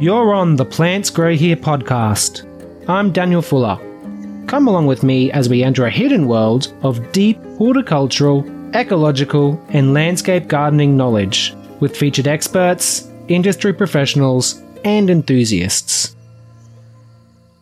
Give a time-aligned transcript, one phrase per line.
[0.00, 2.46] You're on the Plants Grow Here podcast.
[2.88, 3.76] I'm Daniel Fuller.
[4.46, 9.94] Come along with me as we enter a hidden world of deep horticultural, ecological, and
[9.94, 16.14] landscape gardening knowledge with featured experts, industry professionals, and enthusiasts.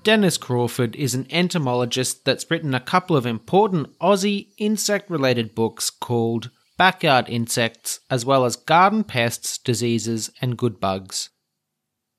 [0.02, 5.88] Denis Crawford is an entomologist that's written a couple of important Aussie insect related books
[5.88, 11.30] called Backyard Insects, as well as Garden Pests, Diseases, and Good Bugs.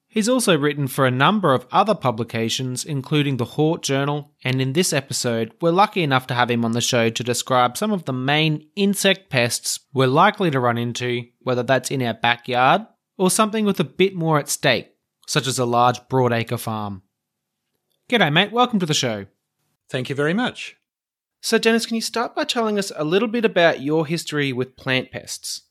[0.10, 4.74] He's also written for a number of other publications, including the Hort Journal, and in
[4.74, 8.06] this episode, we're lucky enough to have him on the show to describe some of
[8.06, 13.30] the main insect pests we're likely to run into, whether that's in our backyard or
[13.30, 14.94] something with a bit more at stake,
[15.28, 17.02] such as a large broadacre farm.
[18.10, 18.54] G'day, mate.
[18.54, 19.26] Welcome to the show.
[19.90, 20.78] Thank you very much.
[21.42, 24.78] So, Denis, can you start by telling us a little bit about your history with
[24.78, 25.64] plant pests?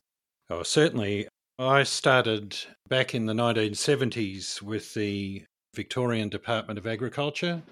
[0.50, 1.28] Oh, certainly.
[1.58, 2.54] I started
[2.86, 5.42] back in the 1970s with the
[5.74, 7.62] Victorian Department of Agriculture.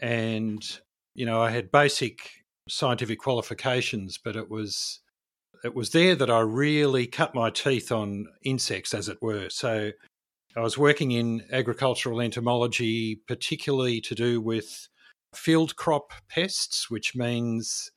[0.00, 0.62] And,
[1.14, 2.30] you know, I had basic
[2.70, 5.00] scientific qualifications, but it was
[5.62, 9.50] it was there that I really cut my teeth on insects, as it were.
[9.50, 9.90] So
[10.56, 14.88] I was working in agricultural entomology, particularly to do with
[15.34, 17.90] field crop pests, which means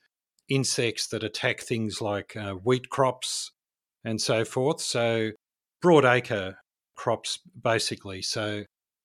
[0.50, 3.52] insects that attack things like uh, wheat crops
[4.04, 4.82] and so forth.
[4.82, 5.32] So,
[5.84, 6.56] broadacre
[6.96, 8.22] crops, basically.
[8.22, 8.64] So,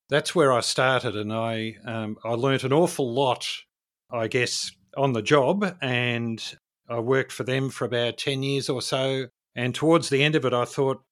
[0.09, 3.47] that's where I started, and I um, I learnt an awful lot,
[4.11, 6.43] I guess, on the job, and
[6.89, 9.27] I worked for them for about ten years or so.
[9.57, 11.03] And towards the end of it, I thought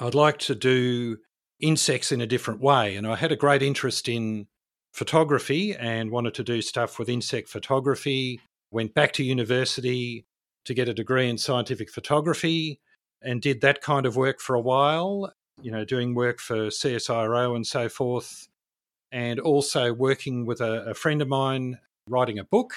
[0.00, 1.18] I'd like to do
[1.60, 2.96] insects in a different way.
[2.96, 4.46] And I had a great interest in
[4.92, 8.40] photography and wanted to do stuff with insect photography.
[8.70, 10.26] Went back to university
[10.64, 12.80] to get a degree in scientific photography
[13.26, 17.54] and did that kind of work for a while, you know, doing work for CSIRO
[17.56, 18.48] and so forth.
[19.12, 21.78] And also working with a, a friend of mine
[22.08, 22.74] writing a book,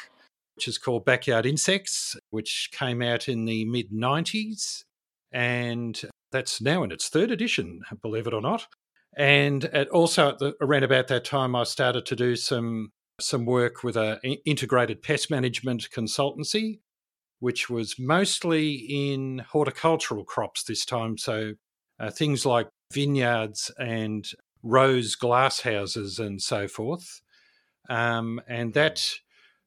[0.55, 4.83] which is called Backyard Insects, which came out in the mid 90s.
[5.31, 6.01] And
[6.31, 8.67] that's now in its third edition, believe it or not.
[9.15, 13.45] And at also at the, around about that time, I started to do some some
[13.45, 16.79] work with a integrated pest management consultancy,
[17.39, 21.17] which was mostly in horticultural crops this time.
[21.17, 21.53] So
[21.99, 24.25] uh, things like vineyards and
[24.63, 27.21] rose glasshouses and so forth.
[27.89, 29.05] Um, and that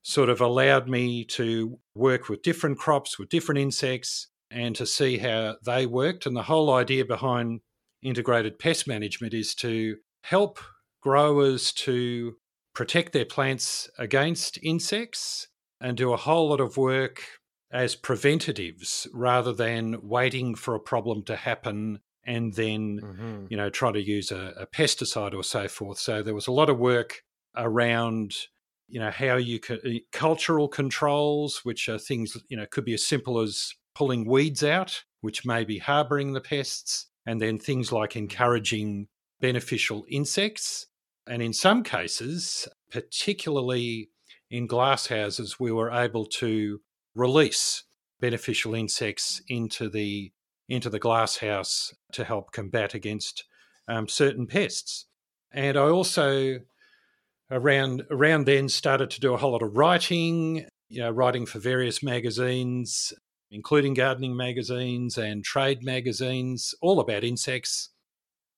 [0.03, 5.19] sort of allowed me to work with different crops, with different insects, and to see
[5.19, 6.27] how they worked.
[6.27, 7.61] And the whole idea behind
[8.03, 10.59] integrated pest management is to help
[11.01, 12.37] growers to
[12.75, 15.49] protect their plants against insects
[15.81, 17.23] and do a whole lot of work
[17.73, 23.47] as preventatives rather than waiting for a problem to happen and then mm-hmm.
[23.49, 26.53] you know try to use a, a, pesticide or so forth so there was a
[26.53, 27.23] lot of work
[27.57, 28.35] around
[28.89, 32.95] you know how you can eh, cultural controls which are things you know could be
[32.95, 37.93] as simple as pulling weeds out, which may be harboring the pests, and then things
[37.93, 39.09] like encouraging
[39.41, 40.87] beneficial insects.
[41.27, 44.11] And in some cases, particularly
[44.51, 46.81] in glasshouses, we were able to
[47.15, 47.85] release
[48.21, 50.33] beneficial insects into the
[50.69, 53.45] into the glasshouse to help combat against
[53.89, 55.07] um, certain pests.
[55.53, 56.61] And I also
[57.51, 61.59] around around then started to do a whole lot of writing, you know, writing for
[61.59, 63.13] various magazines,
[63.51, 67.91] including gardening magazines and trade magazines, all about insects.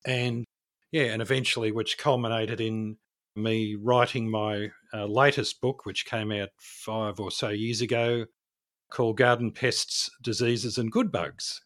[0.06, 0.44] And
[0.93, 2.98] yeah, and eventually, which culminated in
[3.34, 8.26] me writing my uh, latest book, which came out five or so years ago,
[8.94, 11.60] called Garden Pests, Diseases and Good Bugs.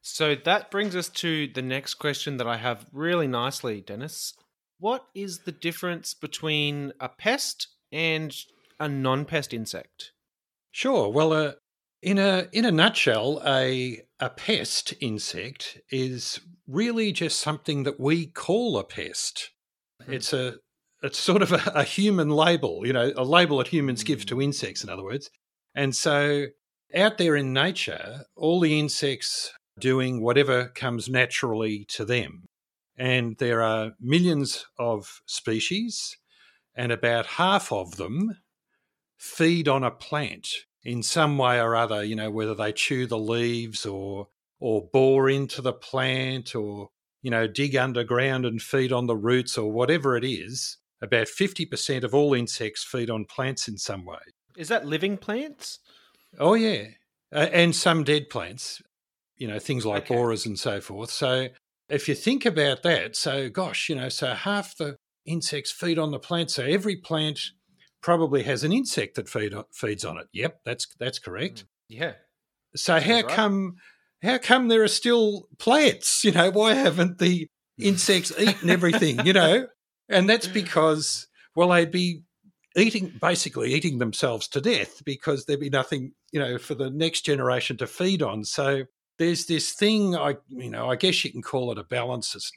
[0.00, 4.34] So that brings us to the next question that I have really nicely, Denis.
[4.80, 8.34] What is the difference between a pest and
[8.80, 10.10] a non pest insect?
[10.72, 11.08] Sure.
[11.08, 11.52] Well, uh,
[12.02, 18.26] in a in a nutshell, a a pest insect is really just something that we
[18.26, 19.50] call a pest.
[20.02, 20.14] Mm-hmm.
[20.14, 20.56] It's a
[21.04, 24.06] it's sort of a, a, human label, you know, a label that humans mm-hmm.
[24.06, 24.44] give to mm.
[24.44, 25.30] insects, in other words.
[25.74, 26.46] And so
[26.94, 32.44] out there in nature, all the insects doing whatever comes naturally to them.
[32.96, 36.16] And there are millions of species,
[36.74, 38.38] and about half of them
[39.16, 40.48] feed on a plant
[40.84, 44.28] in some way or other, you know, whether they chew the leaves or
[44.62, 46.88] or bore into the plant or,
[47.20, 52.04] you know, dig underground and feed on the roots or whatever it is, about 50%
[52.04, 54.20] of all insects feed on plants in some way.
[54.56, 55.78] Is that living plants?
[56.38, 56.88] Oh, yeah.
[57.32, 58.82] Uh, and some dead plants,
[59.36, 60.14] you know, things like okay.
[60.14, 61.10] borers and so forth.
[61.10, 61.48] So
[61.88, 64.96] if you think about that, so gosh, you know, so half the
[65.26, 66.50] insects feed on the plant.
[66.50, 67.40] So every plant
[68.02, 70.26] probably has an insect that feed, feeds on it.
[70.32, 71.60] Yep, that's that's correct.
[71.60, 72.12] Mm, yeah.
[72.74, 73.28] So how right.
[73.28, 73.76] come
[74.22, 76.24] how come there are still plants?
[76.24, 79.26] You know, why haven't the insects eaten everything?
[79.26, 79.66] You know,
[80.08, 82.22] and that's because well, they'd be
[82.76, 87.22] eating basically eating themselves to death because there'd be nothing you know for the next
[87.22, 88.44] generation to feed on.
[88.44, 88.84] So
[89.18, 92.52] there's this thing I you know I guess you can call it a balance.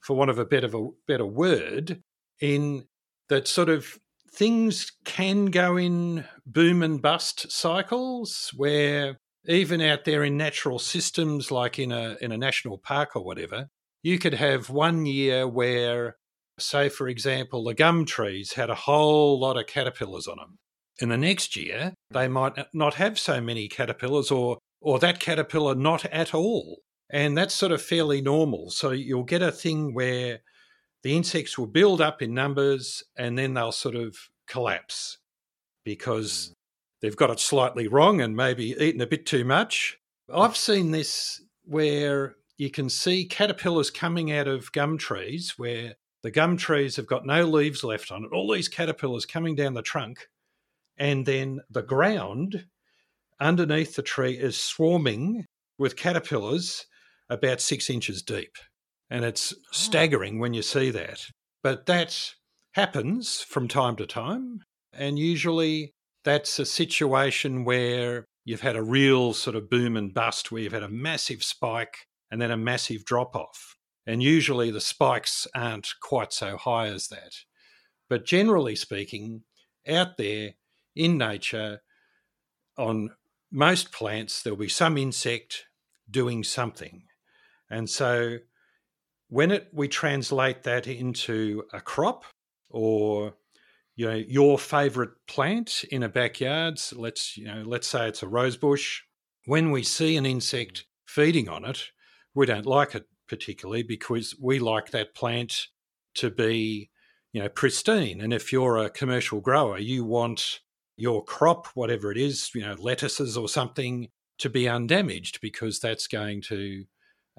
[0.00, 2.02] For want of a better a better word
[2.40, 2.86] in
[3.28, 3.98] that sort of
[4.30, 9.18] things can go in boom and bust cycles where
[9.48, 13.68] even out there in natural systems like in a in a national park or whatever
[14.02, 16.16] you could have one year where
[16.58, 20.58] say for example the gum trees had a whole lot of caterpillars on them
[21.00, 25.74] in the next year they might not have so many caterpillars or or that caterpillar
[25.74, 26.78] not at all
[27.10, 30.40] and that's sort of fairly normal so you'll get a thing where
[31.06, 34.16] the insects will build up in numbers and then they'll sort of
[34.48, 35.18] collapse
[35.84, 36.52] because mm.
[37.00, 39.98] they've got it slightly wrong and maybe eaten a bit too much.
[40.34, 45.94] I've seen this where you can see caterpillars coming out of gum trees where
[46.26, 49.74] the gum trees have got no leaves left on it, all these caterpillars coming down
[49.74, 50.26] the trunk,
[50.96, 52.66] and then the ground
[53.38, 55.44] underneath the tree is swarming
[55.78, 56.86] with caterpillars
[57.30, 58.56] about six inches deep.
[59.08, 61.26] And it's staggering when you see that.
[61.62, 62.34] But that
[62.72, 64.62] happens from time to time.
[64.92, 65.92] And usually
[66.24, 70.72] that's a situation where you've had a real sort of boom and bust, where you've
[70.72, 71.98] had a massive spike
[72.32, 73.76] and then a massive drop off.
[74.06, 77.34] And usually the spikes aren't quite so high as that.
[78.08, 79.42] But generally speaking,
[79.88, 80.54] out there
[80.94, 81.80] in nature,
[82.78, 83.10] on
[83.50, 85.66] most plants, there'll be some insect
[86.10, 87.02] doing something.
[87.68, 88.38] And so
[89.28, 92.24] when it we translate that into a crop
[92.70, 93.34] or
[93.96, 98.28] you know your favorite plant in a backyard let's you know let's say it's a
[98.28, 99.02] rose bush
[99.46, 101.90] when we see an insect feeding on it
[102.34, 105.68] we don't like it particularly because we like that plant
[106.14, 106.90] to be
[107.32, 110.60] you know pristine and if you're a commercial grower you want
[110.96, 114.08] your crop whatever it is you know lettuces or something
[114.38, 116.84] to be undamaged because that's going to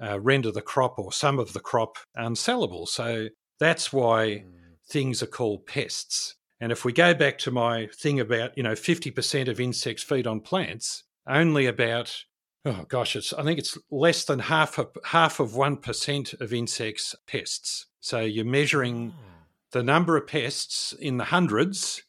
[0.02, 2.86] uh, render the crop or some of the crop unsellable.
[2.88, 4.52] So that's why mm.
[4.88, 6.36] things are called pests.
[6.60, 10.26] And if we go back to my thing about, you know, 50% of insects feed
[10.26, 12.24] on plants, only about,
[12.64, 17.14] oh gosh, it's, I think it's less than half of, half of 1% of insects
[17.26, 17.86] pests.
[18.00, 19.22] So you're measuring oh.
[19.72, 22.02] the number of pests in the hundreds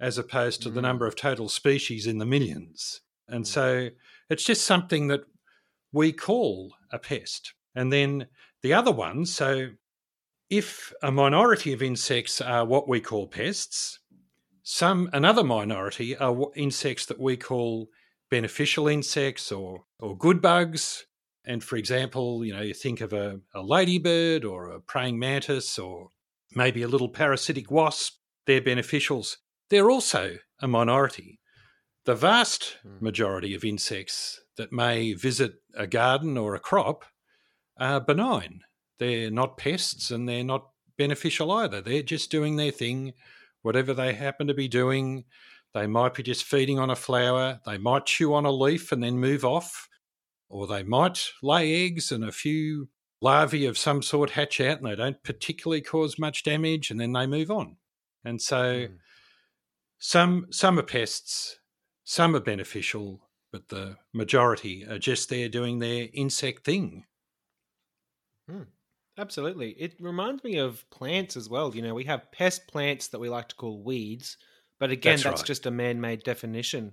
[0.00, 0.74] as opposed to mm.
[0.74, 3.00] the number of total species in the millions.
[3.28, 3.46] And mm.
[3.46, 3.88] so
[4.28, 5.22] it's just something that
[5.92, 7.54] we call a pest.
[7.74, 8.26] And then
[8.62, 9.68] the other one, so
[10.50, 14.00] if a minority of insects are what we call pests,
[14.62, 17.88] some another minority are insects that we call
[18.32, 21.04] beneficial insects or or good bugs.
[21.44, 25.78] And for example, you know, you think of a, a ladybird or a praying mantis
[25.78, 26.08] or
[26.54, 28.14] maybe a little parasitic wasp,
[28.46, 29.36] they're beneficials.
[29.68, 31.40] They're also a minority.
[32.06, 33.04] The vast hmm.
[33.04, 37.04] majority of insects that may visit a garden or a crop
[37.78, 38.60] are benign.
[38.98, 41.82] They're not pests and they're not beneficial either.
[41.82, 43.12] They're just doing their thing,
[43.60, 45.24] whatever they happen to be doing.
[45.74, 47.60] They might be just feeding on a flower.
[47.64, 49.88] They might chew on a leaf and then move off.
[50.48, 52.88] Or they might lay eggs and a few
[53.22, 57.12] larvae of some sort hatch out and they don't particularly cause much damage and then
[57.12, 57.76] they move on.
[58.24, 58.96] And so mm.
[59.98, 61.58] some some are pests,
[62.04, 67.04] some are beneficial, but the majority are just there doing their insect thing.
[68.48, 68.62] Hmm.
[69.18, 69.70] Absolutely.
[69.72, 71.74] It reminds me of plants as well.
[71.74, 74.38] You know, we have pest plants that we like to call weeds,
[74.78, 75.46] but again, that's, that's right.
[75.46, 76.92] just a man made definition.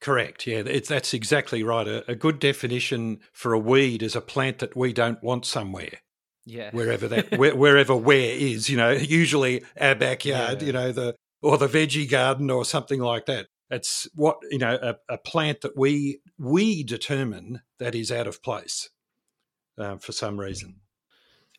[0.00, 0.46] Correct.
[0.46, 1.86] Yeah, that's exactly right.
[1.86, 6.00] A, a, good definition for a weed is a plant that we don't want somewhere.
[6.44, 6.70] Yeah.
[6.72, 10.66] Wherever that, where, wherever where is, you know, usually our backyard, yeah.
[10.66, 13.46] you know, the, or the veggie garden or something like that.
[13.70, 18.42] It's what you know a, a plant that we we determine that is out of
[18.42, 18.90] place
[19.78, 20.81] uh, for some reason.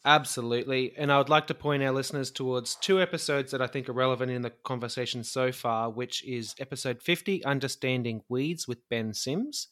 [0.05, 0.93] Absolutely.
[0.97, 3.93] And I would like to point our listeners towards two episodes that I think are
[3.93, 9.69] relevant in the conversation so far, which is episode 50, Understanding Weeds with Ben Sims,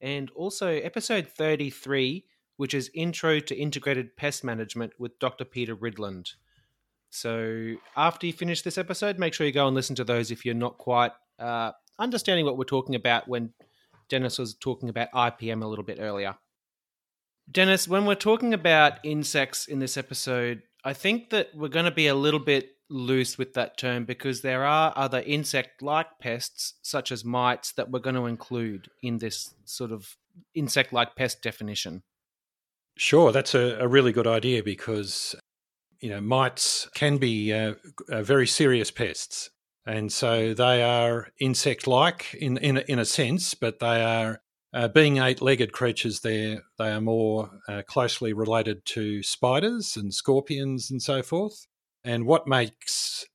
[0.00, 2.24] and also episode 33,
[2.56, 5.44] which is Intro to Integrated Pest Management with Dr.
[5.44, 6.34] Peter Ridland.
[7.10, 10.44] So after you finish this episode, make sure you go and listen to those if
[10.44, 13.52] you're not quite uh, understanding what we're talking about when
[14.08, 16.34] Denis was talking about IPM a little bit earlier.
[17.50, 21.90] Denis, when we're talking about insects in this episode, I think that we're going to
[21.90, 26.74] be a little bit loose with that term because there are other insect like pests,
[26.82, 30.16] such as mites, that we're going to include in this sort of
[30.54, 32.02] insect like pest definition.
[32.96, 35.34] Sure, that's a, a, really good idea because
[36.00, 37.74] you know mites can be uh,
[38.08, 39.50] very serious pests,
[39.86, 44.42] and so they are insect-like in in in a sense, but they are
[44.72, 46.20] uh, being eight-legged creatures.
[46.20, 51.66] They they are more uh, closely related to spiders and scorpions and so forth.
[52.04, 53.26] And what makes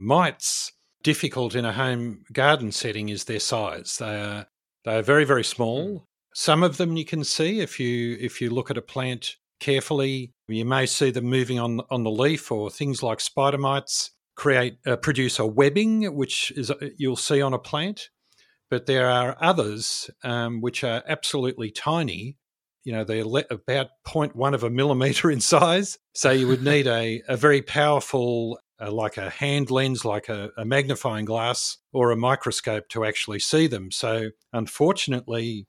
[0.00, 3.96] mites difficult in a home garden setting is their size.
[3.98, 4.46] They are
[4.84, 5.88] they are very very small.
[5.88, 6.04] Hmm.
[6.34, 10.32] Some of them you can see if you if you look at a plant carefully.
[10.48, 14.78] You may see them moving on on the leaf, or things like spider mites create
[14.86, 18.10] uh, produce a webbing, which is uh, you'll see on a plant.
[18.70, 22.36] But there are others um, which are absolutely tiny.
[22.84, 25.98] You know, they're le- about 0.1 of a millimeter in size.
[26.14, 30.50] So you would need a, a very powerful, uh, like a hand lens, like a,
[30.56, 33.90] a magnifying glass or a microscope to actually see them.
[33.90, 35.66] So unfortunately,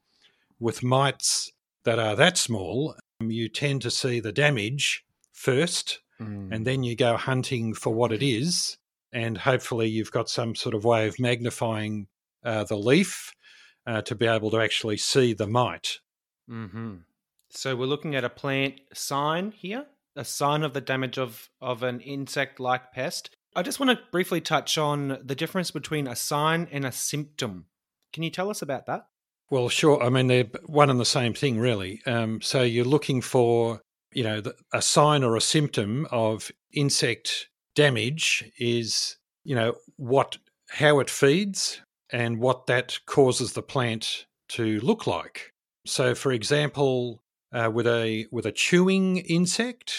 [0.60, 1.51] with mites
[1.86, 6.50] that are that small, um, you tend to see the damage first, mm.
[6.51, 8.77] and then you go hunting for what it is.
[9.13, 12.08] And hopefully, you've got some sort of way of magnifying
[12.48, 13.34] uh, the leaf
[13.86, 16.00] uh, to be able to actually see the mite.
[16.50, 16.96] Mm-hmm.
[17.50, 19.86] So we're looking at a plant sign here,
[20.16, 23.30] a sign of the damage of, of an insect like pest.
[23.56, 27.66] I just want to briefly touch on the difference between a sign and a symptom.
[28.13, 29.08] Can you tell us about that?
[29.50, 30.01] Well, sure.
[30.04, 32.01] I mean, they're one and the same thing, really.
[32.06, 33.82] Um, so you're looking for,
[34.13, 34.42] you know,
[34.74, 40.38] a sign or a symptom of insect damage is, you know, what,
[40.70, 45.54] how it feeds, and what that causes the plant to look like.
[45.86, 47.24] So, for example,
[47.54, 49.94] uh, with a with a chewing insect,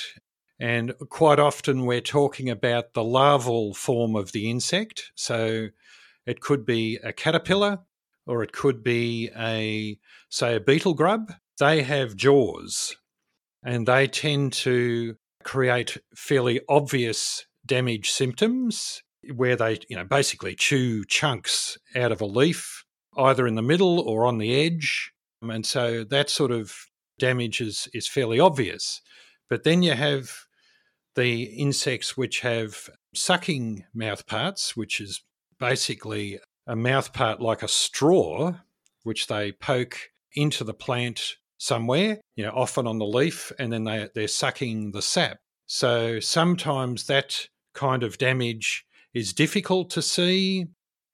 [0.60, 5.12] and quite often we're talking about the larval form of the insect.
[5.14, 5.68] So,
[6.26, 7.80] it could be a caterpillar,
[8.26, 9.98] or it could be a
[10.28, 11.32] say a beetle grub.
[11.58, 12.96] They have jaws,
[13.62, 19.02] and they tend to create fairly obvious damage symptoms
[19.34, 22.84] where they, you know, basically chew chunks out of a leaf,
[23.16, 25.12] either in the middle or on the edge.
[25.42, 26.74] Um, and so that sort of
[27.18, 29.00] damage is, is fairly obvious.
[29.48, 30.30] But then you have
[31.14, 35.22] the insects which have sucking mouth parts, which is
[35.58, 38.54] basically a mouth part like a straw,
[39.02, 43.84] which they poke into the plant somewhere, you know, often on the leaf, and then
[43.84, 45.38] they, they're sucking the sap.
[45.66, 48.84] So sometimes that kind of damage
[49.14, 50.66] is difficult to see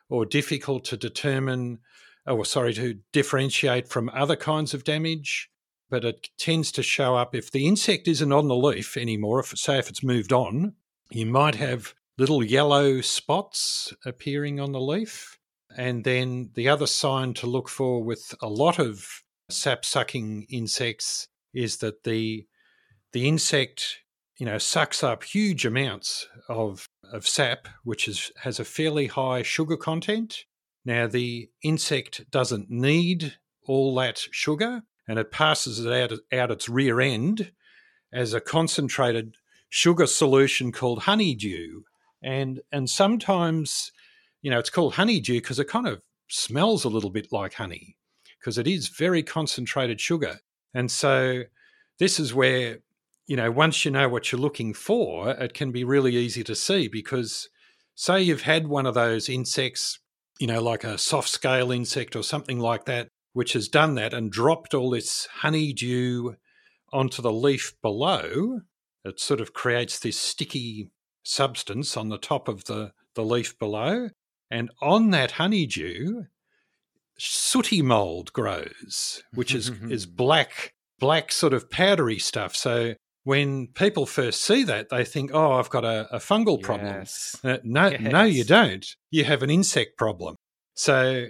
[0.09, 1.79] or difficult to determine,
[2.27, 5.51] oh, or sorry, to differentiate from other kinds of damage.
[5.91, 9.57] But it tends to show up if the insect isn't on the leaf anymore, if,
[9.59, 10.75] say if it's moved on,
[11.11, 15.39] you might have little yellow spots appearing on the leaf.
[15.77, 21.29] And then the other sign to look for with a lot of sap sucking insects
[21.53, 22.47] is that the
[23.13, 23.99] the insect
[24.39, 29.42] you know sucks up huge amounts of of sap, which is, has a fairly high
[29.42, 30.44] sugar content.
[30.85, 36.68] Now, the insect doesn't need all that sugar and it passes it out, out its
[36.68, 37.52] rear end
[38.12, 39.37] as a concentrated
[39.68, 41.83] sugar solution called honeydew.
[42.23, 43.92] And, and sometimes,
[44.42, 47.97] you know, it's called honeydew because it kind of smells a little bit like honey
[48.38, 50.40] because it is very concentrated sugar.
[50.75, 51.44] And so
[51.99, 52.78] this is where
[53.26, 56.54] you know, once you know what you're looking for, it can be really easy to
[56.54, 57.49] see because,
[57.95, 59.99] say, you've had one of those insects,
[60.38, 64.12] you know, like a soft scale insect or something like that, which has done that
[64.12, 66.35] and dropped all this honeydew
[66.93, 68.61] onto the leaf below.
[69.04, 70.90] It sort of creates this sticky
[71.23, 74.11] substance on the top of the, the leaf below.
[74.50, 76.25] And on that honeydew,
[77.19, 82.54] sooty mold grows, which is, is black, black sort of powdery stuff.
[82.54, 86.95] So when people first see that, they think, "Oh, I've got a, a fungal problem."
[86.95, 87.37] Yes.
[87.43, 88.00] Uh, no, yes.
[88.12, 88.87] no, you don't.
[89.11, 90.37] You have an insect problem.
[90.75, 91.28] So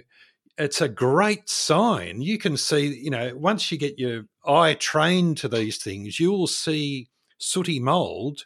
[0.57, 2.21] it's a great sign.
[2.21, 6.31] You can see, you know, once you get your eye trained to these things, you
[6.31, 8.45] will see sooty mold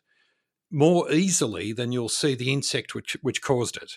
[0.72, 3.94] more easily than you'll see the insect which which caused it.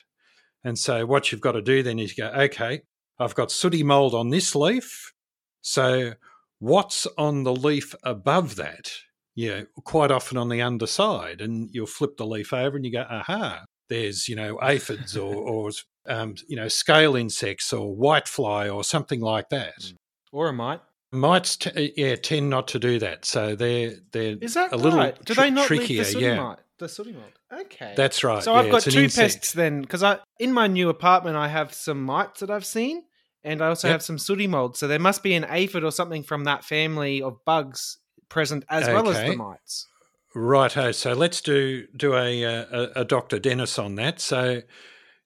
[0.65, 2.83] And so what you've got to do then is go, okay,
[3.19, 5.13] I've got sooty mold on this leaf.
[5.61, 6.15] So
[6.59, 8.93] what's on the leaf above that?
[9.35, 13.07] Yeah, quite often on the underside, and you'll flip the leaf over and you go,
[13.09, 15.71] aha, there's you know aphids or, or
[16.09, 19.95] um, you know scale insects or whitefly or something like that, mm.
[20.33, 20.81] or a mite.
[21.15, 23.25] Mites, t- uh, yeah, tend not to do that.
[23.25, 25.23] So they're they're Is that a little right?
[25.25, 26.05] Do tr- they not trickier.
[26.05, 26.57] leave the yeah, mold?
[26.79, 27.33] The sooty mold.
[27.53, 27.93] Okay.
[27.97, 28.43] that's right.
[28.43, 31.75] So yeah, I've got two pests then, because I in my new apartment I have
[31.75, 33.03] some mites that I've seen,
[33.45, 33.93] and I also Yep.
[33.93, 34.77] have some sooty mold.
[34.79, 37.99] So there must be an aphid or something from that family of bugs
[38.33, 39.37] present as well as the Okay.
[39.37, 39.87] mites.
[40.35, 40.93] Righto.
[40.93, 42.65] So let's do do a, uh,
[42.97, 44.21] a a Doctor Denis on that.
[44.21, 44.63] So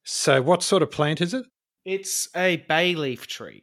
[0.05, 1.47] so what sort of plant is it?
[1.85, 3.63] It's a bay leaf tree.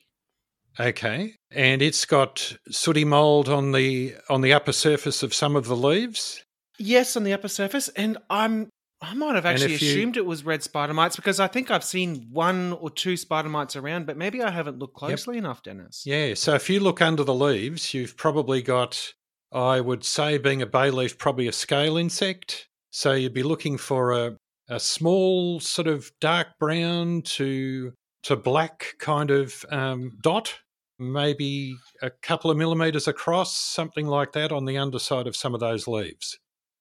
[0.80, 5.68] Okay, and it's got sooty mold on the on the upper surface of some of
[5.68, 6.44] the leaves.
[6.80, 8.70] Yes, on the upper surface, and I'm
[9.02, 11.70] I might have actually if you- assumed it was red spider mites because I think
[11.70, 15.62] I've seen one or two spider mites around, but maybe I haven't looked closely enough,
[15.62, 16.04] Denis.
[16.06, 16.34] Yeah.
[16.36, 19.14] So if you look under the leaves, you've probably got,
[19.54, 22.68] I would say, being a bay leaf, probably a scale insect.
[22.90, 24.38] So you'd be looking for a
[24.70, 27.94] a small sort of dark brown to
[28.24, 30.54] to black kind of um, dot,
[30.98, 35.60] maybe a couple of millimeters across, something like that on the underside of some of
[35.60, 36.40] those leaves.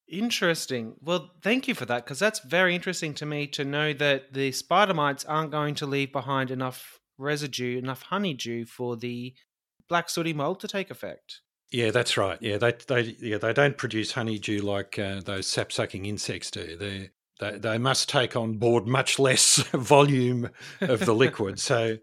[0.09, 0.95] Interesting.
[1.01, 4.53] Well, thank you for that because that's very interesting to me to know that the
[4.53, 9.35] spider mites aren't going to leave behind enough residue, enough honeydew for the
[9.89, 11.41] black sooty mold to take effect.
[11.73, 12.39] Yeah, that's right.
[12.41, 16.77] Yeah, they they yeah they don't produce honeydew like uh, those sap sucking insects do.
[16.77, 17.11] They
[17.41, 20.51] they they must take on board much less volume
[20.83, 21.59] of the liquid.
[21.59, 21.97] So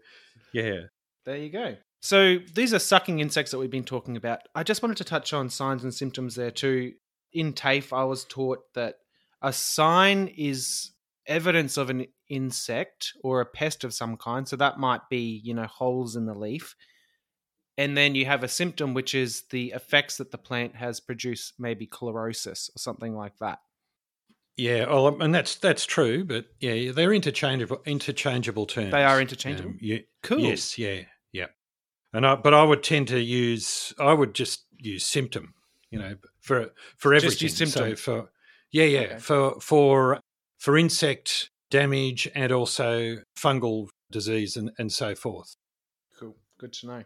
[0.52, 0.80] yeah,
[1.24, 1.76] There you go.
[2.00, 4.40] So these are sucking insects that we've been talking about.
[4.54, 6.94] I just wanted to touch on signs and symptoms there too.
[7.32, 8.96] In TAFE, I was taught that
[9.40, 10.92] a sign is
[11.26, 14.48] evidence of an insect or a pest of some kind.
[14.48, 16.74] So that might be, you know, holes in the leaf.
[17.80, 21.54] And then you have a symptom, which is the effects that the plant has produced,
[21.58, 23.58] maybe chlorosis or something like that.
[24.56, 24.84] yeah.
[24.86, 26.24] Well, and that's that's true.
[26.24, 28.90] But yeah, they're interchangeable interchangeable terms.
[28.92, 29.70] They are interchangeable.
[29.70, 30.40] Um, yeah, Cool.
[30.40, 30.76] Yes.
[30.78, 31.00] Yeah.
[31.32, 31.46] Yeah.
[32.12, 33.94] And I, but I would tend to use.
[33.98, 35.54] I would just use symptom.
[35.90, 37.30] You know, for for everything.
[37.30, 37.96] Just use symptom.
[37.96, 38.30] So for
[38.72, 39.18] yeah, yeah, Okay.
[39.18, 40.20] for for
[40.58, 45.56] for insect damage and also fungal disease and and so forth.
[46.18, 46.36] Cool.
[46.58, 47.04] Good to know.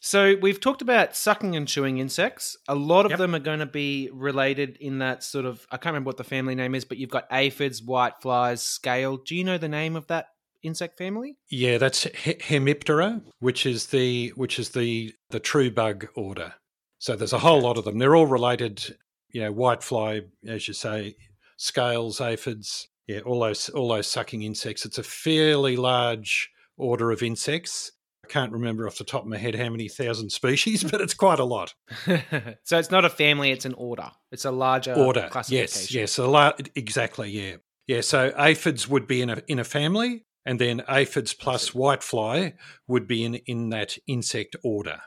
[0.00, 2.56] So we've talked about sucking and chewing insects.
[2.68, 3.18] A lot of Yep.
[3.18, 6.24] them are going to be related in that sort of I can't remember what the
[6.24, 9.16] family name is, but you've got aphids, whiteflies, scale.
[9.16, 10.28] Do you know the name of that
[10.62, 11.36] insect family?
[11.50, 16.54] Yeah, that's Hemiptera, which is the which is the the true bug order.
[16.98, 17.98] So there's a whole lot of them.
[17.98, 18.96] They're all related.
[19.30, 21.14] You know, whitefly, as you say,
[21.58, 22.88] scales, aphids.
[23.06, 24.86] Yeah, all those all those sucking insects.
[24.86, 27.92] It's a fairly large order of insects.
[28.28, 31.38] Can't remember off the top of my head how many thousand species, but it's quite
[31.38, 31.74] a lot.
[32.64, 34.10] so it's not a family; it's an order.
[34.32, 35.28] It's a larger order.
[35.30, 35.80] classification.
[35.80, 37.30] Yes, yes, a la- exactly.
[37.30, 38.00] Yeah, yeah.
[38.00, 42.54] So aphids would be in a in a family, and then aphids plus whitefly
[42.86, 45.00] would be in in that insect order.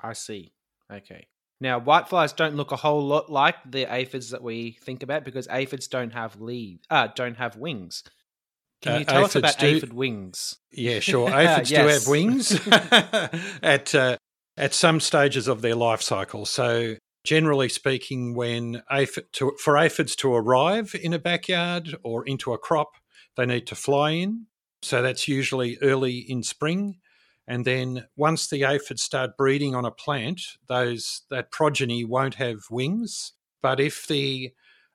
[0.00, 0.52] I see.
[0.92, 1.28] Okay.
[1.60, 5.46] Now, whiteflies don't look a whole lot like the aphids that we think about because
[5.48, 8.02] aphids don't have leaves, uh, don't have wings.
[8.82, 10.58] Can Uh, you tell us aphids about do- aphid wings?
[10.72, 11.28] Yeah, sure.
[11.30, 12.52] Aphids do have wings
[13.62, 14.16] at uh,
[14.56, 16.46] at some stages of their life cycle.
[16.46, 22.52] So, generally speaking, when aphid to, for aphids to arrive in a backyard or into
[22.52, 22.92] a crop,
[23.36, 24.46] they need to fly in.
[24.82, 27.00] So that's usually early in spring.
[27.46, 32.60] And then once the aphids start breeding on a plant, those that progeny won't have
[32.70, 33.32] wings.
[33.60, 34.52] But if the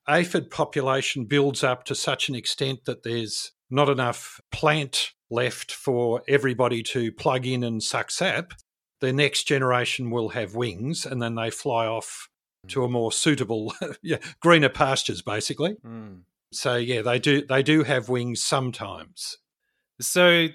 [0.07, 6.21] aphid population builds up to such an extent that there's not enough plant left for
[6.27, 8.53] everybody to plug in and suck sap,
[9.01, 12.29] the next generation will have wings and then they fly off
[12.67, 15.75] to a more suitable yeah, greener pastures basically.
[15.85, 16.21] Mm.
[16.51, 19.37] So yeah, they do they do have wings sometimes.
[20.01, 20.47] So,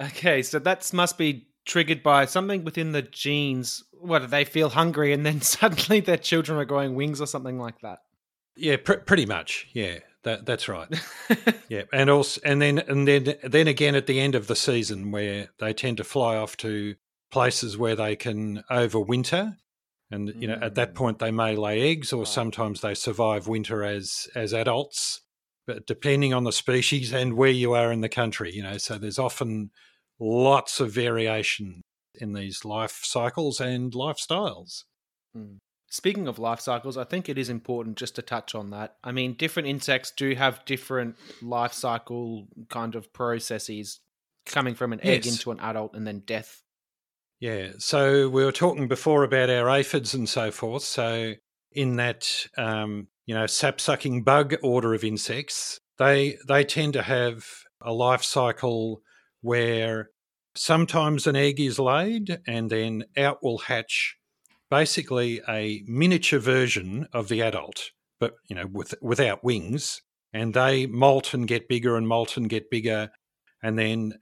[0.00, 3.84] okay, so that must be triggered by something within the genes.
[3.92, 7.58] What do they feel hungry, and then suddenly their children are growing wings or something
[7.58, 8.00] like that?
[8.56, 9.68] Yeah, pr- pretty much.
[9.72, 10.88] Yeah, that that's right.
[11.68, 15.10] Yeah, and also, and then and then then again at the end of the season,
[15.10, 16.94] where they tend to fly off to
[17.32, 19.56] places where they can overwinter,
[20.10, 20.94] and you know at that Mm.
[20.94, 25.22] point they may lay eggs, or sometimes they survive winter as as adults.
[25.66, 28.98] But depending on the species and where you are in the country, you know, so
[28.98, 29.70] there's often
[30.20, 31.82] lots of variation
[32.14, 34.84] in these life cycles and lifestyles.
[35.96, 38.96] Speaking of life cycles, I think it is important just to touch on that.
[39.02, 44.00] I mean, different insects do have different life cycle kind of processes
[44.44, 45.32] coming from an egg Yes.
[45.32, 46.62] into an adult and then death.
[47.40, 47.70] Yeah.
[47.78, 50.82] So we were talking before about our aphids and so forth.
[50.82, 51.32] So
[51.72, 57.02] in that um, you know sap sucking bug order of insects, they they tend to
[57.02, 57.46] have
[57.80, 59.00] a life cycle
[59.40, 60.10] where
[60.54, 64.15] sometimes an egg is laid, and then out will hatch
[64.70, 70.02] basically a miniature version of the adult, but you know, with, without wings.
[70.32, 73.10] And they molt and get bigger and molt and get bigger.
[73.62, 74.14] And then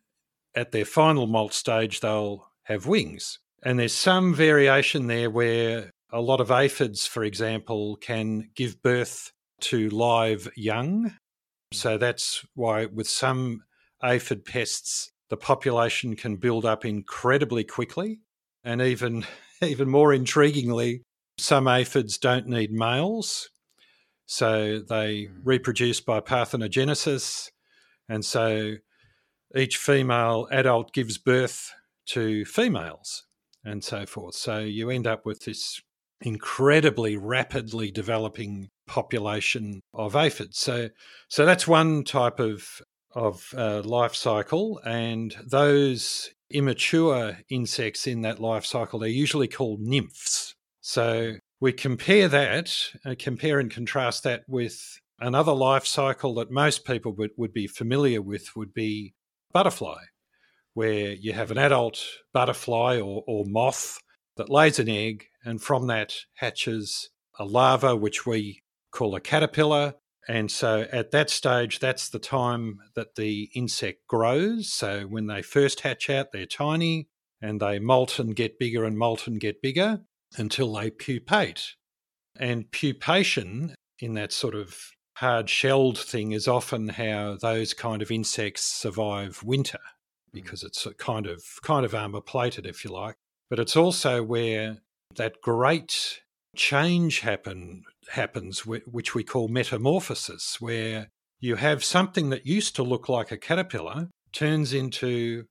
[0.54, 3.40] at their final molt stage, they'll have wings.
[3.64, 9.32] And there's some variation there where a lot of aphids, for example, can give birth
[9.60, 11.04] to live young.
[11.04, 11.08] Hmm.
[11.72, 13.62] So that's why, with some
[14.02, 18.20] aphid pests, the population can build up incredibly quickly.
[18.64, 19.26] And even,
[19.62, 21.02] even more intriguingly,
[21.38, 23.50] some aphids don't need males.
[24.26, 25.40] So they hmm.
[25.44, 27.50] reproduce by parthenogenesis.
[28.08, 28.76] And so
[29.56, 31.72] each female adult gives birth
[32.06, 33.24] to females
[33.64, 34.34] and so forth.
[34.34, 35.80] So you end up with this
[36.20, 40.58] incredibly rapidly developing population of aphids.
[40.58, 40.90] So,
[41.28, 42.80] so that's one type of
[43.14, 49.80] of uh, life cycle, and those immature insects in that life cycle they're usually called
[49.80, 50.54] nymphs.
[50.80, 56.84] So we compare that, uh, compare and contrast that with another life cycle that most
[56.84, 59.14] people would, would be familiar with would be
[59.52, 60.02] butterfly,
[60.74, 62.00] where you have an adult
[62.32, 63.98] butterfly or, or moth
[64.36, 68.62] that lays an egg, and from that hatches a larva, which we
[68.92, 69.94] call a caterpillar.
[70.28, 74.72] And so at that stage, that's the time that the insect grows.
[74.72, 77.08] So when they first hatch out, they're tiny
[77.42, 80.00] and they molt and get bigger and molt and get bigger
[80.36, 81.74] until they pupate.
[82.38, 88.10] And pupation in that sort of hard shelled thing is often how those kind of
[88.10, 90.32] insects survive winter mm.
[90.32, 93.16] because it's kind of kind of armor plated if you like
[93.48, 94.78] but it's also where
[95.16, 96.20] that great
[96.56, 101.08] change happen happens which we call metamorphosis where
[101.40, 105.44] you have something that used to look like a caterpillar turns into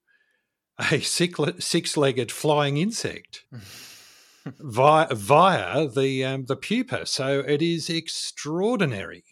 [0.92, 1.00] a
[1.60, 3.46] six-legged flying insect
[4.60, 9.24] via, via the um, the pupa so it is extraordinary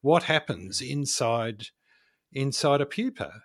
[0.00, 1.68] what happens inside
[2.34, 3.42] inside a pupa,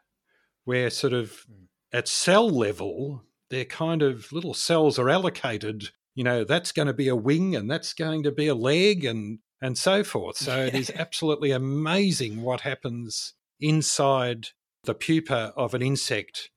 [0.65, 1.65] where sort of hmm.
[1.93, 5.91] at cell level, their kind of little cells are allocated.
[6.19, 9.05] You know, that's going to be a wing and that's going to be a leg
[9.05, 10.35] and and so forth.
[10.35, 14.47] So it is absolutely amazing what happens inside
[14.83, 16.49] the pupa of an insect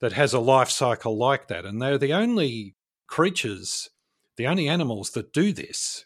[0.00, 1.64] that has a life cycle like that.
[1.64, 2.76] And they're the only
[3.08, 3.90] creatures,
[4.36, 6.04] the only animals that do this.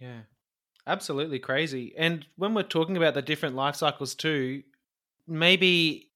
[0.00, 0.22] Yeah.
[0.84, 1.94] Absolutely crazy.
[1.96, 4.64] And when we're talking about the different life cycles too,
[5.28, 6.10] maybe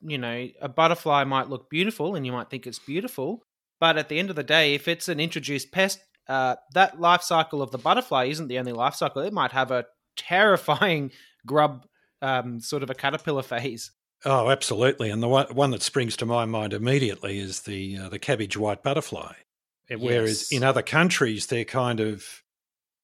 [0.00, 3.42] you know, a butterfly might look beautiful and you might think it's beautiful,
[3.82, 7.22] but at the end of the day, if it's an introduced pest, uh, that life
[7.22, 9.22] cycle of the butterfly isn't the only life cycle.
[9.22, 11.10] It might have a terrifying
[11.46, 11.84] grub,
[12.22, 13.90] um, sort of a caterpillar phase.
[14.24, 15.10] Oh, absolutely.
[15.10, 18.56] And the one, one that springs to my mind immediately is the uh, the cabbage
[18.56, 19.32] white butterfly.
[19.90, 22.24] Whereas in other countries, they're kind of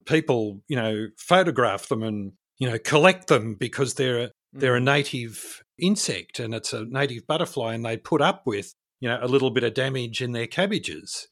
[0.06, 4.84] people, you know, photograph them and you know collect them because they're they're a mm.
[4.84, 9.28] native insect and it's a native butterfly, and they put up with you know a
[9.28, 11.28] little bit of damage in their cabbages.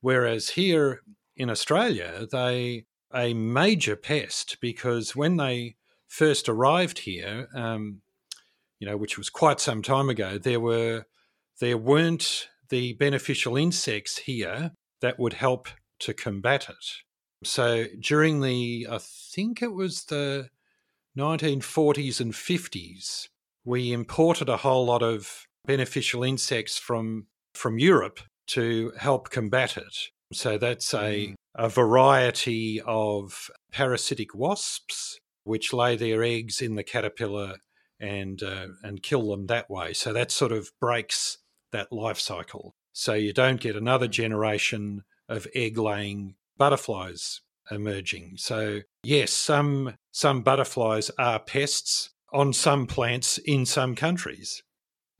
[0.00, 1.02] Whereas here
[1.36, 5.76] in Australia, they a major pest because when they
[6.08, 8.00] first arrived here, um,
[8.78, 11.04] you know, which was quite some time ago, there were
[11.60, 15.68] there weren't the beneficial insects here that would help
[16.00, 17.46] to combat it.
[17.46, 20.48] So during the, I think it was the
[21.18, 23.28] 1940s and 50s,
[23.64, 29.94] we imported a whole lot of beneficial insects from from Europe to help combat it.
[30.32, 31.34] So that's a, mm.
[31.54, 37.56] a variety of parasitic wasps which lay their eggs in the caterpillar
[38.00, 39.92] and uh, and kill them that way.
[39.92, 41.38] So that sort of breaks
[41.72, 42.74] that life cycle.
[42.92, 44.12] So you don't get another mm.
[44.12, 48.34] generation of egg laying butterflies emerging.
[48.36, 54.62] So yes, some some butterflies are pests on some plants in some countries.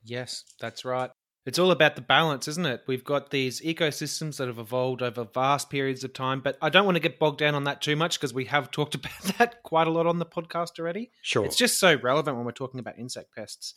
[0.03, 1.09] Yes, that's right.
[1.45, 2.83] It's all about the balance, isn't it?
[2.87, 6.85] We've got these ecosystems that have evolved over vast periods of time, but I don't
[6.85, 9.61] want to get bogged down on that too much because we have talked about that
[9.63, 11.11] quite a lot on the podcast already.
[11.21, 11.45] Sure.
[11.45, 13.73] It's just so relevant when we're talking about insect pests.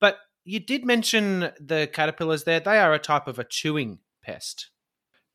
[0.00, 2.60] But you did mention the caterpillars there.
[2.60, 4.70] They are a type of a chewing pest.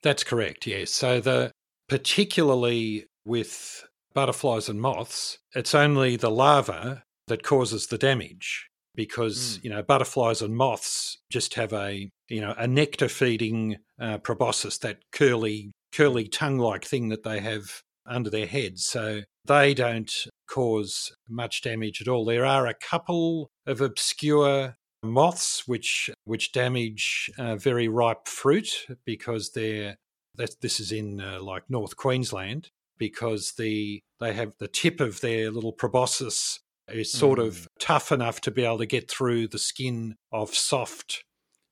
[0.01, 0.91] That's correct, yes.
[0.91, 1.51] So the
[1.89, 9.63] particularly with butterflies and moths, it's only the larva that causes the damage because mm.
[9.65, 14.77] you know butterflies and moths just have a you know a nectar feeding uh, proboscis
[14.79, 20.27] that curly curly tongue like thing that they have under their heads so they don't
[20.49, 27.29] cause much damage at all there are a couple of obscure moths, which which damage
[27.37, 29.97] uh, very ripe fruit because they're
[30.35, 35.21] that this is in uh, like North Queensland because the they have the tip of
[35.21, 37.47] their little proboscis is sort mm.
[37.47, 41.23] of tough enough to be able to get through the skin of soft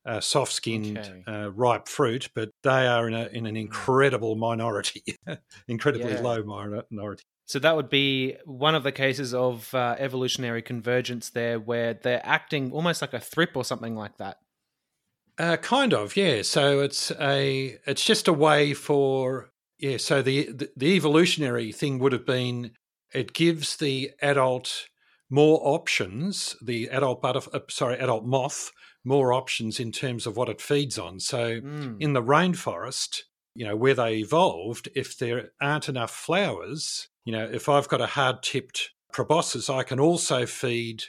[0.06, 1.24] uh, soft skinned okay.
[1.28, 3.62] uh, ripe fruit, but they are in, a, in an mm.
[3.62, 5.04] incredible minority,
[5.68, 6.22] incredibly yeah.
[6.22, 7.24] low minority.
[7.46, 12.26] So that would be one of the cases of uh, evolutionary convergence there, where they're
[12.26, 14.38] acting almost like a thrip or something like that.
[15.38, 16.42] Uh, kind of, yeah.
[16.44, 19.98] So it's a it's just a way for yeah.
[19.98, 22.72] So the, the the evolutionary thing would have been
[23.14, 24.88] it gives the adult
[25.32, 26.56] more options.
[26.62, 28.72] The adult butterfly, uh, sorry, adult moth
[29.04, 31.20] more options in terms of what it feeds on.
[31.20, 31.96] So mm.
[32.00, 33.22] in the rainforest,
[33.56, 38.02] you know, where they evolved, if there aren't enough flowers, you know, if I've got
[38.02, 41.06] a hard tipped proboscis, I can also feed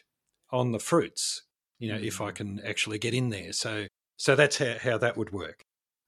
[0.50, 1.42] on the fruits,
[1.78, 2.06] you know, mm.
[2.06, 2.34] if I mm.
[2.34, 3.52] can actually get in there.
[3.52, 5.64] So so that's how, how that would work.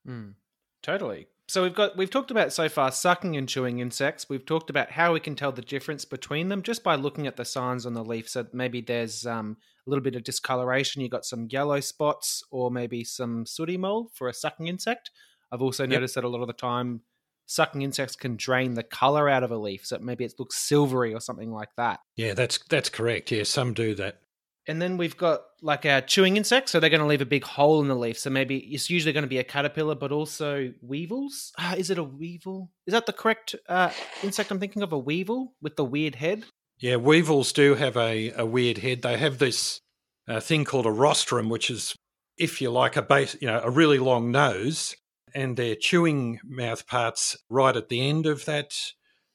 [0.09, 0.35] Mm.
[0.83, 1.27] Totally.
[1.47, 4.29] So we've got we've talked about so far sucking and chewing insects.
[4.29, 7.37] We've talked about how we can tell the difference between them just by looking at
[7.37, 8.29] the signs on the leaf.
[8.29, 11.03] So maybe there's um, a little bit of discoloration.
[11.03, 15.11] You got some yellow spots, or maybe some sooty mold for a sucking insect.
[15.53, 15.91] I've also yep.
[15.91, 17.03] noticed that a lot of the time,
[17.47, 21.13] sucking insects can drain the color out of a leaf, so maybe it looks silvery
[21.13, 22.01] or something like that.
[22.17, 23.31] Yeah, that's that's correct.
[23.31, 24.21] Yeah, some do that.
[24.67, 27.45] And then we've got like our chewing insects, so they're going to leave a big
[27.45, 28.19] hole in the leaf.
[28.19, 31.53] So maybe it's usually going to be a caterpillar, but also weevils.
[31.59, 32.71] Uh, is it a weevil?
[32.87, 33.91] Is that the correct uh,
[34.23, 34.93] insect I'm thinking of?
[34.93, 36.45] A weevil with the weird head?
[36.79, 39.03] Yeah, weevils do have a, a weird head.
[39.03, 39.81] They have this
[40.27, 41.95] uh, thing called a rostrum, which is,
[42.37, 44.97] if you like, a base, you know, a really long nose,
[45.35, 48.75] and their chewing mouth parts right at the end of that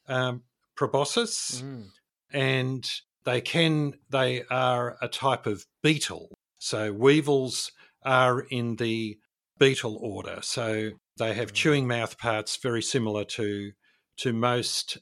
[0.07, 0.43] um,
[0.75, 1.61] proboscis.
[1.63, 1.85] Mm.
[2.31, 2.89] And
[3.29, 6.29] they can, they are a type of beetle.
[6.57, 7.71] So weevils
[8.03, 9.17] are in the
[9.59, 10.39] beetle order.
[10.41, 11.55] So they have mm.
[11.55, 13.71] chewing mouth parts very similar to
[14.17, 14.97] to most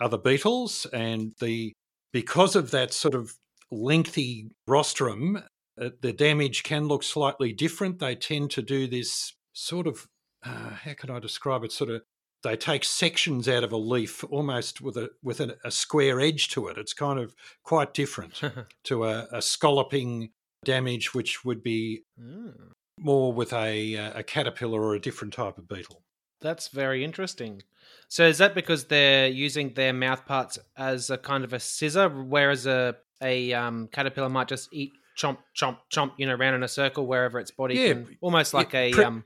[0.00, 1.72] other beetles, and the
[2.12, 3.32] because of that sort of
[3.70, 5.42] lengthy rostrum,
[5.80, 8.00] uh, the damage can look slightly different.
[8.00, 10.06] They tend to do this sort of
[10.44, 11.72] uh, how can I describe it?
[11.72, 12.02] Sort of
[12.42, 16.48] they take sections out of a leaf almost with a with a, a square edge
[16.50, 16.78] to it.
[16.78, 18.40] It's kind of quite different
[18.84, 20.30] to a, a, scalloping
[20.64, 22.52] damage, which would be mm.
[22.98, 26.02] more with a a caterpillar or a different type of beetle.
[26.40, 27.62] That's very interesting.
[28.08, 32.08] So is that because they're using their mouth parts as a kind of a scissor,
[32.08, 36.62] whereas a a um, caterpillar might just eat chomp chomp chomp, you know, around in
[36.62, 39.24] a circle wherever its body yeah, can, almost like a pre- um.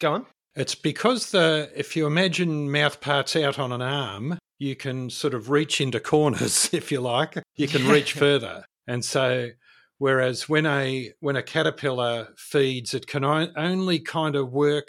[0.00, 0.26] Go on.
[0.58, 5.32] It's because the if you imagine mouth parts out on an arm, you can sort
[5.32, 7.40] of reach into corners, if you like.
[7.54, 9.50] You can reach further, and so
[9.98, 14.88] whereas when a when a caterpillar feeds, it can only kind of work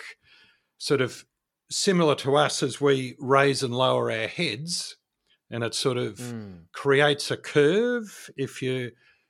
[0.79, 1.23] sort of
[1.69, 4.97] similar to us as we raise and lower our heads,
[5.51, 6.63] and it sort of mm.
[6.73, 8.89] creates a curve if you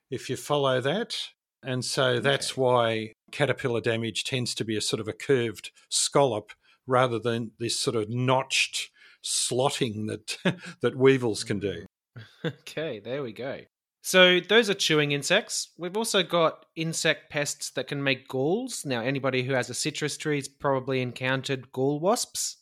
[0.09, 1.17] if you follow that.
[1.63, 6.51] And so that's why caterpillar damage tends to be a sort of a curved scallop
[6.87, 8.89] rather than this sort of notched
[9.23, 10.37] slotting that
[10.81, 11.85] that weevils can do.
[12.43, 13.59] Okay, there we go.
[14.01, 15.69] So those are chewing insects.
[15.77, 18.85] We've also got insect pests that can make galls.
[18.85, 22.57] Now, anybody who has a citrus tree has probably encountered gall wasps.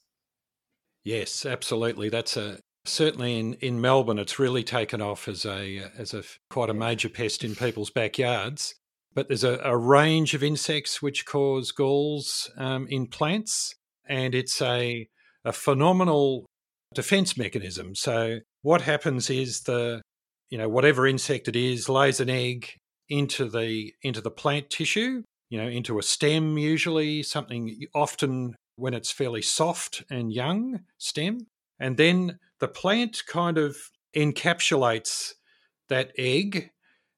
[1.03, 2.09] Yes, absolutely.
[2.09, 4.19] That's a certainly in, in Melbourne.
[4.19, 8.75] It's really taken off as a as a quite a major pest in people's backyards.
[9.17, 13.73] But there's a, a range of insects which cause galls um, in plants,
[14.07, 15.07] and it's a,
[15.43, 16.45] a phenomenal
[16.93, 17.95] defense mechanism.
[17.95, 20.03] So what happens is the
[20.51, 22.75] you know whatever insect it is lays an egg
[23.09, 28.93] into the into the plant tissue, you know, into a stem usually, something often when
[28.93, 31.47] it's fairly soft and young stem,
[31.79, 33.77] and then the plant kind of
[34.15, 35.33] encapsulates
[35.89, 36.69] that egg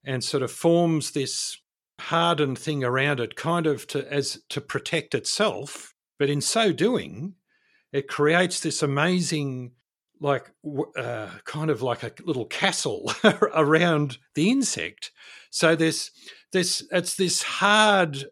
[0.05, 1.57] and sort of forms this
[1.99, 5.93] hardened thing around it, kind of to as to protect itself.
[6.17, 7.35] But in so doing,
[7.91, 9.71] it creates this amazing,
[10.19, 10.51] like
[10.97, 15.12] uh, kind of like a little castle around the insect.
[15.49, 16.12] So there's
[16.51, 18.25] this it's this hard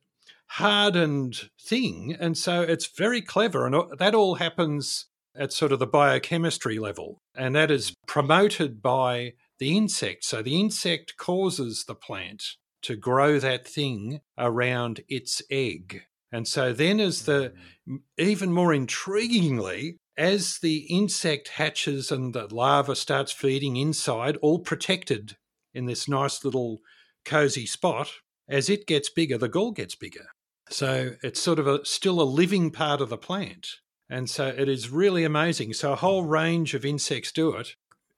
[0.48, 5.88] hardened thing, and so it's very clever, and that all happens at sort of the
[5.88, 10.24] biochemistry level, and that is promoted by the insect.
[10.24, 12.56] So the insect causes the plant
[12.88, 16.04] to grow that thing around its egg.
[16.32, 17.54] And so then, as the
[17.88, 18.00] mm.
[18.18, 25.36] even more intriguingly, as the insect hatches and the larva starts feeding inside, all protected
[25.74, 26.80] in this nice little
[27.26, 28.10] cozy spot,
[28.48, 30.28] as it gets bigger, the gall gets bigger.
[30.70, 33.68] So it's sort of a, still a living part of the plant.
[34.10, 35.74] And so it is really amazing.
[35.74, 37.76] So a whole range of insects do it.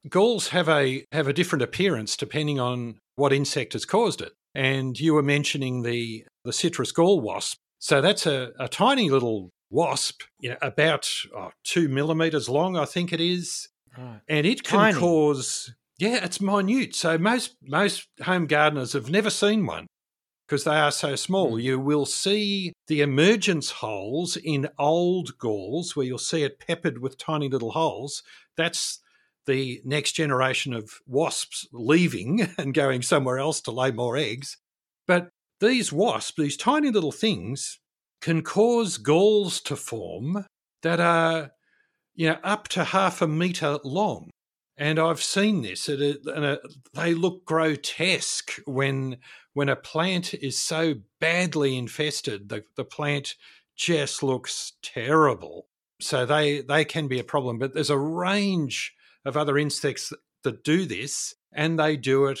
[0.08, 4.32] Galls have a have a different appearance depending on what insect has caused it.
[4.54, 7.58] And you were mentioning the the citrus gall wasp.
[7.78, 12.84] So that's a, a tiny little wasp, you know, about oh, two millimeters long, I
[12.84, 13.68] think it is.
[13.96, 14.20] Right.
[14.28, 14.98] And it can tiny.
[14.98, 16.94] cause yeah, it's minute.
[16.94, 19.86] So most most home gardeners have never seen one
[20.46, 21.52] because they are so small.
[21.52, 21.62] Mm.
[21.62, 27.18] You will see the emergence holes in old galls where you'll see it peppered with
[27.18, 28.22] tiny little holes.
[28.56, 29.00] That's
[29.46, 34.56] the next generation of wasps leaving and going somewhere else to lay more eggs.
[35.06, 37.78] But these wasps, these tiny little things,
[38.20, 40.46] can cause galls to form
[40.82, 41.52] that are,
[42.14, 44.30] you know, up to half a metre long.
[44.76, 46.58] And I've seen this, and
[46.94, 49.18] they look grotesque when
[49.52, 53.34] when a plant is so badly infested, the, the plant
[53.76, 55.66] just looks terrible.
[56.00, 57.58] So they, they can be a problem.
[57.58, 60.12] But there's a range of other insects
[60.44, 62.40] that do this, and they do it,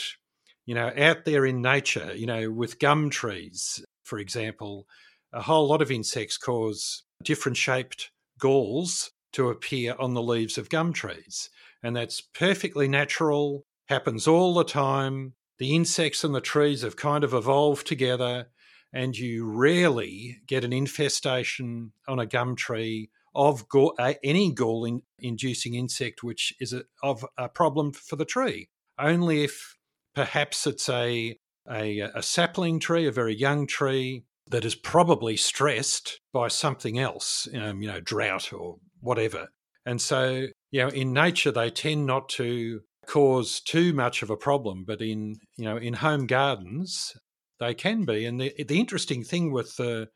[0.66, 4.86] you know, out there in nature, you know, with gum trees, for example.
[5.32, 10.70] A whole lot of insects cause different shaped galls to appear on the leaves of
[10.70, 11.50] gum trees.
[11.82, 17.22] And that's perfectly natural, happens all the time the insects and the trees have kind
[17.22, 18.48] of evolved together,
[18.94, 24.84] and you rarely get an infestation on a gum tree of gall, uh, any gall
[24.84, 28.68] in, inducing insect, which is a, of a problem for the tree.
[28.98, 29.76] Only if
[30.14, 31.36] perhaps it's a,
[31.70, 37.48] a, a sapling tree, a very young tree that is probably stressed by something else,
[37.54, 39.48] um, you know, drought or whatever.
[39.86, 44.36] And so, you know, in nature, they tend not to cause too much of a
[44.36, 47.16] problem, but in you know in home gardens
[47.58, 48.24] they can be.
[48.24, 50.08] And the the interesting thing with the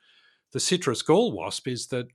[0.53, 2.07] the citrus gall wasp is that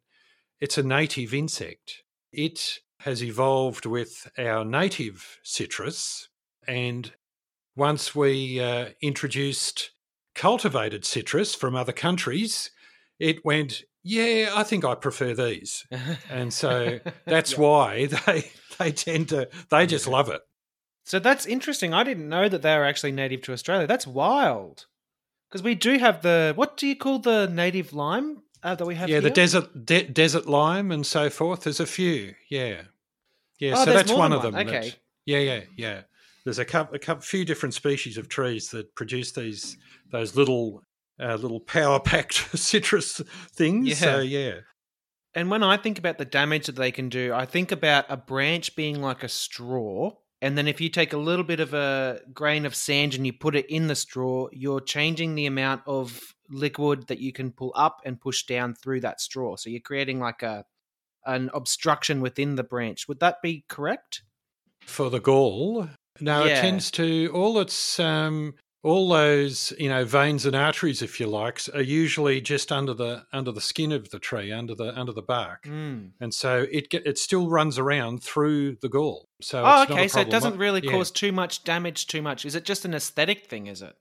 [0.62, 2.04] it's a native insect.
[2.32, 6.30] It has evolved with our native citrus,
[6.67, 7.12] and
[7.76, 9.91] once we uh, introduced
[10.36, 12.72] cultivated citrus from other countries,
[13.19, 15.86] it went, yeah, I think I prefer these.
[16.30, 17.60] and so that's yeah.
[17.60, 20.41] why they they tend to they just love it.
[21.06, 21.93] So that's interesting.
[21.93, 23.88] I didn't know that they were actually native to Australia.
[23.88, 24.86] That's wild.
[25.50, 28.95] Because we do have the what do you call the native lime uh, that we
[28.95, 29.10] have?
[29.10, 29.22] Yeah, here?
[29.22, 31.63] the desert de- desert lime and so forth.
[31.63, 32.36] There's a few.
[32.50, 32.82] Yeah,
[33.60, 33.74] yeah.
[33.78, 34.54] Oh, so that's one of them.
[34.54, 34.67] One.
[34.67, 34.93] Okay.
[35.26, 36.02] yeah, yeah, yeah.
[36.43, 39.78] There's a couple, a couple, few different species of trees that produce these
[40.12, 40.84] those little
[41.19, 43.89] uh, little power packed citrus things.
[43.89, 43.95] Yeah.
[43.95, 44.54] So yeah.
[45.36, 48.17] And when I think about the damage that they can do, I think about a
[48.17, 52.22] branch being like a straw and then if you take a little bit of a
[52.34, 56.34] grain of sand and you put it in the straw, you're changing the amount of
[56.50, 59.56] liquid that you can pull up and push down through that straw.
[59.56, 60.66] So you're creating like a
[61.26, 63.08] an obstruction within the branch.
[63.08, 64.24] Would that be correct?
[64.82, 66.58] For the gall, Now yeah.
[66.58, 71.28] it tends to all its um, all those you know veins and arteries if you
[71.28, 75.12] like are usually just under the under the skin of the tree under the under
[75.12, 76.10] the bark mm.
[76.22, 80.22] and so it get, it still runs around through the gall so oh okay so
[80.22, 80.92] it doesn't really yeah.
[80.92, 83.96] cause too much damage too much is it just an aesthetic thing is it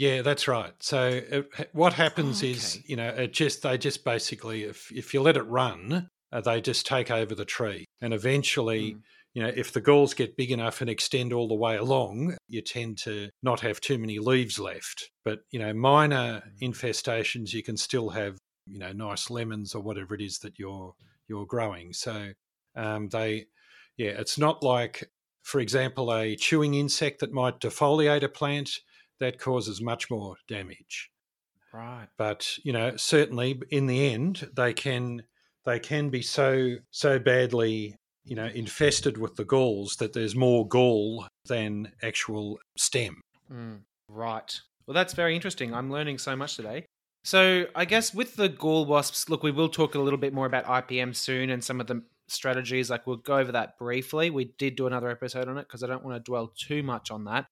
[0.00, 2.52] yeah that's right so it, what happens oh, okay.
[2.52, 6.40] is you know it just they just basically if if you let it run uh,
[6.40, 9.00] they just take over the tree and eventually mm
[9.34, 12.60] you know, if the galls get big enough and extend all the way along, you
[12.62, 15.10] tend to not have too many leaves left.
[15.24, 20.14] But, you know, minor infestations, you can still have, you know, nice lemons or whatever
[20.14, 20.94] it is that you're
[21.28, 21.92] you're growing.
[21.92, 22.32] So
[22.74, 23.46] um, they,
[23.96, 25.08] yeah, it's not like,
[25.42, 28.80] for example, a chewing insect that might defoliate a plant
[29.20, 31.10] that causes much more damage.
[31.72, 32.08] Right.
[32.18, 35.22] But you know, certainly in the end, they can
[35.64, 40.66] they can be so so badly you know, infested with the galls that there's more
[40.66, 43.20] gall than actual stem.
[43.52, 44.60] Mm, right.
[44.86, 45.74] Well, that's very interesting.
[45.74, 46.86] I'm learning so much today.
[47.24, 50.46] So, I guess with the gall wasps, look, we will talk a little bit more
[50.46, 52.88] about IPM soon and some of the strategies.
[52.88, 54.30] Like, we'll go over that briefly.
[54.30, 57.10] We did do another episode on it because I don't want to dwell too much
[57.10, 57.46] on that.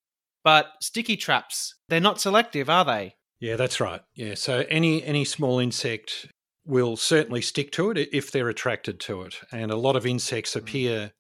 [0.44, 3.14] But sticky traps, they're not selective, are they?
[3.40, 4.02] Yeah, that's right.
[4.14, 6.26] Yeah, so any any small insect
[6.64, 9.36] will certainly stick to it if they're attracted to it.
[9.50, 10.60] And a lot of insects mm.
[10.60, 11.12] appear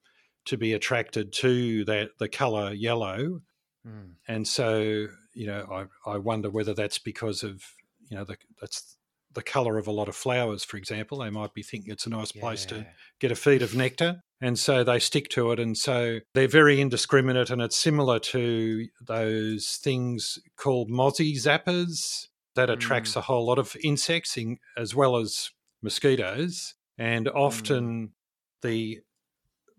[0.44, 3.40] to be attracted to that the color yellow.
[3.86, 4.12] Mm.
[4.28, 7.62] And so, you know, I, I wonder whether that's because of,
[8.10, 8.97] you know, the, that's
[9.34, 11.18] the color of a lot of flowers, for example.
[11.18, 12.40] They might be thinking it's a nice yeah.
[12.40, 12.86] place to
[13.20, 14.22] get a feed of nectar.
[14.40, 15.58] And so they stick to it.
[15.58, 17.50] And so they're very indiscriminate.
[17.50, 23.16] And it's similar to those things called mozzie zappers that attracts mm.
[23.16, 25.50] a whole lot of insects in, as well as
[25.82, 26.74] mosquitoes.
[26.96, 28.10] And often mm.
[28.62, 29.00] the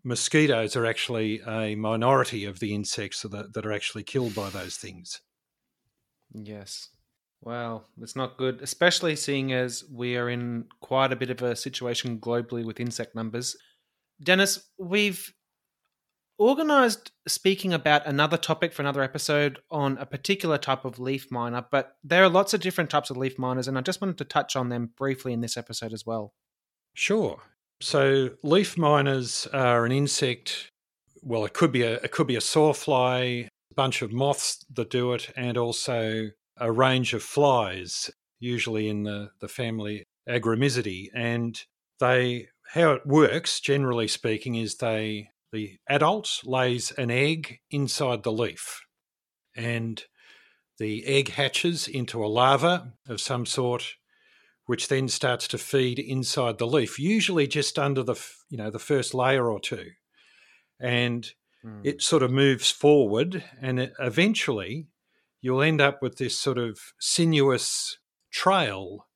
[0.04, 4.78] mosquitoes are actually a minority of the insects that, that are actually killed by those
[4.78, 5.22] things.
[6.34, 6.90] Yes.
[7.42, 11.56] Well, it's not good, especially seeing as we are in quite a bit of a
[11.56, 13.56] situation globally with insect numbers.
[14.22, 15.34] Denis, we've
[16.38, 21.66] organized speaking about another topic for another episode on a particular type of leaf miner,
[21.72, 24.26] but there are lots of different types of leaf miners, and I just wanted to
[24.26, 26.34] touch on them briefly in this episode as well.
[26.94, 27.40] Sure.
[27.82, 30.72] So, leaf miners are an insect.
[31.22, 34.90] Well, it could be a it could be a sawfly, a bunch of moths that
[34.90, 36.30] do it, and also
[36.60, 41.08] a range of flies, usually in the, the family Agromyzidae.
[41.14, 41.60] And
[42.00, 48.32] they how it works, generally speaking, is they the adult lays an egg inside the
[48.32, 48.82] leaf,
[49.56, 50.04] and
[50.78, 53.96] the egg hatches into a larva of some sort,
[54.68, 58.16] which then starts to feed inside the leaf, usually just under the
[58.50, 59.88] you know the first layer or two,
[60.80, 61.32] and
[61.66, 61.82] mm.
[61.84, 64.89] it sort of moves forward, and eventually
[65.42, 67.98] you'll end up with this sort of sinuous
[68.32, 69.08] trail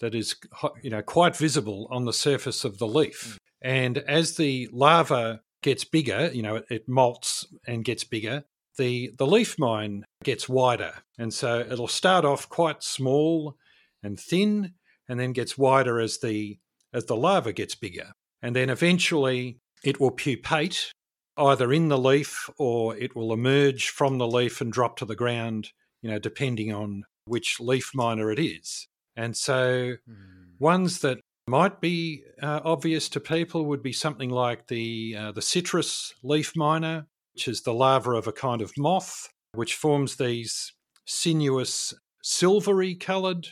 [0.00, 0.36] that is
[0.82, 3.34] you know quite visible on the surface of the leaf.
[3.34, 3.36] Mm.
[3.62, 8.44] And as the larva gets bigger, you know, it, it molts and gets bigger,
[8.78, 10.92] the the leaf mine gets wider.
[11.18, 13.56] And so it'll start off quite small
[14.02, 14.74] and thin
[15.08, 16.58] and then gets wider as the
[16.92, 18.12] as the larva gets bigger.
[18.42, 20.92] And then eventually it will pupate
[21.40, 25.16] either in the leaf or it will emerge from the leaf and drop to the
[25.16, 25.70] ground,
[26.02, 28.88] you know, depending on which leaf miner it is.
[29.16, 30.50] And so mm.
[30.58, 35.42] ones that might be uh, obvious to people would be something like the uh, the
[35.42, 40.72] citrus leaf miner, which is the larva of a kind of moth, which forms these
[41.06, 43.48] sinuous silvery coloured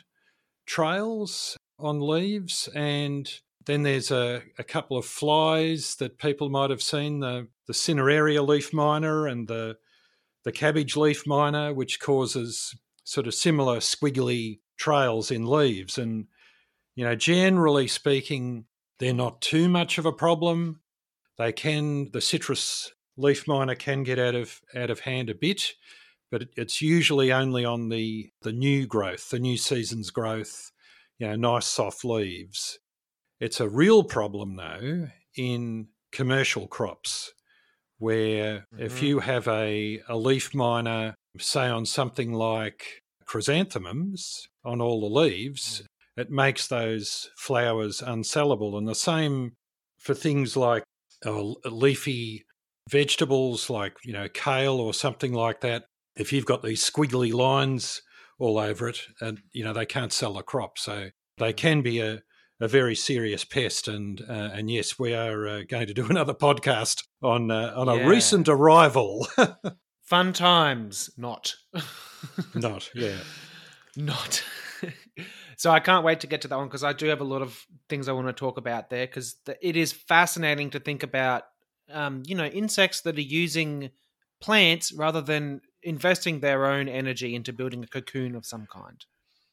[0.66, 6.82] trails on leaves and then there's a, a couple of flies that people might have
[6.82, 9.76] seen the, the cineraria leaf miner and the
[10.44, 15.98] the cabbage leaf miner, which causes sort of similar squiggly trails in leaves.
[15.98, 16.26] And,
[16.94, 18.64] you know, generally speaking,
[18.98, 20.80] they're not too much of a problem.
[21.36, 25.74] They can, the citrus leaf miner can get out of out of hand a bit,
[26.30, 30.72] but it's usually only on the the new growth, the new season's growth,
[31.18, 32.78] you know, nice soft leaves.
[33.40, 37.32] It's a real problem though in commercial crops
[37.98, 38.82] where mm-hmm.
[38.82, 45.20] if you have a, a leaf miner, say on something like chrysanthemums on all the
[45.20, 46.22] leaves, mm.
[46.22, 48.76] it makes those flowers unsellable.
[48.76, 49.52] And the same
[49.98, 50.82] for things like
[51.26, 52.44] uh, leafy
[52.90, 55.84] vegetables like, you know, kale or something like that.
[56.16, 58.02] If you've got these squiggly lines
[58.38, 60.78] all over it, and, you know, they can't sell the crop.
[60.78, 61.56] So they mm.
[61.56, 62.22] can be a,
[62.60, 63.88] a very serious pest.
[63.88, 67.86] And uh, and yes, we are uh, going to do another podcast on uh, on
[67.86, 68.04] yeah.
[68.04, 69.26] a recent arrival.
[70.02, 71.54] Fun times, not.
[72.54, 73.18] not, yeah.
[73.94, 74.42] Not.
[75.56, 77.42] so I can't wait to get to that one because I do have a lot
[77.42, 81.02] of things I want to talk about there because the, it is fascinating to think
[81.02, 81.42] about,
[81.92, 83.90] um, you know, insects that are using
[84.40, 89.04] plants rather than investing their own energy into building a cocoon of some kind.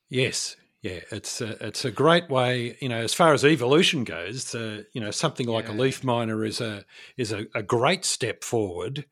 [0.10, 2.78] Yes, yeah, it's a, it's a great way.
[2.80, 5.74] You know, as far as evolution goes, uh, you know, something like yeah.
[5.74, 6.86] a leaf miner is a
[7.18, 9.08] is a, a great step forward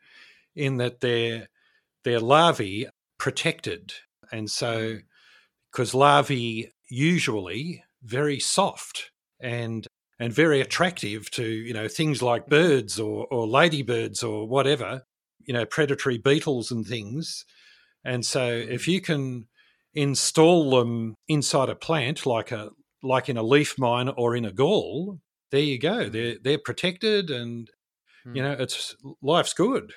[0.56, 1.48] in that their
[2.04, 2.86] their larvae
[3.18, 3.92] protected,
[4.32, 5.00] and so
[5.72, 5.96] because mm.
[5.96, 9.10] larvae usually very soft
[9.40, 9.88] and
[10.20, 15.02] and very attractive to you know things like birds or or ladybirds or whatever
[15.44, 17.46] you know predatory beetles and things,
[18.06, 18.90] and so if mm.
[18.90, 19.48] you can
[19.94, 22.70] install them inside a plant like a
[23.02, 25.20] like in a leaf mine or in a gall,
[25.52, 26.10] there you go.
[26.10, 26.12] Mm.
[26.12, 27.70] They're they're protected and
[28.26, 29.92] you know it's life's good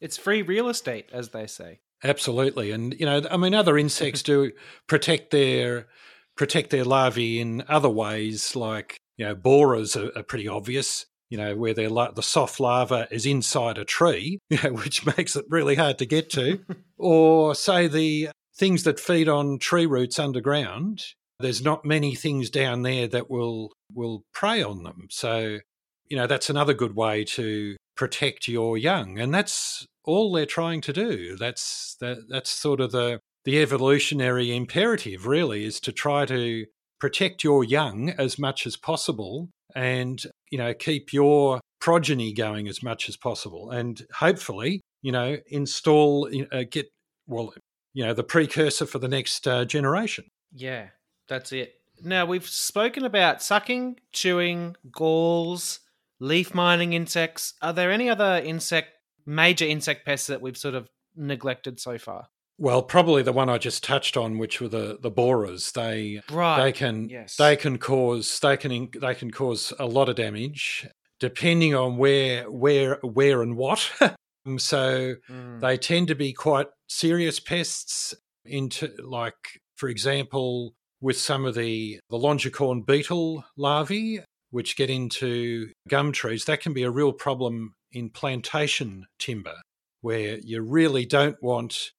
[0.00, 1.80] it's free real estate, as they say.
[2.04, 4.52] Absolutely, and you know, I mean, other insects do
[4.86, 5.88] protect their
[6.36, 11.06] protect their larvae in other ways, like you know, borers are, are pretty obvious.
[11.30, 15.36] You know, where their the soft larva is inside a tree, you know, which makes
[15.36, 16.60] it really hard to get to,
[16.96, 21.04] or say the things that feed on tree roots underground.
[21.40, 25.06] There's not many things down there that will will prey on them.
[25.10, 25.58] So,
[26.06, 30.80] you know, that's another good way to protect your young, and that's all they're trying
[30.82, 31.36] to do.
[31.36, 36.66] That's that, that's sort of the the evolutionary imperative, really, is to try to
[37.00, 42.82] protect your young as much as possible and, you know, keep your progeny going as
[42.82, 43.70] much as possible.
[43.70, 46.88] And hopefully, you know, install, uh, get,
[47.26, 47.54] well,
[47.98, 50.30] you know, the precursor for the next uh, generation.
[50.54, 50.90] Yeah,
[51.26, 51.80] that's it.
[52.00, 55.80] Now, we've spoken about sucking, chewing, galls,
[56.20, 57.54] leaf mining insects.
[57.60, 58.90] Are there any other insect,
[59.26, 62.28] major insect pests that we've sort of neglected so far?
[62.56, 65.72] Well, probably the one I just touched on, which were the, the borers.
[65.72, 66.62] They right.
[66.62, 67.34] they can yes.
[67.34, 70.86] they can cause they can they can cause a lot of damage
[71.18, 73.90] depending on where where where and what.
[74.56, 75.60] so mm.
[75.60, 78.14] they tend to be quite serious pests.
[78.44, 84.20] Into like for example, with some of the the longicorn beetle larvae,
[84.50, 89.56] which get into gum trees, that can be a real problem in plantation timber,
[90.00, 91.92] where you really don't want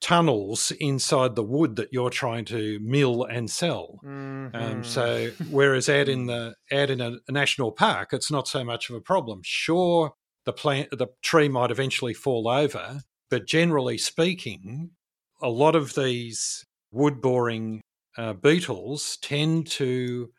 [0.00, 4.00] tunnels inside the wood that you're trying to mill and sell.
[4.04, 4.56] Mm-hmm.
[4.56, 8.64] Um, so, whereas out in the out in a, a, national park, it's not so
[8.64, 9.40] much of a problem.
[9.44, 10.12] Sure,
[10.44, 14.90] the plant the tree might eventually fall over, but generally speaking,
[15.42, 17.80] a lot of these wood boring
[18.16, 20.30] uh, beetles tend to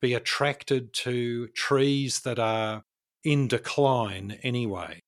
[0.00, 2.82] be attracted to trees that are
[3.22, 5.00] in decline anyway.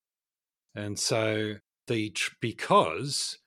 [0.74, 1.54] And so
[1.86, 3.38] the because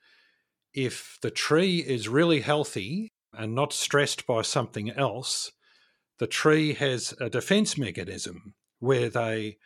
[0.74, 5.51] if the tree is really healthy and not stressed by something else,
[6.20, 9.58] the tree has a defense mechanism where they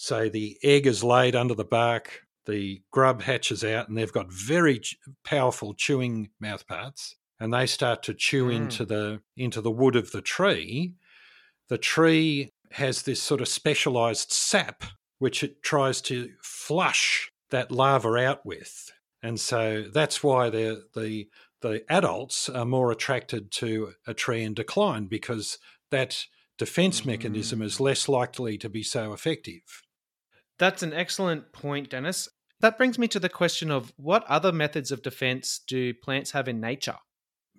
[0.00, 4.32] say the egg is laid under the bark, the grub hatches out, and they've got
[4.32, 4.80] very
[5.24, 8.56] powerful chewing mouthparts, and they start to chew mm.
[8.56, 10.94] into the into the wood of the tree.
[11.68, 14.84] The tree has this sort of specialized sap
[15.18, 18.90] which it tries to flush that larva out with.
[19.22, 21.28] And so that's why the the
[21.60, 25.58] the adults are more attracted to a tree in decline because
[25.90, 26.24] that
[26.56, 29.82] defense mechanism is less likely to be so effective.
[30.60, 32.28] That's an excellent point, Denis.
[32.60, 36.46] That brings me to the question of what other methods of defense do plants have
[36.46, 36.96] in nature?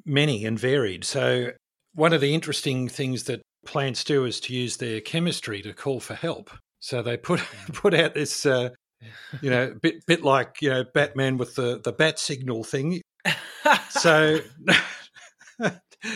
[0.05, 1.03] Many and varied.
[1.03, 1.51] So,
[1.93, 5.99] one of the interesting things that plants do is to use their chemistry to call
[5.99, 6.51] for help.
[6.79, 7.41] So they put
[7.73, 8.69] put out this uh,
[9.41, 13.01] you know, bit bit like you know Batman with the the bat signal thing.
[13.89, 14.39] so,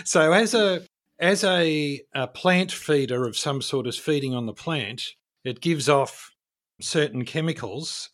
[0.03, 0.81] so as a
[1.19, 5.01] as a, a plant feeder of some sort is feeding on the plant,
[5.43, 6.29] it gives off
[6.81, 8.09] certain chemicals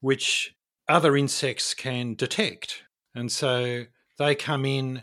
[0.00, 0.54] which
[0.88, 2.82] other insects can detect,
[3.14, 3.84] and so
[4.18, 5.02] they come in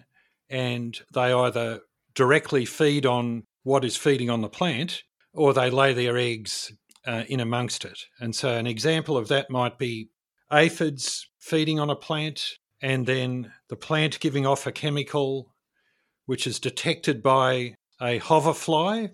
[0.50, 1.82] and they either
[2.16, 6.72] directly feed on what is feeding on the plant or they lay their eggs
[7.06, 8.00] uh, in amongst it.
[8.20, 10.10] And so, an example of that might be
[10.52, 15.54] aphids feeding on a plant, and then the plant giving off a chemical
[16.26, 19.08] which is detected by a hoverfly,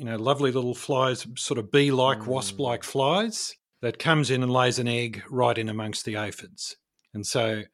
[0.00, 2.26] you know, lovely little flies, sort of bee like, mm.
[2.26, 6.74] wasp like flies, that comes in and lays an egg right in amongst the aphids.
[7.12, 7.64] And so,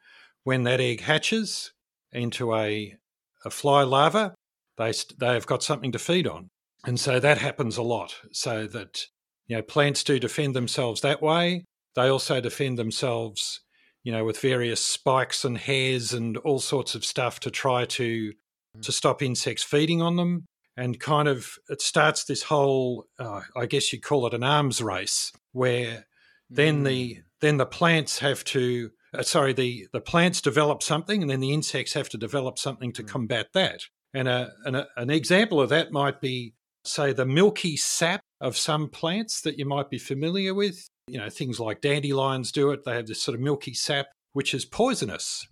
[0.43, 1.73] when that egg hatches
[2.11, 2.97] into a,
[3.45, 4.35] a fly larva,
[4.77, 6.49] they, they have got something to feed on.
[6.85, 9.07] And so that happens a lot, so that
[9.47, 11.65] you know, plants do defend themselves that way.
[11.95, 13.61] They also defend themselves,
[14.03, 18.33] you know, with various spikes and hairs and all sorts of stuff to try to
[18.77, 18.83] mm.
[18.83, 20.47] to stop insects feeding on them.
[20.77, 24.83] And kind of it starts this whole, uh, I guess you'd call it an arms
[24.83, 26.05] race, where
[26.51, 27.23] then the mm.
[27.41, 31.55] then the plants have to, uh, sorry, the the plants develop something, and then the
[31.55, 33.09] insects have to develop something to mm.
[33.09, 33.81] combat that.
[34.13, 36.55] And a, an, a, an example of that might be,
[36.85, 40.87] say, the milky sap of some plants that you might be familiar with.
[41.09, 42.85] You know, things like dandelions do it.
[42.85, 45.47] They have this sort of milky sap, which is poisonous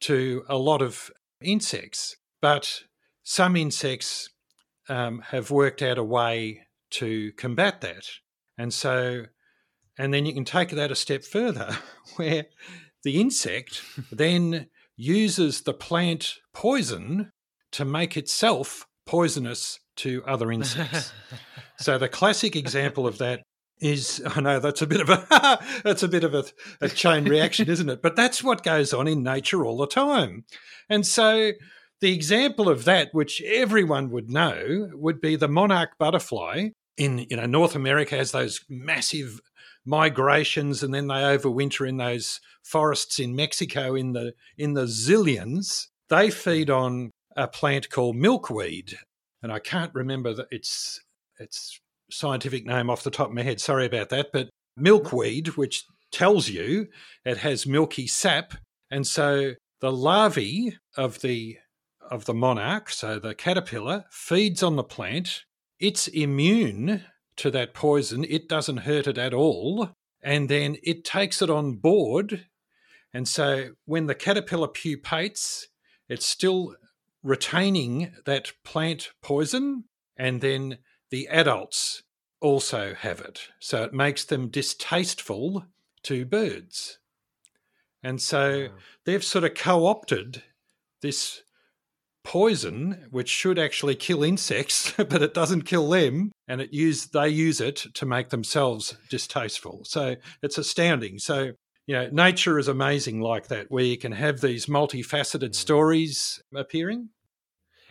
[0.00, 2.16] to a lot of insects.
[2.40, 2.82] But
[3.22, 4.28] some insects
[4.88, 8.06] um, have worked out a way to combat that.
[8.58, 9.24] And so,
[9.98, 11.76] and then you can take that a step further,
[12.16, 12.46] where
[13.04, 17.32] the insect then uses the plant poison
[17.72, 21.12] to make itself poisonous to other insects.
[21.78, 23.42] so the classic example of that
[23.80, 26.44] is I know that's a bit of a that's a bit of a,
[26.80, 28.00] a chain reaction, isn't it?
[28.00, 30.44] But that's what goes on in nature all the time.
[30.88, 31.52] And so
[32.02, 36.70] the example of that, which everyone would know, would be the monarch butterfly.
[36.98, 39.40] In you know North America has those massive
[39.86, 45.86] migrations, and then they overwinter in those forests in Mexico in the in the zillions.
[46.10, 48.98] They feed on a plant called milkweed,
[49.42, 51.00] and I can't remember the, its
[51.38, 51.80] its
[52.10, 53.60] scientific name off the top of my head.
[53.60, 56.88] Sorry about that, but milkweed, which tells you
[57.24, 58.54] it has milky sap,
[58.90, 61.56] and so the larvae of the
[62.12, 65.44] of the monarch, so the caterpillar, feeds on the plant.
[65.80, 67.02] It's immune
[67.36, 69.90] to that poison, it doesn't hurt it at all.
[70.22, 72.46] And then it takes it on board.
[73.12, 75.68] And so when the caterpillar pupates,
[76.08, 76.76] it's still
[77.22, 79.84] retaining that plant poison.
[80.16, 80.78] And then
[81.10, 82.02] the adults
[82.40, 83.48] also have it.
[83.58, 85.64] So it makes them distasteful
[86.04, 86.98] to birds.
[88.02, 88.68] And so wow.
[89.06, 90.42] they've sort of co opted
[91.00, 91.42] this
[92.24, 97.28] poison, which should actually kill insects, but it doesn't kill them, and it use they
[97.28, 99.82] use it to make themselves distasteful.
[99.84, 101.18] So it's astounding.
[101.18, 101.52] So
[101.86, 105.54] you know, nature is amazing like that, where you can have these multifaceted mm.
[105.54, 107.08] stories appearing.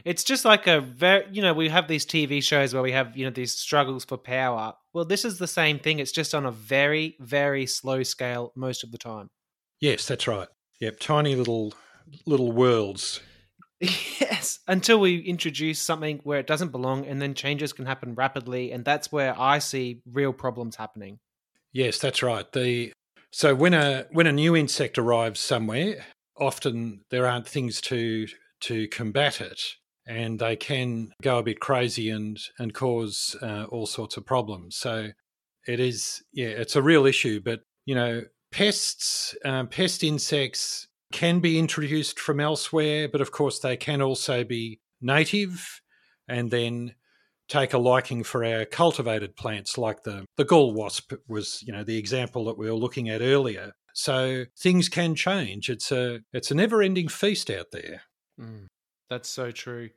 [0.04, 3.16] It's just like a very, you know, we have these TV shows where we have,
[3.16, 4.74] you know, these struggles for power.
[4.94, 6.00] Well, this is the same thing.
[6.00, 9.30] It's just on a very, very slow scale most of the time.
[9.80, 10.48] Yes, that's right.
[10.80, 11.74] Yep, tiny little
[12.26, 13.22] little worlds.
[13.82, 18.72] Yes, until we introduce something where it doesn't belong, and then changes can happen rapidly,
[18.72, 21.20] and that's where I see real problems happening.
[21.74, 22.50] Yes, that's right.
[22.52, 22.94] The
[23.32, 26.06] so when a when a new insect arrives somewhere,
[26.38, 28.28] often there aren't things to
[28.62, 29.62] to combat it,
[30.06, 34.76] and they can go a bit crazy and and cause uh, all sorts of problems.
[34.76, 35.10] So
[35.68, 37.42] it is yeah, it's a real issue.
[37.44, 43.60] But you know, pests, um, pest insects can be introduced from elsewhere, but of course
[43.60, 45.82] they can also be native
[46.28, 46.96] and then
[47.48, 51.84] take a liking for our cultivated plants like the, the gall wasp was you know
[51.84, 53.74] the example that we were looking at earlier.
[53.94, 55.70] So things can change.
[55.70, 58.04] It's a it's a never ending feast out there.
[58.40, 58.68] Mm,
[59.10, 59.90] that's so true.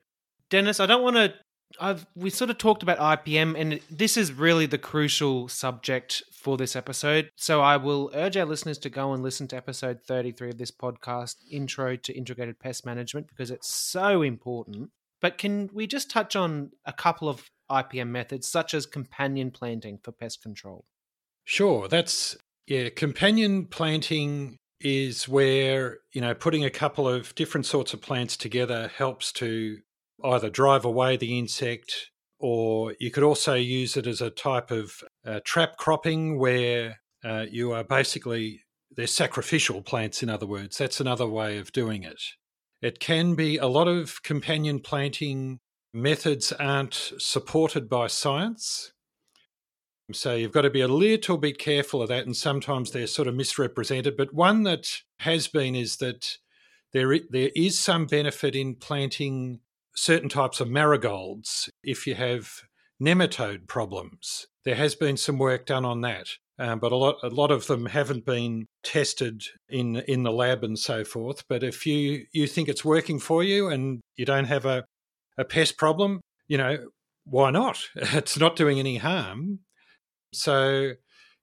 [0.51, 1.35] Denis i don't want to
[1.81, 6.57] I've we sort of talked about IPM, and this is really the crucial subject for
[6.57, 7.31] this episode.
[7.37, 10.71] So I will urge our listeners to go and listen to episode 33 of this
[10.71, 14.91] podcast, Intro to Integrated Pest Management, because it's so important.
[15.21, 19.99] But can we just touch on a couple of IPM methods, such as companion planting
[20.03, 20.85] for pest control?
[21.45, 21.89] Sure.
[21.89, 22.37] That's,
[22.67, 28.37] yeah, companion planting is where, you know, putting a couple of different sorts of plants
[28.37, 29.79] together helps to
[30.25, 35.03] either drive away the insect or you could also use it as a type of
[35.27, 38.62] uh, trap cropping where uh, you are basically
[38.97, 40.79] they're sacrificial plants in other words.
[40.79, 42.20] That's another way of doing it.
[42.83, 45.61] It can be a lot of companion planting
[45.93, 48.93] methods aren't supported by science.
[50.12, 53.27] So you've got to be a little bit careful of that and sometimes they're sort
[53.27, 56.37] of misrepresented but one that has been is that
[56.93, 59.61] there there is some benefit in planting
[59.95, 62.51] certain types of marigolds if you have
[63.03, 64.47] nematode problems.
[64.64, 66.28] There has been some work done on that,
[66.59, 70.64] um, but a lot a lot of them haven't been tested in in the lab
[70.64, 71.45] and so forth.
[71.49, 74.84] But if you you think it's working for you and you don't have a
[75.36, 76.78] a pest problem, you know
[77.24, 77.78] why not?
[77.97, 79.61] It's not doing any harm.
[80.32, 80.92] So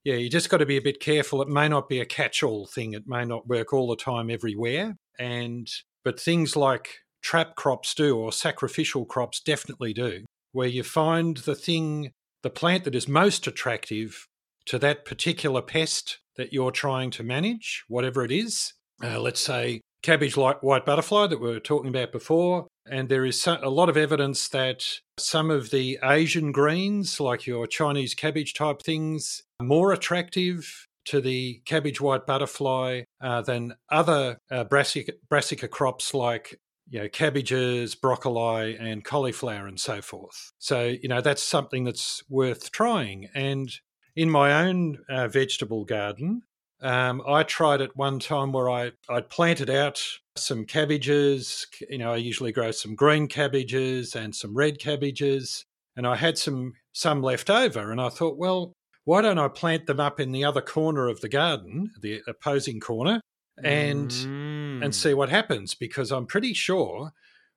[0.03, 1.41] yeah, you just got to be a bit careful.
[1.41, 2.93] It may not be a catch-all thing.
[2.93, 4.95] It may not work all the time everywhere.
[5.19, 5.67] And
[6.03, 6.89] but things like
[7.21, 12.11] trap crops do, or sacrificial crops definitely do, where you find the thing,
[12.43, 14.27] the plant that is most attractive
[14.65, 18.73] to that particular pest that you're trying to manage, whatever it is.
[19.03, 22.67] Uh, let's say cabbage like white butterfly that we were talking about before.
[22.89, 24.83] And there is a lot of evidence that
[25.17, 31.21] some of the Asian greens, like your Chinese cabbage type things, are more attractive to
[31.21, 36.59] the cabbage white butterfly uh, than other uh, brassica, brassica crops like
[36.89, 40.51] you know, cabbages, broccoli, and cauliflower, and so forth.
[40.59, 43.29] So, you know, that's something that's worth trying.
[43.33, 43.71] And
[44.15, 46.43] in my own uh, vegetable garden,
[46.81, 50.01] um, I tried it one time where I I planted out
[50.35, 51.67] some cabbages.
[51.89, 55.65] You know, I usually grow some green cabbages and some red cabbages,
[55.95, 58.73] and I had some some left over, and I thought, well,
[59.05, 62.79] why don't I plant them up in the other corner of the garden, the opposing
[62.79, 63.21] corner,
[63.63, 64.50] and mm.
[64.83, 64.97] And hmm.
[64.97, 67.11] see what happens because I'm pretty sure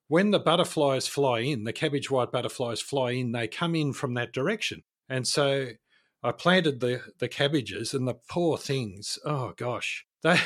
[0.09, 4.15] when the butterflies fly in, the cabbage white butterflies fly in, they come in from
[4.15, 4.83] that direction.
[5.09, 5.69] And so
[6.23, 10.39] I planted the the cabbages and the poor things, oh gosh, they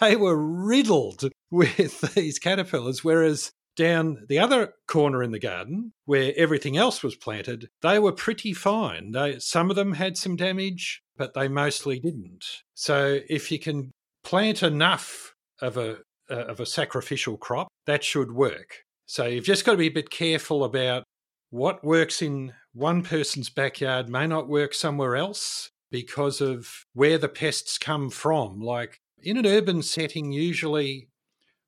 [0.00, 6.32] they were riddled with these caterpillars whereas down the other corner in the garden where
[6.36, 9.10] everything else was planted, they were pretty fine.
[9.10, 12.44] They, some of them had some damage, but they mostly didn't.
[12.74, 13.90] So if you can
[14.22, 15.98] plant enough of a
[16.30, 18.84] uh, of a sacrificial crop, that should work.
[19.06, 21.04] So you've just got to be a bit careful about
[21.50, 27.28] what works in one person's backyard may not work somewhere else because of where the
[27.28, 28.60] pests come from.
[28.60, 31.08] Like in an urban setting, usually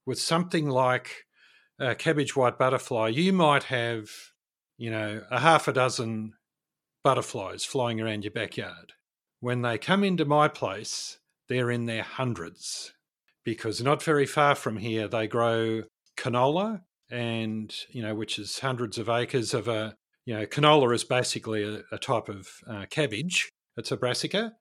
[0.04, 1.26] with something like
[1.78, 4.10] a cabbage white butterfly, you might have,
[4.78, 6.32] you know, a half a dozen
[7.04, 8.94] butterflies flying around your backyard.
[9.38, 12.92] When they come into my place, they're in their hundreds
[13.46, 15.84] because not very far from here they grow
[16.18, 19.94] canola and you know which is hundreds of acres of a
[20.26, 23.50] you know canola is basically a, a type of uh, cabbage.
[23.78, 24.52] It's a brassica.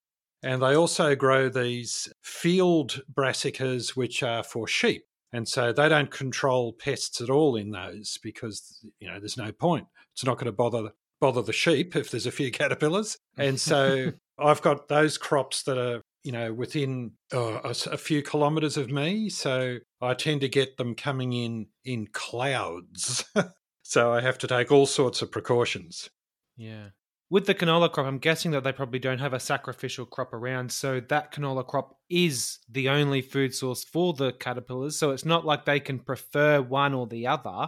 [0.43, 5.05] And they also grow these field brassicas which are for sheep.
[5.33, 9.51] And so they don't control pests at all in those because you know there's no
[9.51, 9.87] point.
[10.13, 13.17] It's not going to bother bother the sheep if there's a few caterpillars.
[13.37, 18.23] And so i've got those crops that are you know, within uh, a, a, few
[18.23, 19.29] kilometres of me.
[19.29, 23.23] So I tend to get them coming in in clouds.
[23.83, 26.09] so I have to take all sorts of precautions.
[26.57, 26.87] Yeah.
[27.29, 30.71] With the canola crop, I'm guessing that they probably don't have a sacrificial crop around.
[30.71, 34.97] So that canola crop is the only food source for the caterpillars.
[34.97, 37.67] So it's not like they can prefer one or the other.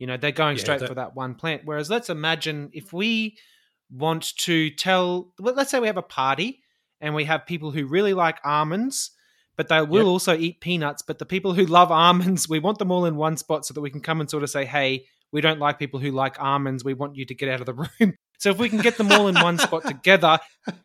[0.00, 0.88] You know, they're going yeah, straight that...
[0.88, 1.62] for that one plant.
[1.66, 3.38] Whereas let's imagine if we
[3.92, 6.61] want to tell, well, let's say we have a party
[7.02, 9.10] and we have people who really like almonds,
[9.56, 10.06] but they will yep.
[10.06, 11.02] also eat peanuts.
[11.02, 13.80] But the people who love almonds, we want them all in one spot so that
[13.80, 16.84] we can come and sort of say, hey, we don't like people who like almonds.
[16.84, 18.14] We want you to get out of the room.
[18.38, 20.38] So if we can get them all in one spot together,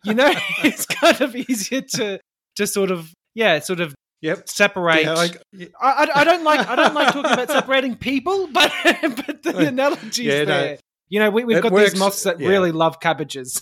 [0.04, 0.32] you know,
[0.64, 2.20] it's kind of easier to
[2.56, 4.50] to sort of yeah, sort of Yep.
[4.50, 5.04] Separate.
[5.04, 9.44] Yeah, I, I, I, don't like I don't like talking about separating people, but but
[9.44, 10.72] the analogy yeah, there.
[10.72, 10.78] No,
[11.10, 12.50] you know, we, have got works, these moths that yeah.
[12.50, 13.62] really love cabbages.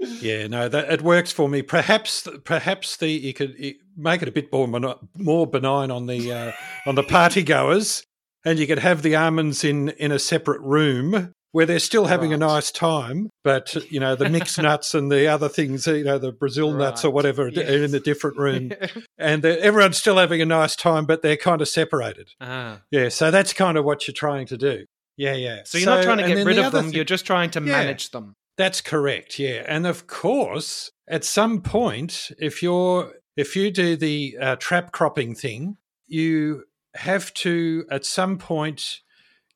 [0.00, 1.62] Yeah, no, that it works for me.
[1.62, 3.56] Perhaps, perhaps the you could
[3.96, 6.52] make it a bit more more benign on the uh,
[6.86, 8.04] on the party goers,
[8.44, 12.30] and you could have the almonds in in a separate room where they're still having
[12.30, 12.36] right.
[12.36, 16.18] a nice time, but you know the mixed nuts and the other things, you know
[16.18, 16.78] the Brazil right.
[16.78, 17.68] nuts or whatever, yes.
[17.68, 18.72] are in a different room,
[19.18, 22.30] and everyone's still having a nice time, but they're kind of separated.
[22.40, 22.80] Ah.
[22.90, 24.84] Yeah, so that's kind of what you're trying to do.
[25.16, 25.62] Yeah, yeah.
[25.64, 27.50] So you're so, not trying to get rid the of them; thing, you're just trying
[27.50, 27.66] to yeah.
[27.66, 28.34] manage them.
[28.56, 29.38] That's correct.
[29.38, 34.92] Yeah, and of course, at some point, if you're if you do the uh, trap
[34.92, 35.76] cropping thing,
[36.06, 39.00] you have to at some point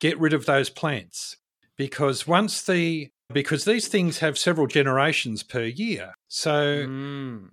[0.01, 1.37] get rid of those plants
[1.77, 6.87] because once the because these things have several generations per year, so.
[6.87, 7.49] Mm.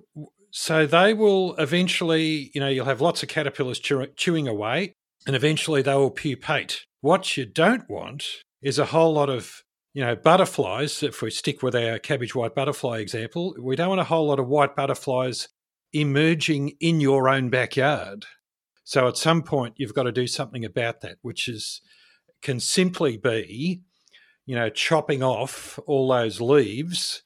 [0.53, 5.33] So they will eventually, you know, you'll have lots of caterpillars chew- chewing away, and
[5.33, 6.85] eventually they will pupate.
[6.99, 8.25] What you don't want
[8.61, 9.63] is a whole lot of
[9.93, 14.01] you know, butterflies, if we stick with our cabbage white butterfly example, we don't want
[14.01, 15.49] a whole lot of white butterflies
[15.93, 18.25] emerging in your own backyard.
[18.83, 21.81] So at some point, you've got to do something about that, which is
[22.41, 23.81] can simply be,
[24.45, 27.23] you know, chopping off all those leaves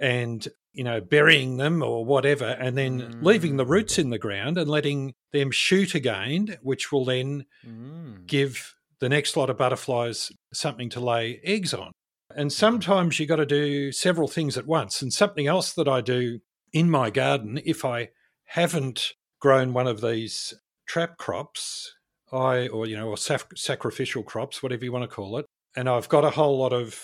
[0.00, 3.22] and you know burying them or whatever, and then mm.
[3.22, 3.70] leaving the mm.
[3.70, 8.26] roots in the ground and letting them shoot again, which will then mm.
[8.26, 11.92] give the next lot of butterflies something to lay eggs on.
[12.36, 15.00] And sometimes you got to do several things at once.
[15.00, 18.10] And something else that I do in my garden, if I
[18.44, 20.52] haven't grown one of these
[20.86, 21.94] trap crops,
[22.30, 25.88] I or you know, or sac- sacrificial crops, whatever you want to call it, and
[25.88, 27.00] I've got a whole lot of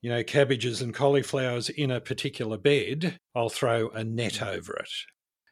[0.00, 4.56] you know cabbages and cauliflowers in a particular bed, I'll throw a net mm-hmm.
[4.56, 4.90] over it.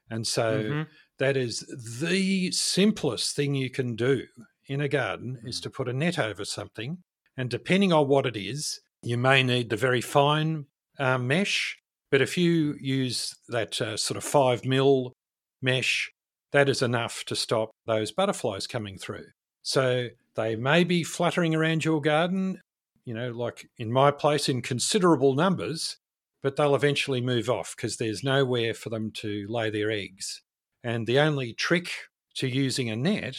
[0.09, 0.83] And so mm-hmm.
[1.19, 1.61] that is
[2.01, 4.25] the simplest thing you can do
[4.67, 5.63] in a garden is mm.
[5.65, 6.99] to put a net over something.
[7.37, 10.67] And depending on what it is, you may need the very fine
[10.99, 11.79] uh, mesh,
[12.11, 15.13] but if you use that uh, sort of five mil
[15.61, 16.11] mesh,
[16.53, 19.27] that is enough to stop those butterflies coming through.
[19.63, 22.61] So they may be fluttering around your garden,
[23.05, 25.97] you know, like in my place in considerable numbers,
[26.43, 30.43] but they'll eventually move off because there's nowhere for them to lay their eggs.
[30.85, 31.91] And the only trick
[32.37, 33.37] to using a net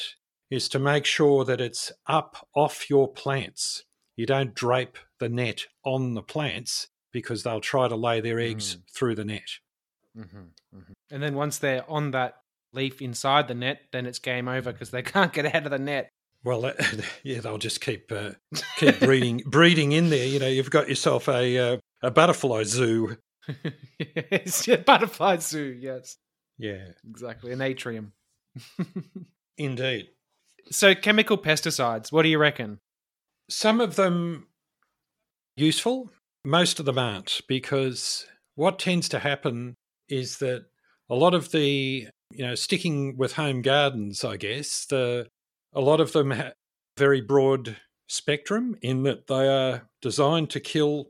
[0.50, 3.84] is to make sure that it's up off your plants.
[4.16, 8.76] You don't drape the net on the plants because they'll try to lay their eggs
[8.76, 8.82] mm.
[8.94, 9.48] through the net.
[10.18, 10.38] Mm-hmm,
[10.76, 10.94] mm-hmm.
[11.12, 12.36] And then once they're on that
[12.74, 15.80] leaf inside the net, then it's game over because they can't get out of the
[15.80, 16.10] net.
[16.44, 16.74] Well,
[17.24, 18.32] yeah, they'll just keep uh,
[18.76, 20.26] keep breeding breeding in there.
[20.26, 23.18] You know, you've got yourself a uh, a butterfly zoo.
[23.98, 25.78] yes, yeah, butterfly zoo.
[25.80, 26.18] Yes.
[26.58, 26.90] Yeah.
[27.10, 28.12] Exactly, an atrium.
[29.58, 30.10] Indeed.
[30.70, 32.12] So, chemical pesticides.
[32.12, 32.80] What do you reckon?
[33.50, 34.48] Some of them
[35.56, 36.10] useful.
[36.46, 38.26] Most of them aren't, because
[38.56, 39.76] what tends to happen
[40.10, 40.66] is that
[41.10, 45.28] a lot of the, you know, sticking with home gardens, I guess, the
[45.74, 46.54] a lot of them have
[46.98, 47.78] very broad
[48.08, 51.08] spectrum in that they are designed to kill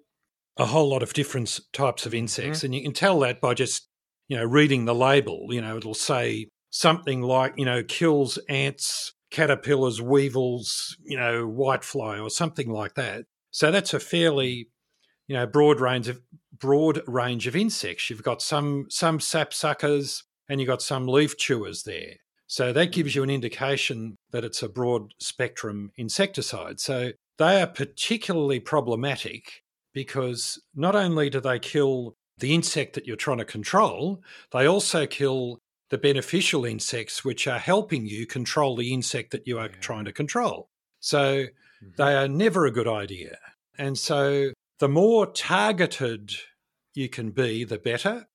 [0.58, 2.66] a whole lot of different types of insects, mm-hmm.
[2.68, 3.88] and you can tell that by just
[4.28, 5.48] you know reading the label.
[5.50, 12.22] You know, it'll say something like you know kills ants, caterpillars, weevils, you know, whitefly
[12.22, 13.26] or something like that.
[13.54, 14.68] So that's a fairly,
[15.28, 16.20] you know, broad range of
[16.60, 18.10] broad range of insects.
[18.10, 22.16] You've got some some sap suckers and you've got some leaf chewers there.
[22.48, 23.16] So that gives mm.
[23.16, 26.80] you an indication that it's a broad spectrum insecticide.
[26.80, 29.62] So they are particularly problematic
[29.94, 35.06] because not only do they kill the insect that you're trying to control, they also
[35.06, 35.60] kill
[35.92, 39.80] the beneficial insects which are helping you control the insect that you are yeah.
[39.80, 40.70] trying to control.
[41.00, 41.46] So.
[41.98, 43.38] They are never a good idea.
[43.78, 46.32] And so the more targeted
[46.94, 48.26] you can be, the better.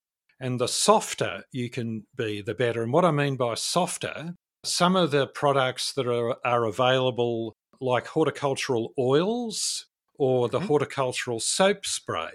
[0.40, 2.82] And the softer you can be, the better.
[2.82, 4.34] And what I mean by softer,
[4.64, 9.86] some of the products that are, are available, like horticultural oils
[10.18, 10.66] or the mm-hmm.
[10.66, 12.30] horticultural soap spray.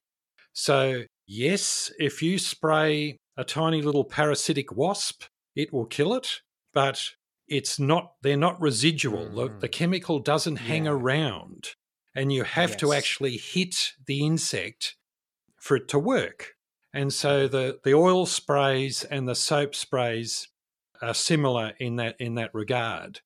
[0.54, 5.24] So, yes, if you spray a tiny little parasitic wasp,
[5.56, 6.42] it will kill it,
[6.74, 7.02] but
[7.48, 9.28] it's not they're not residual.
[9.28, 9.36] Mm.
[9.36, 10.92] The, the, chemical doesn't hang yeah.
[10.92, 11.70] around
[12.16, 12.80] and you have yes.
[12.80, 14.96] to actually hit the insect
[15.58, 16.54] for it to work.
[16.94, 20.48] And so the, the oil sprays and the soap sprays
[21.02, 23.22] are similar in that in that regard.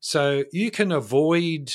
[0.00, 1.72] So you can avoid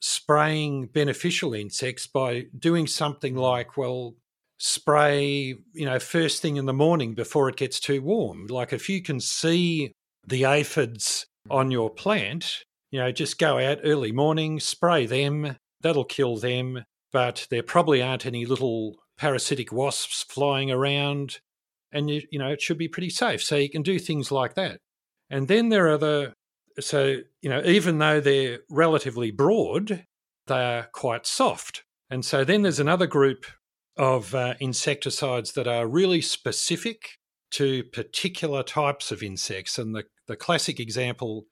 [0.00, 3.40] spraying beneficial insects by doing something mm.
[3.40, 4.14] like, well,
[4.58, 8.46] spray, you know, first thing in the morning before it gets too warm.
[8.46, 9.92] Like if you can see
[10.26, 16.04] the aphids on your plant, you know, just go out early morning, spray them, that'll
[16.04, 16.84] kill them.
[17.12, 21.38] But there probably aren't any little parasitic wasps flying around.
[21.92, 23.42] And, you, you know, it should be pretty safe.
[23.42, 24.80] So you can do things like that.
[25.30, 26.34] And then there are the,
[26.80, 30.04] so, you know, even though they're relatively broad,
[30.46, 31.84] they are quite soft.
[32.10, 33.46] And so then there's another group
[33.96, 37.16] of uh, insecticides that are really specific
[37.52, 39.78] to particular types of insects.
[39.78, 41.46] And the, the classic example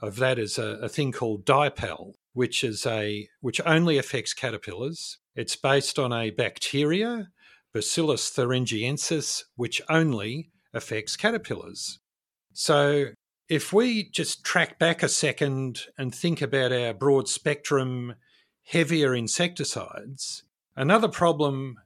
[0.00, 5.18] of that is a, a thing called Dipel, which is a which only affects caterpillars.
[5.34, 7.28] It's based on a bacteria,
[7.72, 11.98] Bacillus thuringiensis, which only affects caterpillars.
[12.52, 13.06] So
[13.48, 18.14] if we just track back a second and think about our broad spectrum,
[18.64, 20.42] heavier insecticides,
[20.76, 21.80] Another problem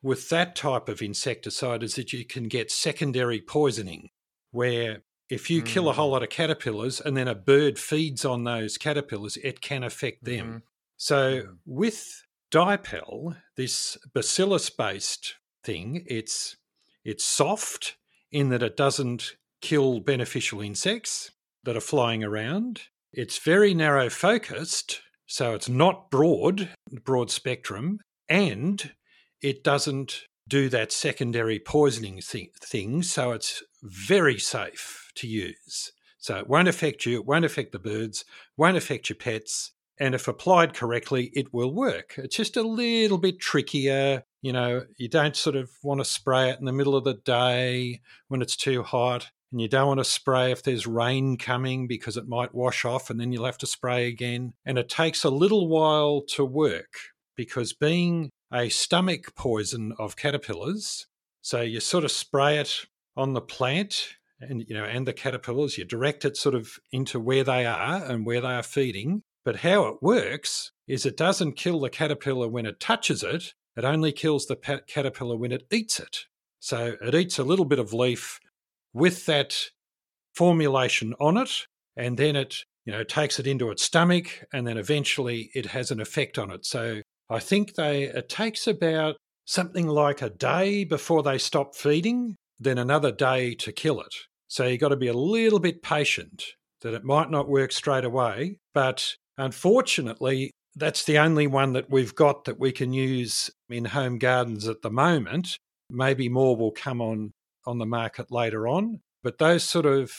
[0.00, 4.10] with that type of insecticide is that you can get secondary poisoning,
[4.52, 5.66] where if you mm.
[5.66, 6.12] kill a whole mm.
[6.12, 10.46] lot of caterpillars and then a bird feeds on those caterpillars, it can affect them.
[10.46, 10.58] Mm-hmm.
[10.96, 11.56] So mm.
[11.66, 16.56] with Dipel, this bacillus based thing, it's
[17.04, 17.96] it's soft
[18.30, 21.30] in that it doesn't kill beneficial insects
[21.64, 22.82] that are flying around.
[23.12, 26.68] It's very narrow focused, so it's not broad,
[27.04, 28.92] broad spectrum, and
[29.40, 35.92] it doesn't do that secondary poisoning thing, so it's very safe to use.
[36.18, 38.24] So it won't affect you, it won't affect the birds,
[38.56, 42.14] won't affect your pets, and if applied correctly, it will work.
[42.16, 44.22] It's just a little bit trickier.
[44.42, 47.14] You know, you don't sort of want to spray it in the middle of the
[47.14, 51.86] day when it's too hot, and you don't want to spray if there's rain coming
[51.86, 54.52] because it might wash off and then you'll have to spray again.
[54.64, 56.92] And it takes a little while to work
[57.36, 61.06] because being a stomach poison of caterpillars,
[61.40, 62.84] so you sort of spray it
[63.16, 67.20] on the plant and you know and the caterpillars, you direct it sort of into
[67.20, 69.22] where they are and where they are feeding.
[69.44, 73.84] But how it works is it doesn't kill the caterpillar when it touches it, it
[73.84, 76.24] only kills the caterpillar when it eats it.
[76.60, 78.40] So it eats a little bit of leaf
[78.92, 79.70] with that
[80.34, 81.66] formulation on it,
[81.96, 85.90] and then it you know takes it into its stomach, and then eventually it has
[85.90, 86.66] an effect on it.
[86.66, 92.36] So I think they it takes about something like a day before they stop feeding,
[92.58, 94.14] then another day to kill it.
[94.48, 96.44] So you've got to be a little bit patient
[96.82, 98.58] that it might not work straight away.
[98.74, 104.18] But unfortunately, that's the only one that we've got that we can use in home
[104.18, 105.58] gardens at the moment.
[105.90, 107.32] Maybe more will come on
[107.66, 109.00] on the market later on.
[109.22, 110.12] But those sort of,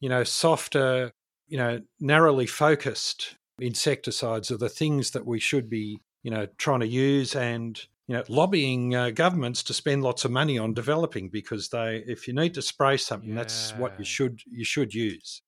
[0.00, 1.12] you know, softer,
[1.48, 6.80] you know, narrowly focused insecticides are the things that we should be you know, trying
[6.80, 7.80] to use and
[8.12, 12.28] you know, lobbying uh, governments to spend lots of money on developing because they, if
[12.28, 13.36] you need to spray something, yeah.
[13.36, 15.40] that's what you should you should use.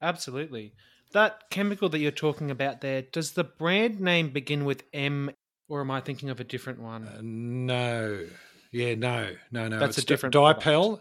[0.00, 0.72] Absolutely.
[1.14, 5.32] That chemical that you're talking about there, does the brand name begin with M,
[5.68, 7.08] or am I thinking of a different one?
[7.08, 8.24] Uh, no.
[8.70, 9.80] Yeah, no, no, no.
[9.80, 11.00] That's it's a different dipel.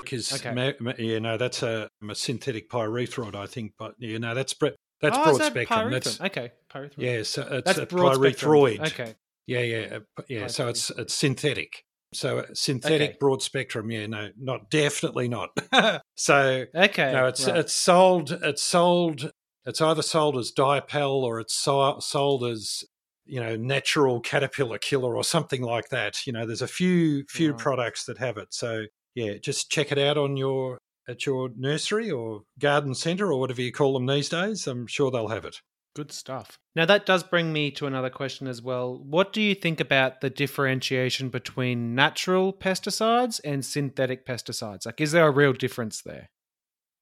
[0.00, 0.74] Because okay.
[0.98, 3.74] yeah, no, that's a, a synthetic pyrethroid, I think.
[3.78, 5.90] But yeah, no, that's that's oh, broad that spectrum.
[5.90, 6.52] That's okay.
[6.74, 6.94] Pyrethroid.
[6.96, 8.86] Yeah, so it's That's a pyrethroid.
[8.86, 9.14] Okay.
[9.46, 10.46] Yeah, yeah, uh, yeah.
[10.46, 11.84] So it's it's synthetic.
[12.12, 13.16] So uh, synthetic okay.
[13.20, 13.90] broad spectrum.
[13.90, 15.50] Yeah, no, not definitely not.
[16.16, 17.12] so okay.
[17.12, 17.56] No, it's right.
[17.56, 19.30] it's sold it's sold
[19.66, 22.84] it's either sold as Dipel or it's sold as
[23.26, 26.26] you know natural caterpillar killer or something like that.
[26.26, 27.60] You know, there's a few few right.
[27.60, 28.48] products that have it.
[28.50, 30.78] So yeah, just check it out on your
[31.08, 34.66] at your nursery or garden centre or whatever you call them these days.
[34.66, 35.56] I'm sure they'll have it.
[35.94, 36.58] Good stuff.
[36.76, 38.96] Now, that does bring me to another question as well.
[38.96, 44.86] What do you think about the differentiation between natural pesticides and synthetic pesticides?
[44.86, 46.28] Like, is there a real difference there?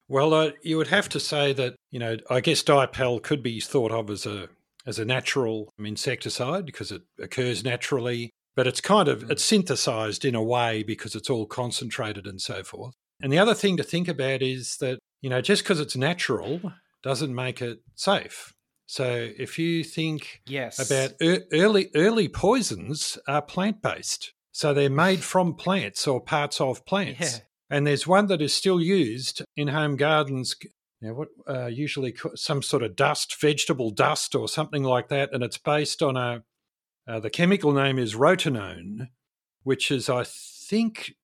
[0.08, 3.60] Well, uh, you would have to say that, you know, I guess dipel could be
[3.60, 4.48] thought of as a
[4.86, 9.30] as a natural insecticide because it occurs naturally, but it's kind of mm.
[9.30, 12.94] it's synthesized in a way because it's all concentrated and so forth.
[13.20, 16.72] And the other thing to think about is that, you know, just because it's natural
[17.02, 18.54] doesn't make it safe.
[18.88, 20.78] So if you think yes.
[20.78, 21.12] about
[21.52, 27.20] early early poisons are plant based, so they're made from plants or parts of plants.
[27.20, 27.38] Yeah.
[27.70, 30.56] And there's one that is still used in home gardens.
[31.02, 35.44] Know, what uh, usually some sort of dust, vegetable dust, or something like that, and
[35.44, 36.42] it's based on a.
[37.06, 39.08] Uh, the chemical name is rotenone,
[39.62, 41.14] which is, I think,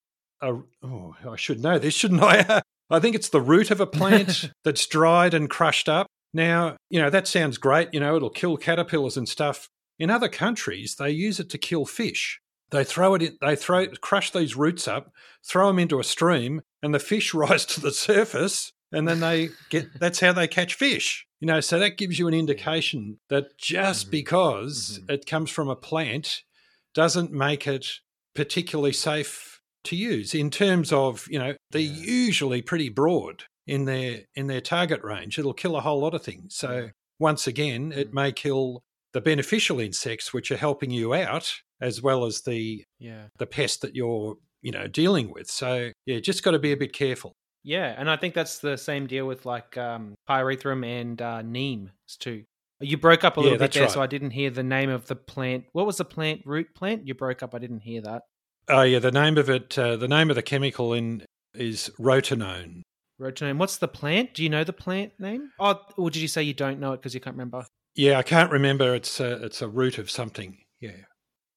[0.40, 2.62] a, oh, I should know this, shouldn't I?
[2.90, 7.00] I think it's the root of a plant that's dried and crushed up now, you
[7.00, 7.88] know, that sounds great.
[7.92, 9.68] You know, it'll kill caterpillars and stuff.
[9.98, 12.40] In other countries, they use it to kill fish.
[12.70, 15.12] They throw it in, they throw, crush these roots up,
[15.46, 18.72] throw them into a stream, and the fish rise to the surface.
[18.90, 21.26] And then they get, that's how they catch fish.
[21.40, 24.10] You know, so that gives you an indication that just mm-hmm.
[24.10, 25.12] because mm-hmm.
[25.12, 26.42] it comes from a plant
[26.94, 27.86] doesn't make it
[28.34, 32.04] particularly safe to use in terms of, you know, they're yeah.
[32.04, 36.22] usually pretty broad in their in their target range, it'll kill a whole lot of
[36.22, 36.54] things.
[36.54, 38.14] So once again, it mm.
[38.14, 43.26] may kill the beneficial insects which are helping you out as well as the yeah.
[43.38, 45.48] the pest that you're you know dealing with.
[45.48, 47.32] So yeah, just got to be a bit careful.
[47.62, 51.90] Yeah, and I think that's the same deal with like um, pyrethrum and uh, neem
[52.18, 52.44] too.
[52.80, 53.90] You broke up a little yeah, bit there, right.
[53.90, 55.64] so I didn't hear the name of the plant.
[55.72, 56.42] What was the plant?
[56.44, 57.06] Root plant?
[57.06, 57.54] You broke up.
[57.54, 58.22] I didn't hear that.
[58.68, 59.78] Oh yeah, the name of it.
[59.78, 62.82] Uh, the name of the chemical in is rotenone.
[63.20, 63.58] Rotenone.
[63.58, 64.34] What's the plant?
[64.34, 65.50] Do you know the plant name?
[65.58, 67.66] Oh, or did you say you don't know it because you can't remember?
[67.94, 68.94] Yeah, I can't remember.
[68.94, 70.58] It's a, it's a root of something.
[70.80, 70.96] Yeah.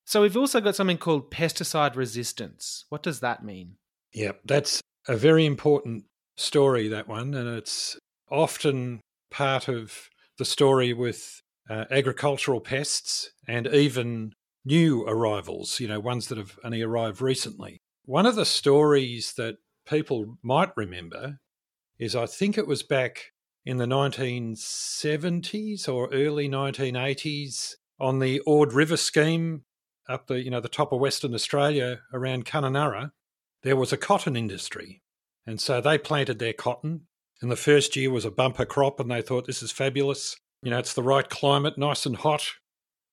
[0.06, 2.86] So we've also got something called pesticide resistance.
[2.90, 3.76] What does that mean?
[4.14, 6.06] Yeah, that's a very important
[6.38, 7.34] story, that one.
[7.34, 7.98] And it's
[8.32, 9.02] often
[9.32, 14.34] part of the story with uh, agricultural pests and even
[14.64, 17.80] new arrivals, you know, ones that have only arrived recently.
[18.06, 21.40] One of the stories that people might remember
[22.00, 23.32] is I think it was back
[23.66, 29.64] in the 1970s or early 1980s on the Ord River scheme
[30.08, 33.12] up the you know the top of Western Australia around Kununurra,
[33.64, 35.02] there was a cotton industry,
[35.46, 37.08] and so they planted their cotton.
[37.42, 40.36] And the first year was a bumper crop, and they thought this is fabulous.
[40.64, 42.44] You know, it's the right climate, nice and hot.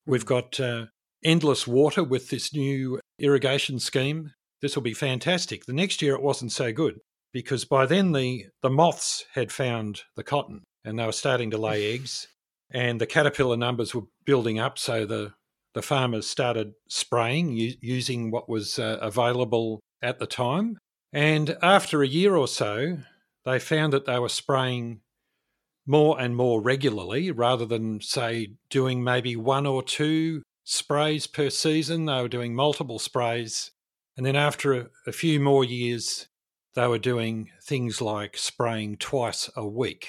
[0.07, 0.87] We've got uh,
[1.22, 4.32] endless water with this new irrigation scheme.
[4.62, 5.66] This will be fantastic.
[5.66, 7.01] The next year it wasn't so good
[7.35, 11.59] because by then the, the moths had found the cotton and they were starting to
[11.59, 12.28] lay eggs
[12.70, 15.35] and the caterpillar numbers were building up so the,
[15.74, 20.78] the farmers started spraying u- using what was uh, available at the time.
[21.12, 22.99] And after a year or so
[23.45, 25.01] they found that they were spraying
[25.87, 32.07] more and more regularly rather than say doing maybe one or two sprays per season.
[32.07, 33.72] They were doing multiple sprays.
[34.16, 36.28] And then after a, a few more years
[36.75, 40.09] they were doing things like spraying twice a week.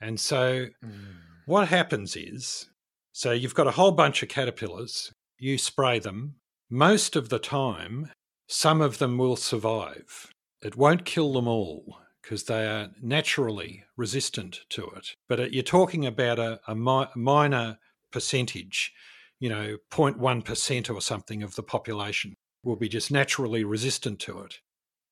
[0.00, 1.16] And so mm.
[1.46, 2.68] what happens is
[3.16, 6.34] so you've got a whole bunch of caterpillars, you spray them.
[6.68, 8.10] Most of the time,
[8.46, 10.34] some of them will survive.
[10.62, 15.14] It won't kill them all because they are naturally resistant to it.
[15.30, 17.78] But you're talking about a, a mi- minor
[18.12, 18.92] percentage,
[19.40, 24.58] you know, 0.1% or something of the population will be just naturally resistant to it.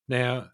[0.09, 0.49] Now,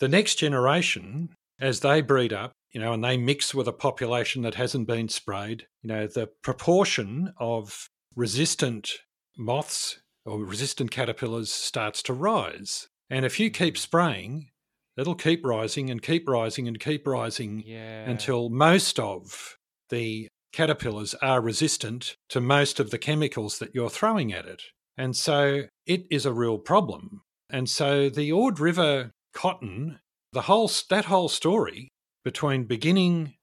[0.00, 4.42] the next generation, as they breed up, you know, and they mix with a population
[4.42, 8.90] that hasn't been sprayed, you know, the proportion of resistant
[9.36, 12.88] moths or resistant caterpillars starts to rise.
[13.08, 13.78] And if you keep mm.
[13.78, 14.50] spraying,
[14.96, 18.08] it'll keep rising and keep rising and keep rising yeah.
[18.08, 19.56] until most of
[19.88, 24.62] the caterpillars are resistant to most of the chemicals that you're throwing at it.
[24.96, 27.22] And so it is a real problem.
[27.50, 30.00] And so the Ord River cotton,
[30.32, 31.88] the whole that whole story
[32.24, 33.34] between beginning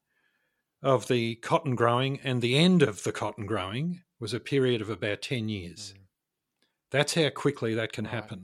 [0.84, 4.89] of the cotton growing and the end of the cotton growing was a period of
[4.89, 5.93] about 10 years.
[5.95, 6.01] Mm.
[6.91, 8.43] That's how quickly that can happen.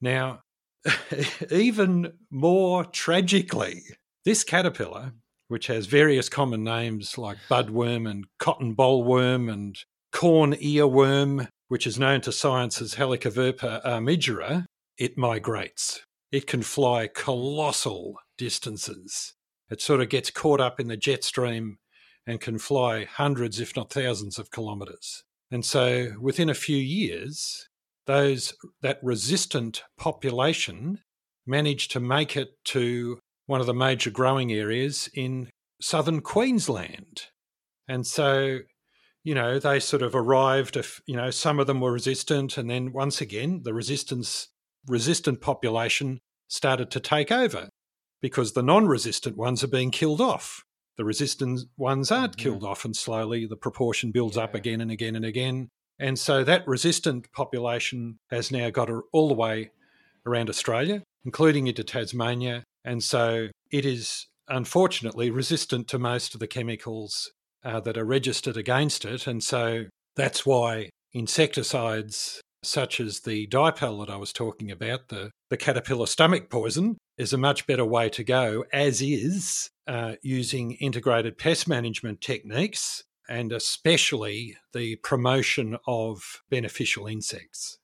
[0.00, 0.40] Now,
[1.50, 3.82] even more tragically,
[4.24, 5.12] this caterpillar
[5.52, 9.76] which has various common names like budworm and cotton bollworm and
[10.10, 14.64] corn earworm, which is known to science as Helicoverpa armigera,
[14.98, 16.00] it migrates.
[16.30, 19.34] It can fly colossal distances.
[19.70, 21.78] It sort of gets caught up in the jet stream
[22.26, 25.24] and can fly hundreds, if not thousands, of kilometres.
[25.50, 27.68] And so within a few years,
[28.06, 31.00] those that resistant population
[31.46, 37.22] managed to make it to one of the major growing areas in southern Queensland.
[37.88, 38.60] And so,
[39.24, 42.56] you know, they sort of arrived, if you know, some of them were resistant.
[42.56, 44.48] And then once again, the resistance,
[44.86, 47.68] resistant population started to take over
[48.20, 50.62] because the non resistant ones are being killed off.
[50.96, 52.42] The resistant ones aren't mm-hmm.
[52.42, 54.44] killed off, and slowly the proportion builds yeah.
[54.44, 55.68] up again and again and again.
[55.98, 59.70] And so that resistant population has now got all the way
[60.26, 62.64] around Australia, including into Tasmania.
[62.84, 67.32] And so it is unfortunately resistant to most of the chemicals
[67.64, 69.26] uh, that are registered against it.
[69.26, 69.84] And so
[70.16, 76.06] that's why insecticides such as the Dipel that I was talking about, the, the caterpillar
[76.06, 81.68] stomach poison, is a much better way to go, as is uh, using integrated pest
[81.68, 87.78] management techniques and especially the promotion of beneficial insects.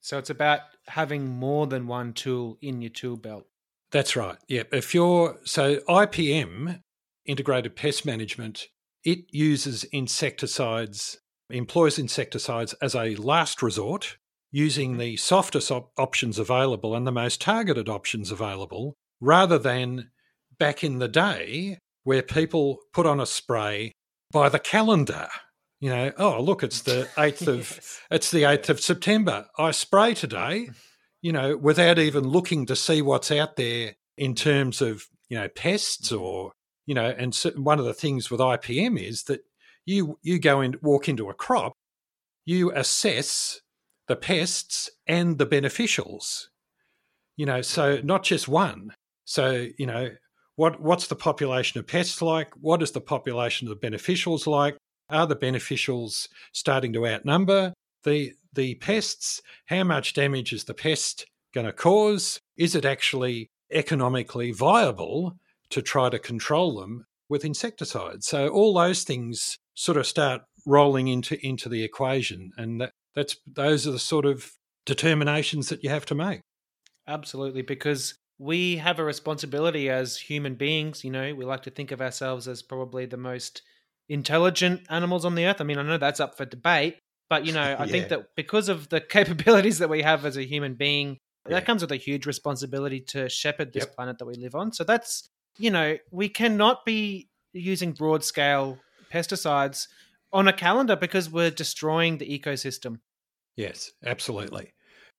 [0.00, 3.46] So it's about having more than one tool in your tool belt.
[3.90, 4.36] That's right.
[4.48, 4.64] Yeah.
[4.72, 6.80] If you're so IPM,
[7.24, 8.66] integrated pest management,
[9.04, 11.18] it uses insecticides,
[11.50, 14.16] employs insecticides as a last resort,
[14.52, 20.10] using the softest op- options available and the most targeted options available, rather than
[20.58, 23.92] back in the day where people put on a spray
[24.30, 25.28] by the calendar.
[25.80, 28.00] You know, oh look, it's the eighth of yes.
[28.10, 29.46] it's the eighth of September.
[29.58, 30.70] I spray today,
[31.20, 35.48] you know, without even looking to see what's out there in terms of you know
[35.48, 36.22] pests mm-hmm.
[36.22, 36.52] or
[36.86, 37.08] you know.
[37.16, 39.40] And so one of the things with IPM is that
[39.84, 41.72] you you go and walk into a crop,
[42.44, 43.60] you assess
[44.08, 46.46] the pests and the beneficials.
[47.36, 48.92] You know, so not just one.
[49.24, 50.10] So you know,
[50.56, 52.50] what what's the population of pests like?
[52.60, 54.76] What is the population of the beneficials like?
[55.08, 57.74] Are the beneficials starting to outnumber
[58.04, 59.40] the the pests?
[59.66, 62.40] How much damage is the pest going to cause?
[62.56, 65.38] Is it actually economically viable
[65.70, 68.26] to try to control them with insecticides?
[68.26, 73.36] So all those things sort of start rolling into into the equation, and that, that's
[73.46, 74.52] those are the sort of
[74.86, 76.40] determinations that you have to make.
[77.06, 81.04] Absolutely, because we have a responsibility as human beings.
[81.04, 83.62] You know, we like to think of ourselves as probably the most
[84.08, 85.60] intelligent animals on the earth.
[85.60, 86.98] I mean, I know that's up for debate,
[87.28, 87.86] but you know, I yeah.
[87.86, 91.56] think that because of the capabilities that we have as a human being, yeah.
[91.56, 93.94] that comes with a huge responsibility to shepherd this yep.
[93.94, 94.72] planet that we live on.
[94.72, 98.78] So that's, you know, we cannot be using broad scale
[99.12, 99.88] pesticides
[100.32, 103.00] on a calendar because we're destroying the ecosystem.
[103.56, 104.72] Yes, absolutely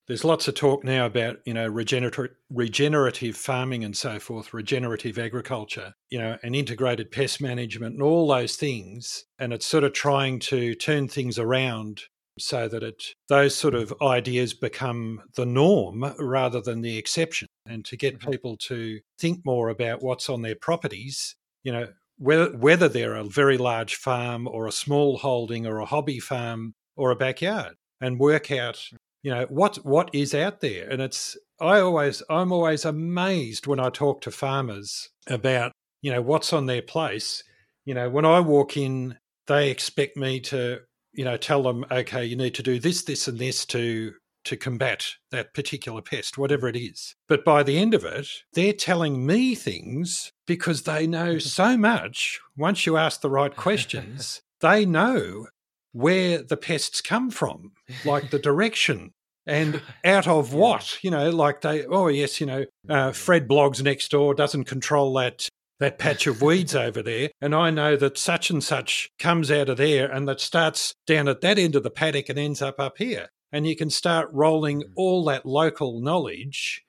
[0.06, 5.18] there's lots of talk now about you know regenerative regenerative farming and so forth regenerative
[5.18, 9.92] agriculture you know and integrated pest management and all those things and it's sort of
[9.92, 12.02] trying to turn things around
[12.38, 17.84] so that it those sort of ideas become the norm rather than the exception and
[17.84, 18.30] to get mm-hmm.
[18.30, 21.86] people to think more about what's on their properties you know
[22.18, 26.74] whether whether they're a very large farm or a small holding or a hobby farm
[26.96, 28.96] or a backyard and work out mm.
[29.22, 30.88] you know what what is out there.
[30.88, 35.72] And it's i always i'm always amazed when i talk to farmers about
[36.02, 37.42] you know what's on their place.
[37.84, 40.80] You know when i walk in they expect me to
[41.12, 44.12] you know tell them okay you need to do this this and this to
[44.44, 47.14] to combat that particular pest whatever it is.
[47.28, 52.40] But by the end of it they're telling me things because they know so much
[52.56, 55.46] once you ask the right questions they know
[55.92, 57.70] where the pests come from,
[58.04, 59.12] like the direction
[59.46, 63.82] and out of what you know like they oh yes you know uh, fred blogs
[63.82, 65.46] next door doesn't control that
[65.80, 69.68] that patch of weeds over there and i know that such and such comes out
[69.68, 72.80] of there and that starts down at that end of the paddock and ends up
[72.80, 73.28] up here.
[73.52, 74.86] And you can start rolling mm.
[74.96, 76.82] all that local knowledge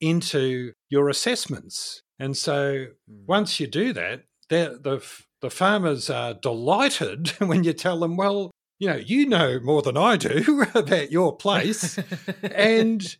[0.00, 3.26] into your assessments and so mm.
[3.26, 5.02] once you do that the
[5.40, 9.96] the farmers are delighted when you tell them well you know, you know more than
[9.96, 11.98] I do about your place.
[12.42, 13.16] and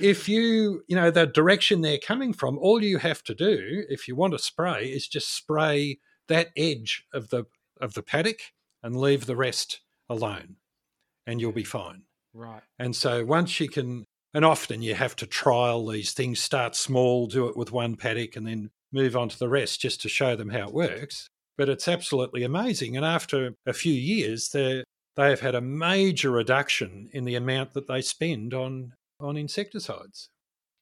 [0.00, 4.06] if you, you know, the direction they're coming from, all you have to do if
[4.06, 5.98] you want to spray is just spray
[6.28, 7.44] that edge of the
[7.80, 8.40] of the paddock
[8.82, 10.56] and leave the rest alone
[11.26, 12.02] and you'll be fine.
[12.34, 12.62] Right.
[12.78, 14.04] And so once you can
[14.34, 18.36] and often you have to trial these things, start small, do it with one paddock
[18.36, 21.28] and then move on to the rest just to show them how it works.
[21.58, 22.96] But it's absolutely amazing.
[22.96, 24.84] And after a few years, they
[25.16, 30.30] have had a major reduction in the amount that they spend on on insecticides.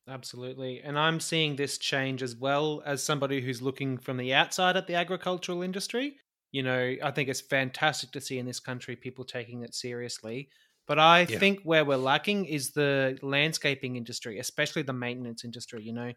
[0.08, 0.80] Absolutely.
[0.80, 4.86] And I'm seeing this change as well as somebody who's looking from the outside at
[4.86, 6.16] the agricultural industry.
[6.52, 10.48] You know, I think it's fantastic to see in this country people taking it seriously.
[10.89, 11.39] But I yeah.
[11.39, 15.82] think where we're lacking is the landscaping industry, especially the maintenance industry.
[15.82, 16.12] You know,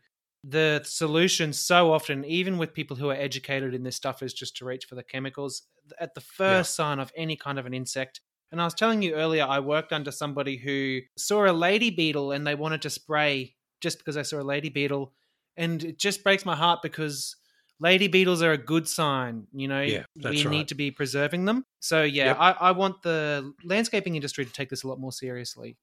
[0.46, 4.56] the solution so often, even with people who are educated in this stuff, is just
[4.58, 5.64] to reach for the chemicals
[6.00, 6.84] at the first yeah.
[6.86, 8.22] sign of any kind of an insect.
[8.52, 12.32] And I was telling you earlier, I worked under somebody who saw a lady beetle
[12.32, 15.14] and they wanted to spray just because I saw a lady beetle.
[15.58, 17.36] And it just breaks my heart because
[17.82, 19.48] lady beetles are a good sign.
[19.52, 20.50] You know, yeah, we right.
[20.50, 21.66] need to be preserving them.
[21.82, 22.38] So yeah, yep.
[22.40, 25.76] I, I, want the landscaping industry to take this a lot more seriously.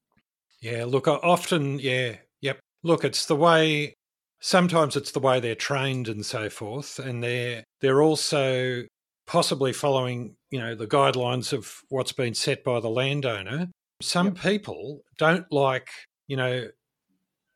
[0.62, 2.58] Yeah, look, often, yeah, yep.
[2.82, 3.94] Look, it's the way.
[4.40, 8.84] Sometimes it's the way they're trained and so forth, and they're they're also
[9.26, 13.68] possibly following, you know, the guidelines of what's been set by the landowner.
[14.00, 14.38] Some yep.
[14.38, 15.88] people don't like,
[16.28, 16.68] you know,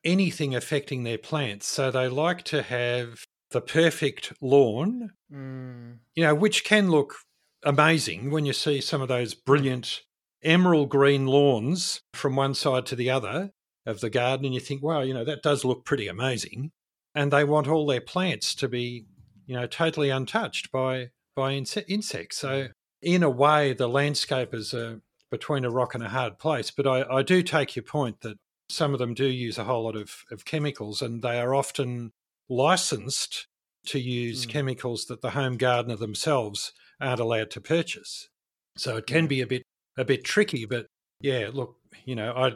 [0.03, 3.23] anything affecting their plants, so they like to have
[3.53, 5.97] the perfect lawn, mm.
[6.15, 7.15] you know, which can look
[7.63, 10.01] amazing when you see some of those brilliant
[10.43, 13.51] emerald green lawns from one side to the other
[13.85, 14.45] of the garden.
[14.45, 16.71] And you think, wow, you know, that does look pretty amazing.
[17.15, 19.05] And they want all their plants to be,
[19.45, 22.37] you know, totally untouched by, by inse- insects.
[22.37, 22.69] So,
[23.01, 26.71] in a way, the landscapers are between a rock and a hard place.
[26.71, 28.37] But I, I do take your point that
[28.69, 32.11] some of them do use a whole lot of, of chemicals and they are often
[32.49, 33.47] licensed
[33.87, 34.49] to use mm.
[34.49, 38.29] chemicals that the home gardener themselves aren't allowed to purchase.
[38.77, 39.63] So it can be a bit
[39.97, 40.87] a bit tricky, but
[41.21, 41.75] yeah, look,
[42.05, 42.53] you know, I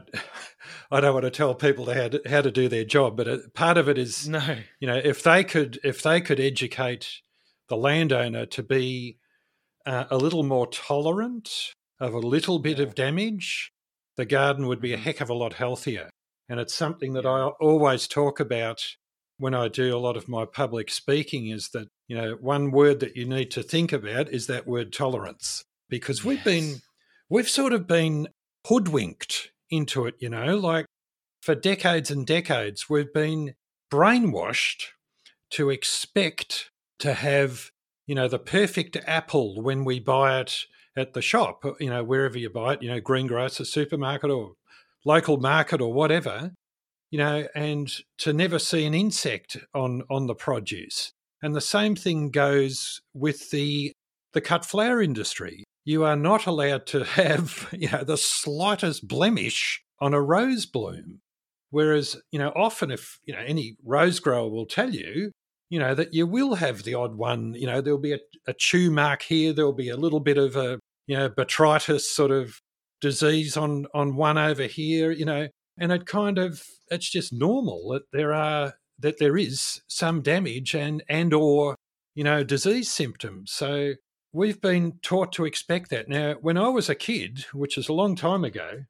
[0.91, 3.77] I don't want to tell people how to, how to do their job, but part
[3.77, 7.07] of it is no, you know, if they could if they could educate
[7.69, 9.19] the landowner to be
[9.85, 12.85] uh, a little more tolerant of a little bit yeah.
[12.85, 13.71] of damage,
[14.15, 15.01] the garden would be a mm.
[15.01, 16.09] heck of a lot healthier.
[16.49, 18.81] And it's something that I always talk about
[19.37, 22.99] when I do a lot of my public speaking is that, you know, one word
[23.01, 26.81] that you need to think about is that word tolerance, because we've been,
[27.29, 28.27] we've sort of been
[28.67, 30.85] hoodwinked into it, you know, like
[31.41, 33.53] for decades and decades, we've been
[33.91, 34.87] brainwashed
[35.51, 37.69] to expect to have,
[38.05, 40.65] you know, the perfect apple when we buy it
[40.95, 44.53] at the shop, you know, wherever you buy it, you know, greengrocer, supermarket or
[45.05, 46.51] local market or whatever
[47.11, 51.11] you know, and to never see an insect on on the produce.
[51.41, 53.93] And the same thing goes with the
[54.33, 55.63] the cut flower industry.
[55.85, 61.19] You are not allowed to have, you know, the slightest blemish on a rose bloom.
[61.69, 65.31] Whereas, you know, often if, you know, any rose grower will tell you,
[65.69, 68.53] you know, that you will have the odd one, you know, there'll be a, a
[68.53, 72.59] chew mark here, there'll be a little bit of a, you know, botrytis sort of
[73.01, 75.47] disease on on one over here, you know,
[75.77, 80.73] and it kind of it's just normal that there are that there is some damage
[80.73, 81.75] and and or
[82.15, 83.51] you know disease symptoms.
[83.51, 83.93] So
[84.33, 86.09] we've been taught to expect that.
[86.09, 88.85] Now when i was a kid which is a long time ago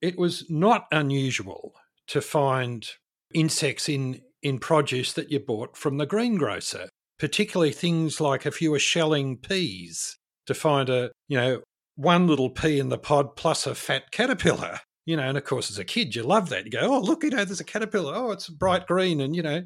[0.00, 1.72] it was not unusual
[2.08, 2.86] to find
[3.32, 6.88] insects in in produce that you bought from the greengrocer
[7.18, 11.62] particularly things like if you were shelling peas to find a you know
[11.94, 15.70] one little pea in the pod plus a fat caterpillar you know, and of course,
[15.70, 16.64] as a kid, you love that.
[16.64, 18.14] You go, oh, look, you know, there's a caterpillar.
[18.14, 19.20] Oh, it's bright green.
[19.20, 19.62] And, you know,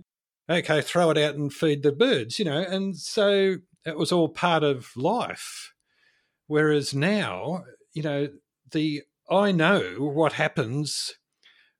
[0.50, 2.58] okay, throw it out and feed the birds, you know.
[2.58, 5.72] And so it was all part of life.
[6.46, 8.28] Whereas now, you know,
[8.70, 11.14] the I know what happens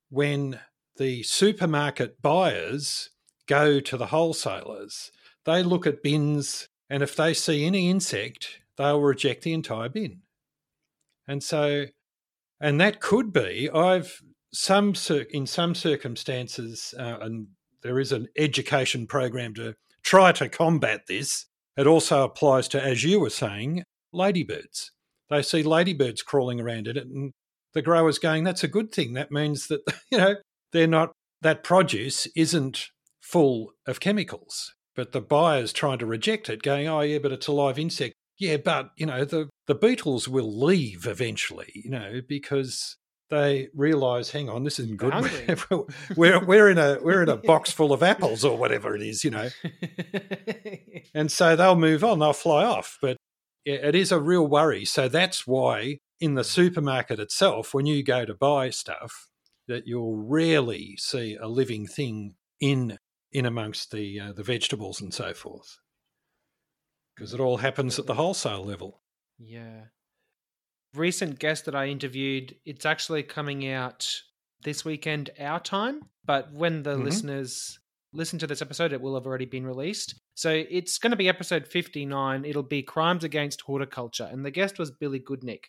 [0.09, 0.59] when
[0.97, 3.09] the supermarket buyers
[3.47, 5.11] go to the wholesalers.
[5.45, 10.21] They look at bins, and if they see any insect, they'll reject the entire bin.
[11.27, 11.85] And so
[12.59, 14.21] and that could be I've
[14.53, 14.93] some
[15.31, 17.47] in some circumstances, uh, and
[17.83, 21.45] there is an education program to try to combat this.
[21.75, 24.91] It also applies to, as you were saying, ladybirds.
[25.29, 27.33] They see ladybirds crawling around in it, and
[27.73, 29.13] the growers going, "That's a good thing.
[29.13, 29.81] That means that
[30.11, 30.35] you know
[30.71, 31.11] they're not
[31.41, 32.89] that produce isn't
[33.21, 37.47] full of chemicals." But the buyers trying to reject it, going, "Oh yeah, but it's
[37.47, 42.21] a live insect." Yeah, but you know the the beetles will leave eventually, you know,
[42.27, 42.97] because
[43.29, 45.13] they realise, hang on, this isn't good.
[46.15, 49.23] we're we're in a we're in a box full of apples or whatever it is,
[49.23, 49.49] you know,
[51.13, 52.97] and so they'll move on, they'll fly off.
[53.01, 53.17] But
[53.65, 54.85] it is a real worry.
[54.85, 59.27] So that's why in the supermarket itself, when you go to buy stuff,
[59.67, 62.97] that you'll rarely see a living thing in
[63.31, 65.79] in amongst the uh, the vegetables and so forth,
[67.17, 69.01] because it all happens at the wholesale level.
[69.39, 69.85] Yeah.
[70.93, 74.07] Recent guest that I interviewed, it's actually coming out
[74.63, 77.03] this weekend our time, but when the Mhm.
[77.03, 77.79] listeners
[78.13, 80.15] listen to this episode, it will have already been released.
[80.33, 82.45] So it's going to be episode 59.
[82.45, 84.29] It'll be Crimes Against Horticulture.
[84.31, 85.65] And the guest was Billy Goodnick.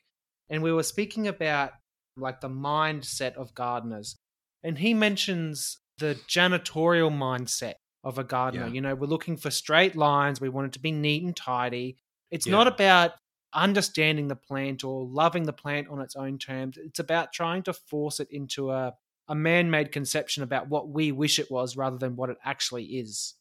[0.49, 1.73] And we were speaking about
[2.17, 4.17] like the mindset of gardeners.
[4.63, 7.75] And he mentions the janitorial mindset
[8.09, 8.67] of a gardener.
[8.67, 8.73] Yeah.
[8.73, 11.99] You know, we're looking for straight lines, we want it to be neat and tidy.
[12.31, 12.53] It's Yeah.
[12.53, 13.13] not about
[13.53, 16.79] understanding the plant or loving the plant on its own terms.
[16.79, 18.95] It's about trying to force it into a,
[19.29, 22.85] a man made conception about what we wish it was rather than what it actually
[22.85, 23.35] is.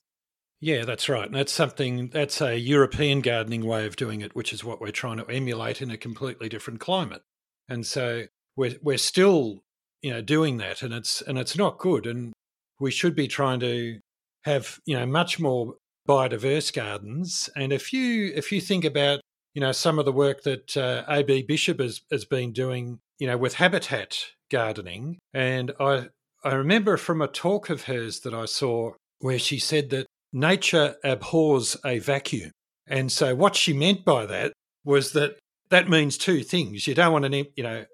[0.60, 1.26] Yeah, that's right.
[1.26, 4.92] And that's something that's a European gardening way of doing it, which is what we're
[4.92, 7.22] trying to emulate in a completely different climate.
[7.70, 8.24] And so
[8.56, 9.64] we're we're still,
[10.02, 12.08] you know, doing that and it's and it's not good.
[12.08, 12.34] And
[12.80, 14.00] we should be trying to
[14.44, 15.76] have, you know, much more
[16.08, 17.50] biodiverse gardens.
[17.56, 19.22] And if you if you think about,
[19.54, 23.28] you know, some of the work that uh, AB Bishop has, has been doing, you
[23.28, 24.18] know, with habitat
[24.50, 26.08] gardening, and I
[26.44, 30.96] I remember from a talk of hers that I saw where she said that nature
[31.04, 32.52] abhors a vacuum.
[32.88, 34.54] And so what she meant by that
[34.86, 35.38] was that
[35.70, 36.88] that means two things.
[36.88, 37.86] You don't want an, you know,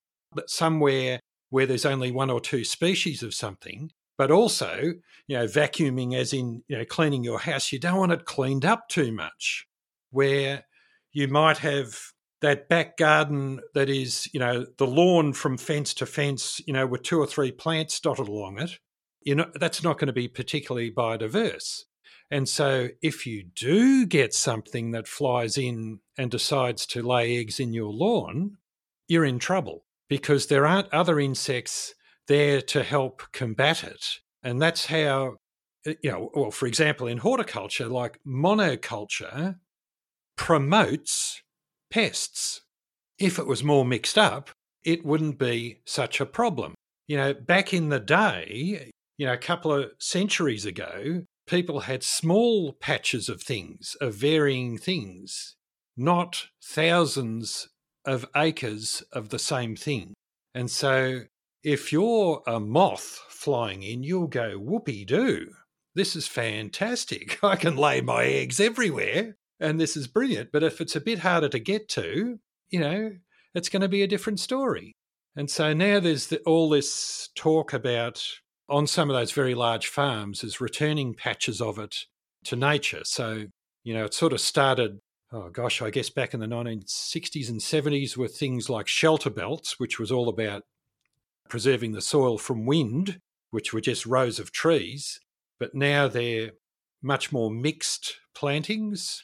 [0.47, 4.93] somewhere where there's only one or two species of something, but also,
[5.27, 7.71] you know, vacuuming as in, you know, cleaning your house.
[7.71, 9.65] You don't want it cleaned up too much
[10.11, 10.63] where
[11.11, 11.97] you might have
[12.41, 16.85] that back garden that is, you know, the lawn from fence to fence, you know,
[16.85, 18.79] with two or three plants dotted along it.
[19.21, 21.83] You know, that's not going to be particularly biodiverse.
[22.29, 27.59] And so, if you do get something that flies in and decides to lay eggs
[27.59, 28.57] in your lawn,
[29.07, 31.93] you're in trouble because there aren't other insects
[32.27, 34.19] there to help combat it.
[34.43, 35.37] And that's how,
[35.87, 39.57] uh, you know, well, for example, in horticulture, like monoculture
[40.35, 41.41] promotes
[41.91, 42.61] pests.
[43.19, 44.49] If it was more mixed up,
[44.83, 46.73] it wouldn't be such a problem.
[47.07, 52.03] You know, back in the day, you know, a couple of centuries ago, people had
[52.03, 55.55] small patches of things, of varying things,
[55.95, 57.69] not thousands
[58.05, 60.13] of acres of the same thing.
[60.53, 61.21] And so
[61.63, 65.47] if you're a moth flying in, you'll go, whoopee doo.
[65.95, 67.39] This is fantastic.
[67.43, 70.51] I can lay my eggs everywhere and this is brilliant.
[70.51, 73.11] But if it's a bit harder to get to, you know,
[73.55, 74.95] it's going to be a different story.
[75.35, 78.23] And so now there's the, all this talk about
[78.69, 81.95] on some of those very large farms is returning patches of it
[82.45, 83.01] to nature.
[83.03, 83.45] So,
[83.83, 84.99] you know, it sort of started,
[85.31, 89.79] oh gosh, I guess back in the 1960s and 70s with things like shelter belts,
[89.79, 90.63] which was all about
[91.53, 93.19] preserving the soil from wind,
[93.51, 95.19] which were just rows of trees.
[95.59, 96.53] But now they're
[96.99, 99.23] much more mixed plantings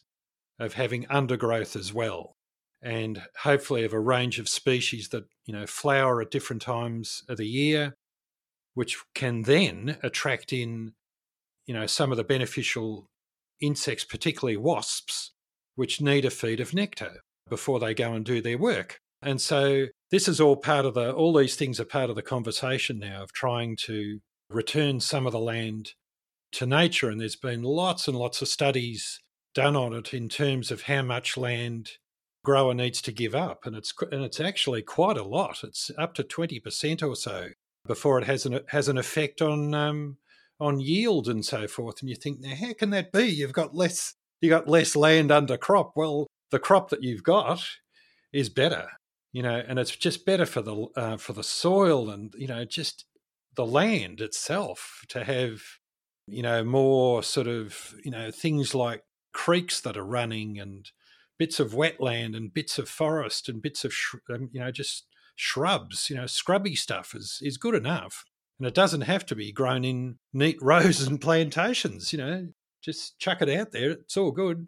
[0.59, 2.35] of having undergrowth as well.
[2.83, 7.37] And hopefully of a range of species that, you know, flower at different times of
[7.37, 7.95] the year,
[8.75, 10.93] which can then attract in,
[11.65, 13.07] you know, some of the beneficial
[13.59, 15.31] insects, particularly wasps,
[15.73, 18.99] which need a feed of nectar before they go and do their work.
[19.19, 22.21] And so this is all part of the, all these things are part of the
[22.21, 24.19] conversation now of trying to
[24.49, 25.93] return some of the land
[26.53, 27.09] to nature.
[27.09, 29.19] And there's been lots and lots of studies
[29.53, 31.91] done on it in terms of how much land
[32.43, 33.65] grower needs to give up.
[33.65, 35.63] And it's, and it's actually quite a lot.
[35.63, 37.49] It's up to 20% or so
[37.85, 40.17] before it has an, has an effect on, um,
[40.59, 42.01] on yield and so forth.
[42.01, 43.25] And you think, now, how can that be?
[43.25, 45.91] You've got less, you got less land under crop.
[45.95, 47.63] Well, the crop that you've got
[48.33, 48.87] is better,
[49.31, 52.65] you know, and it's just better for the uh, for the soil and you know
[52.65, 53.05] just
[53.55, 55.61] the land itself to have
[56.27, 59.03] you know more sort of you know things like
[59.33, 60.91] creeks that are running and
[61.37, 65.05] bits of wetland and bits of forest and bits of sh- um, you know just
[65.35, 68.25] shrubs you know scrubby stuff is is good enough.
[68.59, 72.47] And it doesn't have to be grown in neat rows and plantations you know
[72.81, 74.67] just chuck it out there it's all good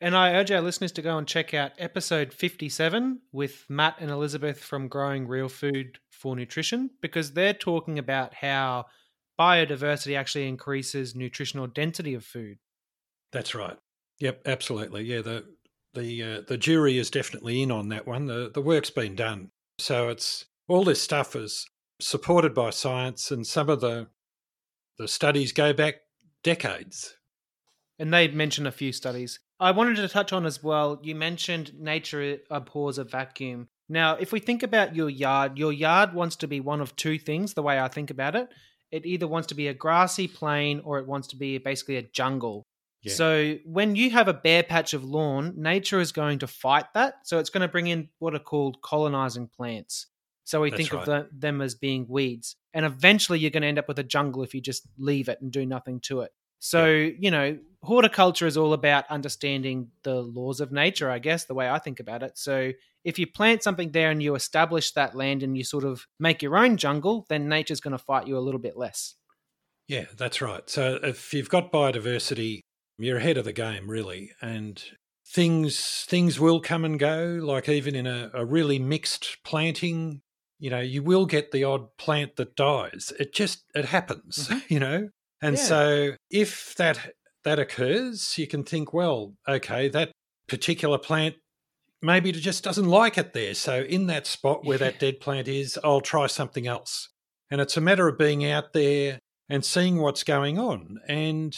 [0.00, 4.10] And I urge our listeners to go and check out episode 57 with Matt and
[4.10, 8.86] Elizabeth from Growing Real Food for Nutrition because they're talking about how
[9.40, 12.58] biodiversity actually increases nutritional density of food.
[13.32, 13.76] That's right.
[14.18, 15.04] Yep, absolutely.
[15.04, 15.44] Yeah, the
[15.94, 18.26] the uh, the jury is definitely in on that one.
[18.26, 19.50] The the work's been done.
[19.78, 21.66] So it's all this stuff is
[22.00, 24.08] supported by science and some of the
[24.98, 25.96] the studies go back
[26.42, 27.16] decades.
[27.98, 29.40] And they mention a few studies.
[29.58, 33.68] I wanted to touch on as well, you mentioned nature abhors a vacuum.
[33.88, 37.18] Now, if we think about your yard, your yard wants to be one of two
[37.18, 38.48] things, the way I think about it.
[38.90, 42.02] it either wants to be a grassy plain or it wants to be basically a
[42.02, 42.66] jungle.
[43.02, 43.12] Yeah.
[43.12, 47.14] So when you have a bare patch of lawn, nature is going to fight that.
[47.24, 50.06] So it's going to bring in what are called colonizing plants.
[50.44, 51.00] So we That's think right.
[51.00, 52.56] of the, them as being weeds.
[52.72, 55.40] And eventually you're going to end up with a jungle if you just leave it
[55.40, 56.32] and do nothing to it.
[56.58, 57.12] So, yeah.
[57.18, 61.70] you know, horticulture is all about understanding the laws of nature, I guess, the way
[61.70, 62.36] I think about it.
[62.36, 62.72] So,
[63.04, 66.42] if you plant something there and you establish that land and you sort of make
[66.42, 69.14] your own jungle, then nature's going to fight you a little bit less.
[69.88, 70.68] Yeah, that's right.
[70.68, 72.60] So, if you've got biodiversity,
[72.98, 74.32] you're ahead of the game, really.
[74.42, 74.82] And
[75.26, 80.22] things things will come and go, like even in a, a really mixed planting,
[80.58, 83.12] you know, you will get the odd plant that dies.
[83.18, 84.58] It just it happens, mm-hmm.
[84.72, 85.08] you know.
[85.42, 85.62] And yeah.
[85.62, 87.12] so if that
[87.46, 90.12] that occurs, you can think, well, okay, that
[90.48, 91.36] particular plant
[92.02, 93.54] maybe it just doesn't like it there.
[93.54, 97.08] So in that spot where that dead plant is, I'll try something else.
[97.50, 99.18] And it's a matter of being out there
[99.48, 100.98] and seeing what's going on.
[101.08, 101.56] And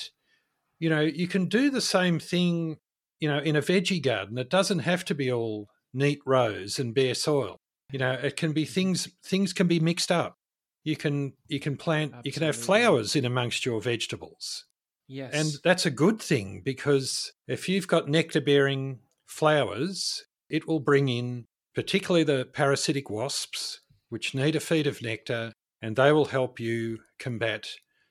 [0.78, 2.76] you know, you can do the same thing,
[3.18, 4.38] you know, in a veggie garden.
[4.38, 7.56] It doesn't have to be all neat rows and bare soil.
[7.90, 8.72] You know, it can be mm-hmm.
[8.72, 10.36] things things can be mixed up
[10.88, 12.28] you can you can plant Absolutely.
[12.28, 14.64] you can have flowers in amongst your vegetables.
[15.08, 15.32] Yes.
[15.32, 21.08] And that's a good thing because if you've got nectar bearing flowers, it will bring
[21.08, 23.80] in particularly the parasitic wasps,
[24.10, 27.68] which need a feed of nectar, and they will help you combat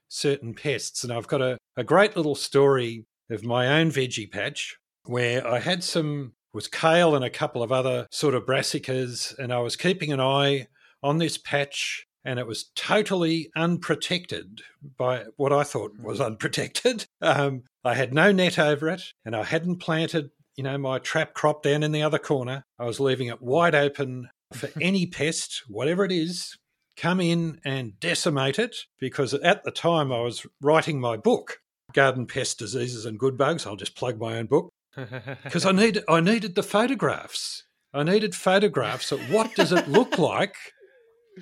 [0.07, 1.03] certain pests.
[1.03, 5.59] And I've got a, a great little story of my own veggie patch where I
[5.59, 9.75] had some was kale and a couple of other sort of brassicas, and I was
[9.75, 10.67] keeping an eye
[11.03, 14.61] on this patch and it was totally unprotected
[14.97, 16.25] by what I thought was mm.
[16.27, 17.05] unprotected.
[17.19, 21.33] Um, I had no net over it, and I hadn't planted, you know, my trap
[21.33, 22.63] crop down in the other corner.
[22.77, 26.57] I was leaving it wide open for any pest, whatever it is,
[26.95, 28.75] come in and decimate it.
[28.99, 31.59] Because at the time I was writing my book,
[31.93, 33.65] Garden Pest Diseases and Good Bugs.
[33.65, 34.69] I'll just plug my own book
[35.43, 37.63] because I needed I needed the photographs.
[37.93, 40.55] I needed photographs of what does it look like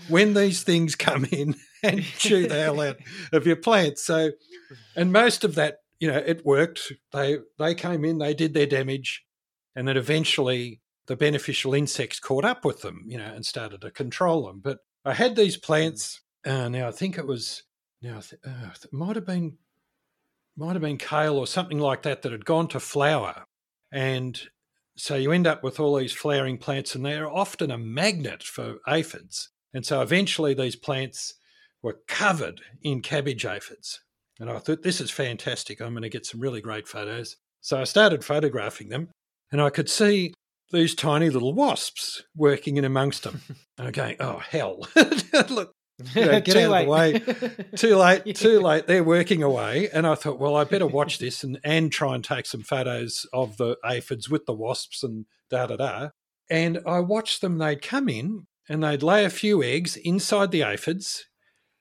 [0.07, 2.97] when these things come in and chew the hell out
[3.31, 4.03] of your plants.
[4.03, 4.31] So,
[4.95, 6.91] and most of that, you know, it worked.
[7.11, 9.25] They they came in, they did their damage,
[9.75, 13.91] and then eventually the beneficial insects caught up with them, you know, and started to
[13.91, 14.59] control them.
[14.63, 16.21] But I had these plants.
[16.45, 17.63] Uh, now I think it was
[18.01, 19.57] now uh, it might have been
[20.57, 23.45] might have been kale or something like that that had gone to flower,
[23.91, 24.39] and
[24.97, 28.77] so you end up with all these flowering plants, and they're often a magnet for
[28.87, 29.49] aphids.
[29.75, 31.33] And so eventually these plants
[31.83, 33.99] were covered in cabbage aphids.
[34.39, 35.81] And I thought, this is fantastic.
[35.81, 37.35] I'm going to get some really great photos.
[37.59, 39.09] So I started photographing them
[39.51, 40.33] and I could see
[40.71, 43.41] these tiny little wasps working in amongst them.
[43.77, 44.87] And I'm going, oh, hell.
[45.49, 45.73] Look,
[46.13, 47.15] you know, get out late.
[47.15, 47.65] of the way.
[47.75, 48.31] Too late, yeah.
[48.33, 48.87] too late.
[48.87, 49.89] They're working away.
[49.89, 53.25] And I thought, well, I better watch this and, and try and take some photos
[53.33, 56.09] of the aphids with the wasps and da da da.
[56.49, 60.63] And I watched them, they'd come in and they'd lay a few eggs inside the
[60.63, 61.25] aphids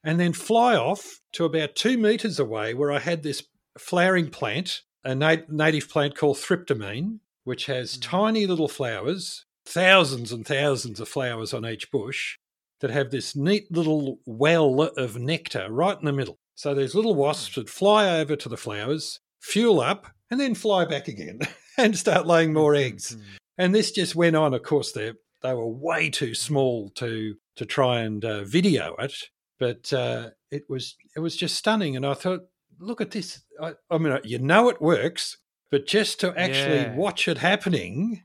[0.02, 3.43] and then fly off to about two metres away where I had this
[3.78, 8.02] flowering plant, a nat- native plant called thryptomene, which has mm.
[8.02, 12.36] tiny little flowers, thousands and thousands of flowers on each bush
[12.81, 16.39] that have this neat little well of nectar right in the middle.
[16.55, 20.85] So these little wasps would fly over to the flowers, fuel up, and then fly
[20.85, 21.40] back again
[21.78, 23.16] and start laying more eggs.
[23.56, 24.52] And this just went on.
[24.52, 25.15] Of course, they're
[25.45, 29.15] they were way too small to to try and uh, video it,
[29.61, 31.95] but uh, it was it was just stunning.
[31.95, 32.41] And I thought,
[32.81, 33.43] look at this.
[33.61, 35.37] I, I mean, you know it works,
[35.71, 36.97] but just to actually yeah.
[36.97, 38.23] watch it happening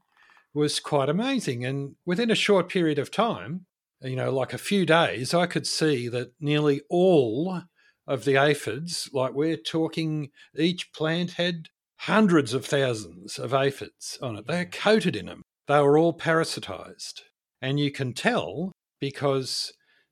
[0.54, 1.66] was quite amazing.
[1.66, 3.66] And within a short period of time,
[4.02, 7.64] you know, like a few days, I could see that nearly all
[8.08, 11.68] of the aphids, like we're talking, each plant had
[11.98, 14.48] hundreds of thousands of aphids on it.
[14.48, 17.22] They're coated in them they were all parasitized.
[17.62, 19.72] And you can tell because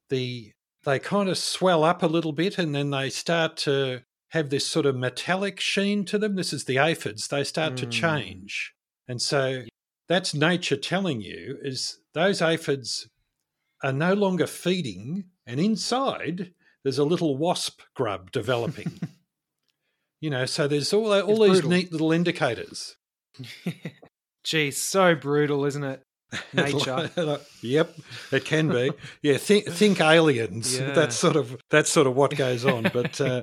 [0.09, 0.51] the
[0.83, 4.65] they kind of swell up a little bit and then they start to have this
[4.65, 6.35] sort of metallic sheen to them.
[6.35, 7.27] This is the aphids.
[7.27, 7.77] They start mm.
[7.77, 8.73] to change.
[9.07, 9.63] And so
[10.07, 13.09] that's nature telling you is those aphids
[13.83, 16.53] are no longer feeding and inside
[16.83, 18.99] there's a little wasp grub developing.
[20.21, 21.69] you know, so there's all all these brutal.
[21.69, 22.95] neat little indicators.
[24.47, 26.03] Geez, so brutal, isn't it?
[26.53, 27.09] Nature.
[27.61, 27.93] yep,
[28.31, 28.91] it can be.
[29.21, 30.79] Yeah, think think aliens.
[30.79, 30.93] Yeah.
[30.93, 32.83] That's sort of that's sort of what goes on.
[32.93, 33.41] But uh,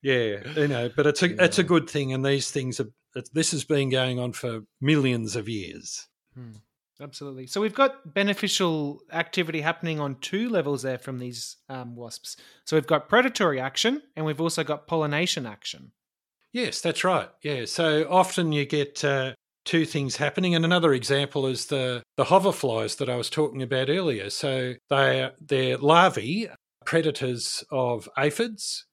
[0.00, 1.42] yeah, you know, but it's a yeah.
[1.44, 2.86] it's a good thing, and these things are.
[3.32, 6.06] This has been going on for millions of years.
[6.34, 6.58] Hmm.
[7.00, 7.48] Absolutely.
[7.48, 12.36] So we've got beneficial activity happening on two levels there from these um, wasps.
[12.64, 15.92] So we've got predatory action and we've also got pollination action.
[16.52, 17.28] Yes, that's right.
[17.42, 17.66] Yeah.
[17.66, 19.34] So often you get uh,
[19.68, 20.54] two things happening.
[20.54, 24.30] And another example is the, the hoverflies that I was talking about earlier.
[24.30, 26.48] So they they're larvae,
[26.86, 28.86] predators of aphids,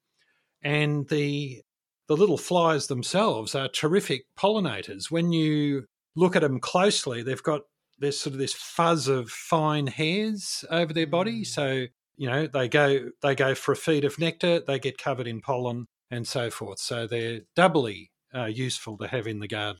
[0.61, 1.61] and the
[2.07, 5.10] the little flies themselves are terrific pollinators.
[5.10, 5.85] When you
[6.15, 7.61] look at them closely, they've got
[7.97, 11.43] there's sort of this fuzz of fine hairs over their body.
[11.43, 11.47] Mm.
[11.47, 11.85] So
[12.18, 15.39] you know they go they go for a feed of nectar, they get covered in
[15.39, 16.80] pollen and so forth.
[16.80, 19.80] So they're doubly uh, useful to have in the garden.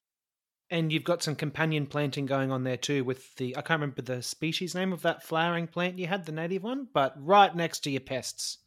[0.70, 4.02] And you've got some companion planting going on there too with the I can't remember
[4.02, 7.82] the species name of that flowering plant you had, the native one, but right next
[7.82, 8.58] to your pests.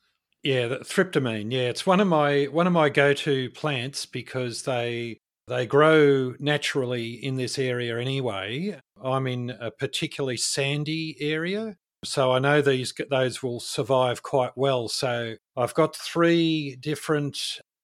[0.43, 1.53] Yeah, the thryptomene.
[1.53, 5.19] Yeah, it's one of my one of my go-to plants because they
[5.49, 8.79] they grow naturally in this area anyway.
[9.03, 14.89] I'm in a particularly sandy area, so I know these those will survive quite well.
[14.89, 17.39] So I've got three different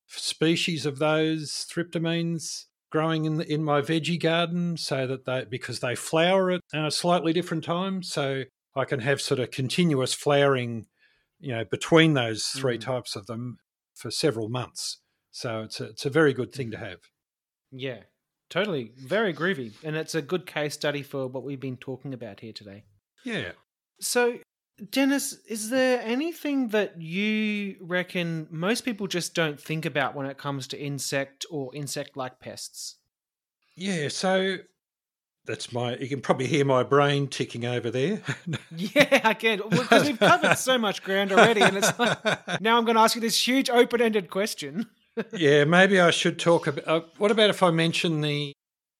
[0.06, 5.80] species of those thryptomenes growing in the, in my veggie garden so that they because
[5.80, 8.44] they flower at a slightly different time so
[8.76, 10.86] I can have sort of continuous flowering
[11.40, 12.82] you know between those three mm.
[12.82, 13.58] types of them
[13.96, 14.98] for several months.
[15.32, 17.00] So it's a, it's a very good thing to have.
[17.72, 18.04] Yeah.
[18.48, 18.92] Totally.
[18.96, 19.72] Very groovy.
[19.82, 22.84] And it's a good case study for what we've been talking about here today.
[23.24, 23.52] Yeah.
[23.98, 24.38] So
[24.90, 30.36] Denis, is there anything that you reckon most people just don't think about when it
[30.36, 32.96] comes to insect or insect like pests?
[33.76, 34.58] Yeah, so
[35.46, 35.96] that's my.
[35.96, 38.22] You can probably hear my brain ticking over there.
[38.76, 42.18] yeah, I can because we've covered so much ground already, and it's like
[42.60, 44.86] now I'm going to ask you this huge open-ended question.
[45.32, 46.88] yeah, maybe I should talk about.
[46.88, 48.52] Uh, what about if I mention the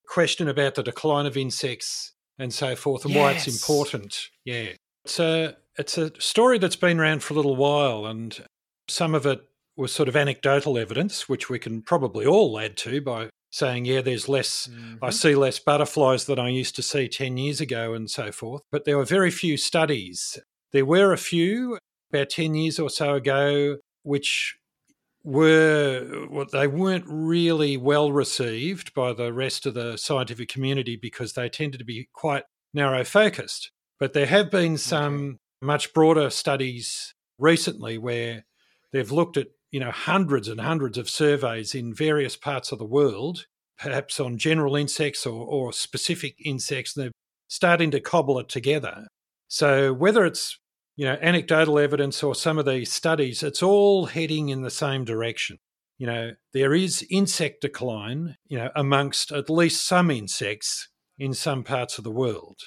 [0.07, 3.21] question about the decline of insects and so forth, and yes.
[3.21, 4.29] why it's important?
[4.45, 4.69] Yeah,
[5.05, 8.45] it's a it's a story that's been around for a little while, and
[8.89, 9.43] some of it
[9.77, 14.01] was sort of anecdotal evidence, which we can probably all add to by saying, yeah,
[14.01, 15.05] there's less, mm-hmm.
[15.05, 18.63] I see less butterflies than I used to see 10 years ago and so forth.
[18.73, 20.39] But there were very few studies.
[20.73, 21.79] There were a few
[22.13, 24.57] about 10 years or so ago, which
[25.23, 31.33] were well, they weren't really well received by the rest of the scientific community because
[31.33, 33.71] they tended to be quite narrow focused.
[34.05, 38.45] But there have been some much broader studies recently where
[38.93, 42.85] they've looked at you know hundreds and hundreds of surveys in various parts of the
[42.85, 43.47] world,
[43.79, 47.13] perhaps on general insects or, or specific insects, and they're
[47.49, 49.07] starting to cobble it together.
[49.49, 50.59] So whether it's
[50.97, 55.07] you know anecdotal evidence or some of these studies, it's all heading in the same
[55.07, 55.57] direction.
[55.97, 61.65] You know there is insect decline, you know amongst at least some insects in some
[61.65, 62.59] parts of the world,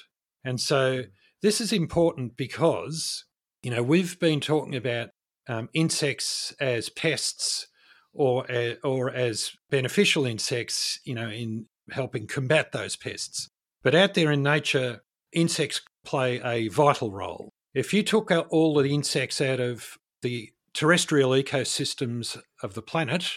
[0.42, 1.04] and so
[1.42, 3.24] this is important because,
[3.62, 5.10] you know, we've been talking about
[5.48, 7.68] um, insects as pests
[8.12, 13.48] or, uh, or as beneficial insects, you know, in helping combat those pests.
[13.82, 15.02] But out there in nature,
[15.32, 17.50] insects play a vital role.
[17.74, 23.30] If you took out all the insects out of the terrestrial ecosystems of the planet,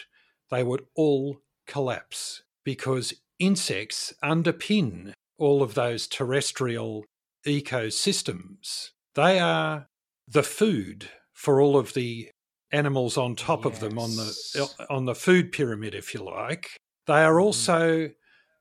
[0.50, 7.04] they would all collapse because insects underpin all of those terrestrial
[7.46, 8.90] ecosystems.
[9.14, 9.88] They are
[10.28, 12.30] the food for all of the
[12.70, 13.74] animals on top yes.
[13.74, 16.70] of them on the on the food pyramid, if you like.
[17.06, 17.42] They are mm-hmm.
[17.42, 18.10] also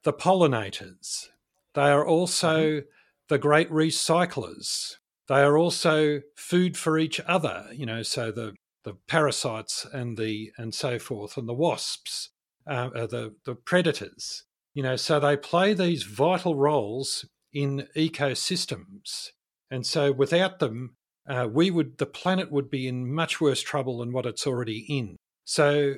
[0.03, 1.27] the pollinators.
[1.73, 2.85] They are also mm-hmm.
[3.29, 4.95] the great recyclers.
[5.27, 7.67] They are also food for each other.
[7.73, 8.53] You know, so the
[8.83, 12.29] the parasites and the and so forth, and the wasps,
[12.67, 14.43] uh, are the the predators.
[14.73, 19.29] You know, so they play these vital roles in ecosystems.
[19.69, 20.95] And so without them,
[21.29, 24.85] uh, we would the planet would be in much worse trouble than what it's already
[24.89, 25.17] in.
[25.45, 25.95] So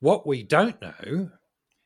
[0.00, 1.30] what we don't know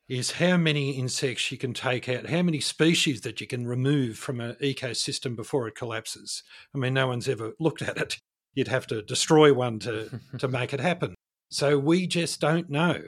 [0.09, 4.17] is how many insects you can take out, how many species that you can remove
[4.17, 6.43] from an ecosystem before it collapses.
[6.75, 8.19] I mean, no one's ever looked at it.
[8.55, 11.15] You'd have to destroy one to, to make it happen.
[11.51, 13.03] So we just don't know.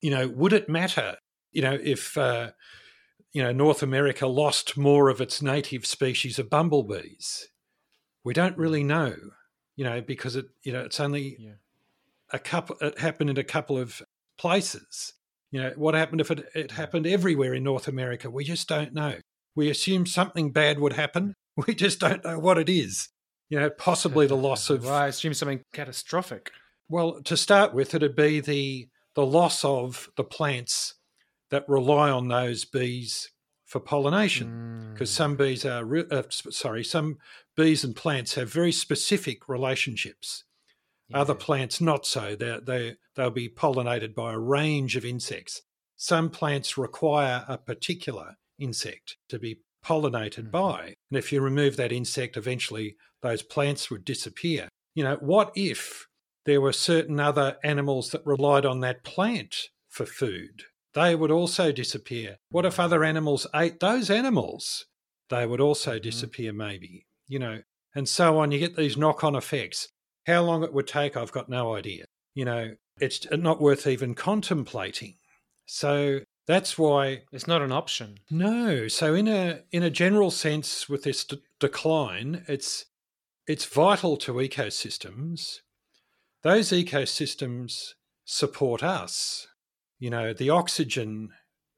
[0.00, 1.16] You know, would it matter?
[1.52, 2.52] You know, if uh,
[3.32, 7.48] you know, North America lost more of its native species of bumblebees.
[8.24, 8.88] We don't really mm.
[8.88, 9.14] know,
[9.74, 11.52] you know, because it, you know, it's only yeah.
[12.32, 12.76] a couple.
[12.80, 14.02] It happened in a couple of
[14.38, 15.14] places.
[15.50, 18.30] You know, what happened if it, it happened everywhere in North America?
[18.30, 19.16] We just don't know.
[19.54, 21.34] We assume something bad would happen.
[21.66, 23.10] We just don't know what it is.
[23.50, 24.84] You know, possibly the loss of.
[24.84, 26.50] Well, I assume something catastrophic.
[26.88, 30.94] Well, to start with, it'd be the the loss of the plants
[31.52, 33.30] that rely on those bees
[33.66, 35.14] for pollination because Mm.
[35.14, 37.18] some bees are re- uh, sorry some
[37.56, 40.44] bees and plants have very specific relationships.
[41.14, 42.34] Other plants not so.
[42.34, 45.60] They they they'll be pollinated by a range of insects.
[45.96, 50.50] Some plants require a particular insect to be pollinated Mhm.
[50.50, 54.68] by and if you remove that insect eventually those plants would disappear.
[54.94, 56.06] You know what if
[56.46, 61.72] there were certain other animals that relied on that plant for food they would also
[61.72, 62.38] disappear.
[62.50, 64.86] What if other animals ate those animals?
[65.30, 66.02] They would also Mhm.
[66.02, 67.62] disappear maybe you know
[67.94, 68.50] and so on.
[68.52, 69.88] You get these knock-on effects.
[70.26, 72.04] How long it would take i've got no idea.
[72.34, 75.18] You know it's not worth even contemplating.
[75.66, 78.18] So that's why It's not an option.
[78.30, 78.88] no.
[78.88, 82.86] So in a in a general sense with this d- decline it's
[83.46, 85.60] it's vital to ecosystems.
[86.42, 87.94] Those ecosystems
[88.24, 89.46] support us
[90.02, 91.30] you know the oxygen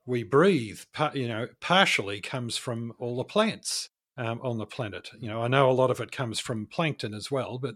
[0.07, 0.81] we breathe
[1.13, 5.11] you know partially comes from all the plants um, on the planet.
[5.19, 7.75] You know i know a lot of it comes from plankton as well but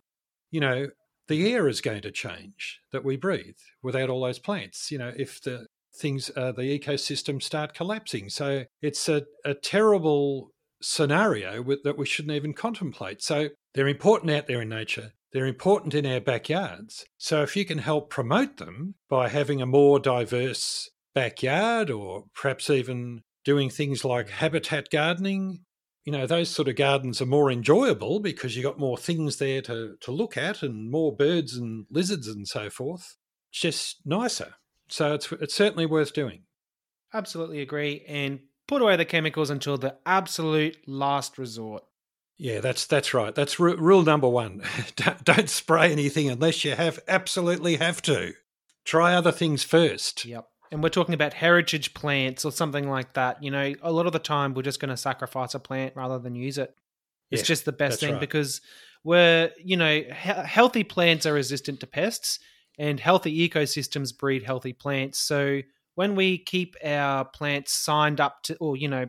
[0.51, 0.89] you know
[1.29, 5.13] the air is going to change that we breathe without all those plants you know
[5.17, 5.67] if the
[5.99, 8.29] things uh, the ecosystems start collapsing.
[8.29, 13.23] So it's a, a terrible scenario with, that we shouldn't even contemplate.
[13.23, 17.65] So they're important out there in nature they're important in our backyards so if you
[17.65, 24.05] can help promote them by having a more diverse backyard or perhaps even doing things
[24.05, 25.61] like habitat gardening
[26.05, 29.61] you know those sort of gardens are more enjoyable because you've got more things there
[29.61, 33.17] to, to look at and more birds and lizards and so forth
[33.51, 34.55] it's just nicer
[34.89, 36.43] so it's it's certainly worth doing
[37.13, 38.05] Absolutely agree.
[38.07, 41.85] And put away the chemicals until the absolute last resort.
[42.39, 44.63] Yeah that's that's right that's ru- rule number one
[44.97, 48.33] don't, don't spray anything unless you have absolutely have to
[48.85, 50.47] try other things first Yep.
[50.71, 53.43] And we're talking about heritage plants or something like that.
[53.43, 56.19] You know, a lot of the time we're just going to sacrifice a plant rather
[56.19, 56.75] than use it.
[57.31, 58.21] It's Yeah, just the best thing right.
[58.21, 58.61] because
[59.03, 62.39] we're, you know, he- healthy plants are resistant to pests
[62.79, 65.19] and healthy ecosystems breed healthy plants.
[65.19, 65.63] So
[65.95, 69.07] when we keep our plants signed up to, or, you know,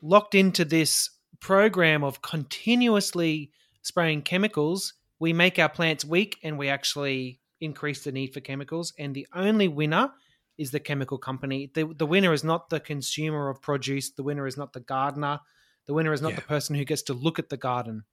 [0.00, 1.10] locked into this
[1.44, 3.50] program of continuously
[3.82, 8.94] spraying chemicals, we make our plants weak and we actually increase the need for chemicals.
[8.98, 10.10] And the only winner
[10.56, 11.70] is the chemical company.
[11.74, 14.10] The, the winner is not the consumer of produce.
[14.10, 15.38] The winner is not the gardener.
[15.86, 16.36] The winner is not Yeah.
[16.36, 18.04] the person who gets to look at the garden.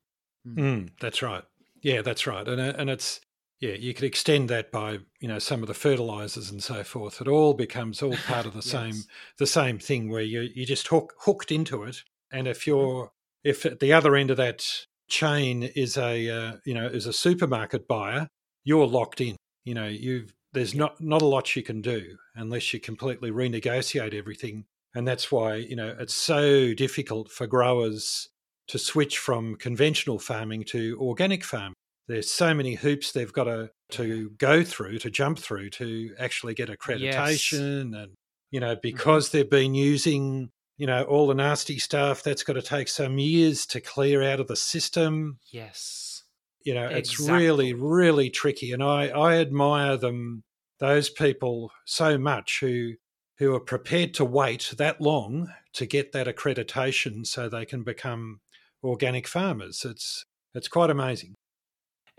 [0.46, 1.46] Mm, that's right.
[1.82, 2.46] Yeah, that's right.
[2.46, 3.22] And and it's
[3.62, 7.22] yeah, you could extend that by you know some of the fertilizers and so forth.
[7.22, 9.04] It all becomes all part of the same
[9.38, 12.04] the same thing where you you just hook hooked into it.
[12.30, 13.14] And if you're.
[13.44, 14.66] If at the other end of that
[15.10, 18.28] chain is a uh, you know is a supermarket buyer,
[18.64, 19.36] you're locked in.
[19.66, 24.14] You know you've there's not not a lot you can do unless you completely renegotiate
[24.14, 24.66] everything.
[24.94, 28.28] And that's why you know it's so difficult for growers
[28.72, 31.74] to switch from conventional farming to organic farming.
[32.08, 36.54] There's so many hoops they've got to, to go through, to jump through to actually
[36.54, 38.02] get accreditation.
[38.02, 38.14] And,
[38.50, 40.50] you know, because they've been using,
[40.82, 44.40] you know, all the nasty stuff, that's got to take some years to clear out
[44.40, 45.38] of the system.
[45.52, 46.24] Yes.
[46.64, 48.72] You know, it's really, really tricky.
[48.72, 50.42] And I, I admire them,
[50.80, 52.94] those people so much who
[53.38, 58.40] who are prepared to wait that long to get that accreditation so they can become
[58.84, 59.86] organic farmers.
[59.86, 60.26] It's
[60.56, 61.36] it's quite amazing.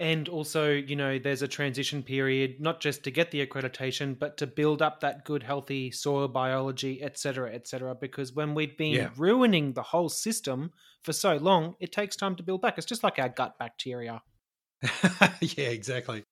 [0.02, 4.36] And also, you know, there's a transition period, not just to get the accreditation, but
[4.38, 7.94] to build up that good, healthy soil biology, et cetera, et cetera.
[7.94, 9.10] Because when we've been Yeah.
[9.16, 10.72] ruining the whole system
[11.04, 12.78] for so long, it takes time to build back.
[12.78, 14.22] It's just like our gut bacteria.
[15.40, 16.24] yeah, exactly.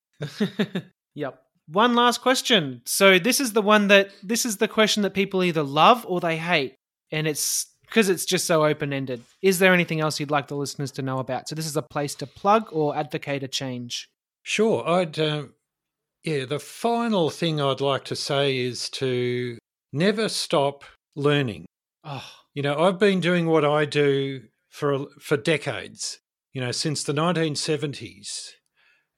[1.14, 1.40] yep.
[1.68, 2.82] One last question.
[2.86, 6.18] So this is the one that this is the question that people either love or
[6.18, 6.74] they hate,
[7.12, 9.22] and it's because it's just so open ended.
[9.42, 11.48] Is there anything else you'd like the listeners to know about?
[11.48, 14.08] So this is a place to plug or advocate a change.
[14.44, 14.88] Sure.
[14.88, 15.54] I'd, um,
[16.22, 19.58] yeah, the final thing I'd like to say is to
[19.92, 20.84] never stop
[21.16, 21.66] learning.
[22.04, 26.20] Oh, You know, I've been doing what I do for for decades.
[26.52, 28.50] You know, since the 1970s,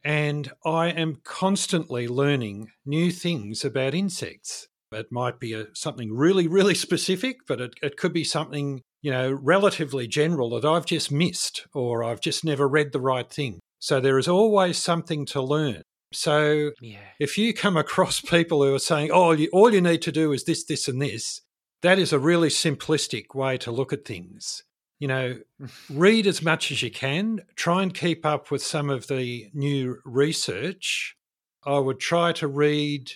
[0.05, 4.69] and I am constantly learning new things about insects.
[4.95, 9.11] It might be a, something really, really specific, but it, it could be something you
[9.11, 13.61] know relatively general that I've just missed or I've just never read the right thing.
[13.79, 15.83] So there is always something to learn.
[16.13, 16.99] So yeah.
[17.19, 20.33] if you come across people who are saying, "Oh, you, all you need to do
[20.33, 21.41] is this, this, and this,"
[21.83, 24.63] that is a really simplistic way to look at things.
[24.99, 25.39] You know,
[25.91, 27.41] read as much as you can.
[27.57, 31.17] Try and keep up with some of the new research.
[31.65, 33.13] I would try to read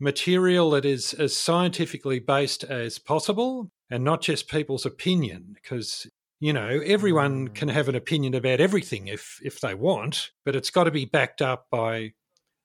[0.00, 6.06] material that is as scientifically based as possible and not just people's opinion because
[6.40, 7.54] you know everyone Mm.
[7.54, 11.04] can have an opinion about everything if if they want but it's got to be
[11.04, 12.12] backed up by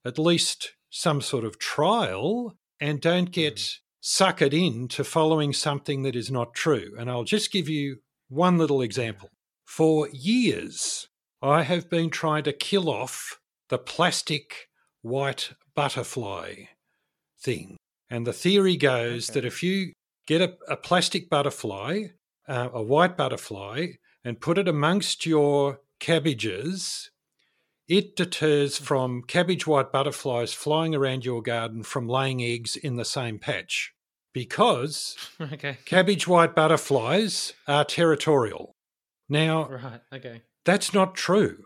[0.06, 3.80] at least some sort of trial and don't get Mm.
[4.04, 7.98] suckered into following something that is not true and i'll just give you
[8.30, 9.30] one little example
[9.66, 11.08] for years
[11.42, 13.40] i have been trying to kill off
[13.70, 14.70] the plastic
[15.02, 16.54] white butterfly
[17.46, 17.78] thing
[18.10, 19.40] and the theory goes Okay.
[19.40, 19.94] that if you
[20.28, 22.06] get a, a plastic butterfly,
[22.48, 23.88] uh, a white butterfly,
[24.24, 27.12] and put it amongst your cabbages,
[27.88, 33.06] it deters from cabbage white butterflies flying around your garden from laying eggs in the
[33.06, 33.94] same patch.
[34.34, 35.78] Because okay.
[35.86, 38.72] cabbage white butterflies are territorial.
[39.30, 40.02] Now, Right.
[40.14, 40.42] Okay.
[40.66, 41.64] that's not true.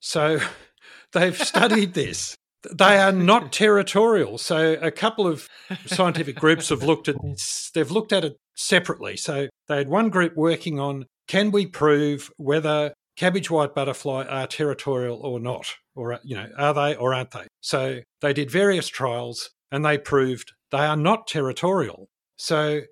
[0.00, 0.38] So
[1.12, 2.34] they've studied this.
[2.72, 4.38] They are not territorial.
[4.38, 5.48] So a couple of
[5.86, 7.70] scientific groups have looked at this.
[7.74, 9.16] They've looked at it separately.
[9.16, 14.46] So they had one group working on can we prove whether cabbage white butterfly are
[14.46, 15.74] territorial or not?
[15.94, 17.46] Or, you know, are they or aren't they?
[17.60, 22.08] So they did various trials and they proved they are not territorial.
[22.36, 22.82] So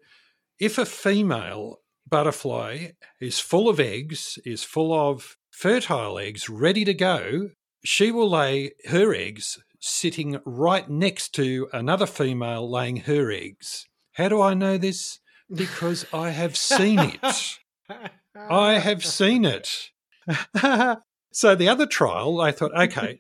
[0.58, 2.88] if a female butterfly
[3.20, 7.50] is full of eggs, is full of fertile eggs ready to go,
[7.84, 13.86] she will lay her eggs sitting right next to another female laying her eggs.
[14.12, 15.20] How do I know this?
[15.54, 17.58] Because I have seen it.
[18.34, 19.90] I have seen it.
[21.32, 23.18] so the other trial, I thought, okay,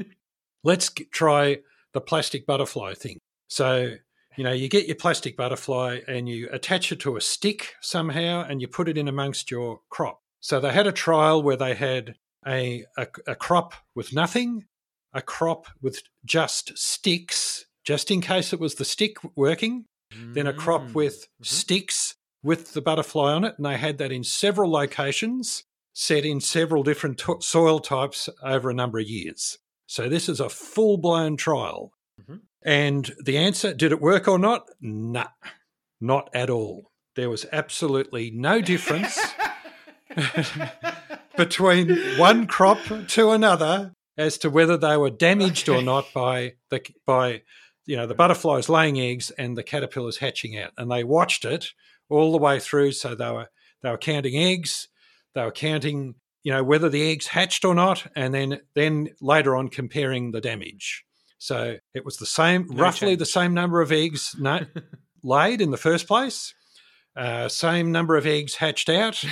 [0.62, 1.58] let's try
[1.92, 3.18] the plastic butterfly thing.
[3.48, 3.96] So,
[4.36, 8.44] you know, you get your plastic butterfly and you attach it to a stick somehow
[8.48, 10.20] and you put it in amongst your crop.
[10.40, 12.16] So they had a trial where they had
[12.46, 14.64] a, a, a crop with nothing,
[15.12, 19.84] a crop with just sticks, just in case it was the stick working,
[20.32, 20.94] then a crop Mm.
[20.94, 21.46] with Mhm.
[21.46, 23.54] sticks with the butterfly on it.
[23.56, 28.70] And they had that in several locations, set in several different to- soil types over
[28.70, 29.58] a number of years.
[29.86, 31.92] So this is a full blown trial.
[32.20, 32.40] Mhm.
[32.64, 34.66] And the answer did it work or not?
[34.80, 35.28] Nah,
[36.00, 36.90] not at all.
[37.16, 39.18] There was absolutely no difference
[41.36, 42.78] between one crop
[43.08, 47.42] to another as to whether they were damaged or not by the by
[47.86, 50.72] you know the butterflies laying eggs and the caterpillars hatching out.
[50.78, 51.70] And they watched it
[52.08, 52.92] all the way through.
[52.92, 53.48] So they were
[53.82, 54.88] they were counting eggs.
[55.34, 59.56] They were counting you know whether the eggs hatched or not and then then later
[59.56, 61.04] on comparing the damage.
[61.38, 63.18] So it was the same No roughly change.
[63.18, 64.36] the same number of eggs
[65.22, 66.54] laid in the first place
[67.16, 69.22] uh, same number of eggs hatched out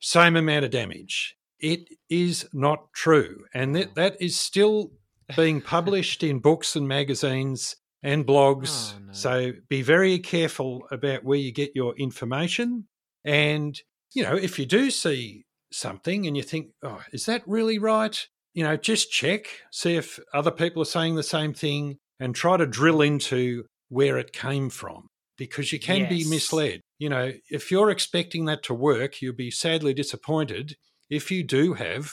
[0.00, 1.36] same amount of damage.
[1.58, 3.44] It is not true.
[3.54, 4.92] And that, that is still
[5.36, 8.94] being published in books and magazines and blogs.
[8.94, 9.12] Oh, no.
[9.12, 12.86] So be very careful about where you get your information.
[13.24, 13.78] And,
[14.14, 18.26] you know, if you do see something and you think, oh, is that really right?
[18.54, 22.56] You know, just check, see if other people are saying the same thing and try
[22.56, 26.80] to drill into where it came from because you can be misled.
[27.00, 30.76] You know, if you're expecting that to work, you'll be sadly disappointed
[31.08, 32.12] if you do have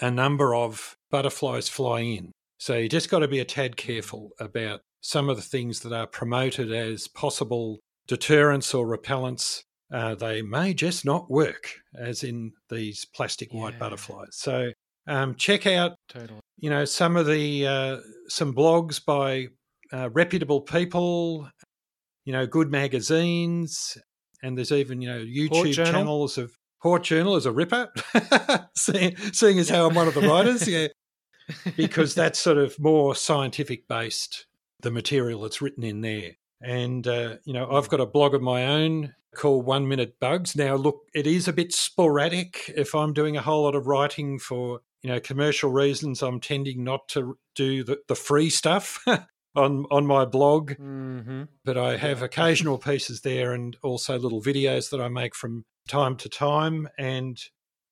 [0.00, 2.32] a number of butterflies flying in.
[2.58, 5.92] So you just got to be a tad careful about some of the things that
[5.92, 9.62] are promoted as possible deterrents or repellents.
[9.92, 13.78] Uh, they may just not work, as in these plastic white Yeah.
[13.80, 14.28] butterflies.
[14.32, 14.70] So
[15.08, 16.40] um, check out totally.
[16.58, 17.96] you know some of the uh,
[18.28, 19.48] some blogs by
[19.92, 21.48] uh, reputable people
[22.26, 23.96] you know good magazines
[24.42, 27.92] and there's even you know youtube channels of Hort Journal is a ripper,
[28.76, 30.86] seeing, seeing as how I'm one of the writers, yeah,
[31.76, 34.46] because that's sort of more scientific based,
[34.80, 36.32] the material that's written in there.
[36.62, 40.56] And, uh, you know, I've got a blog of my own called One Minute Bugs.
[40.56, 42.72] Now, look, it is a bit sporadic.
[42.76, 46.84] If I'm doing a whole lot of writing for, you know, commercial reasons, I'm tending
[46.84, 49.04] not to do the, the free stuff
[49.54, 51.44] on, on my blog Mm-hmm.
[51.64, 56.16] but I have occasional pieces there and also little videos that I make from time
[56.16, 56.88] to time.
[56.98, 57.38] And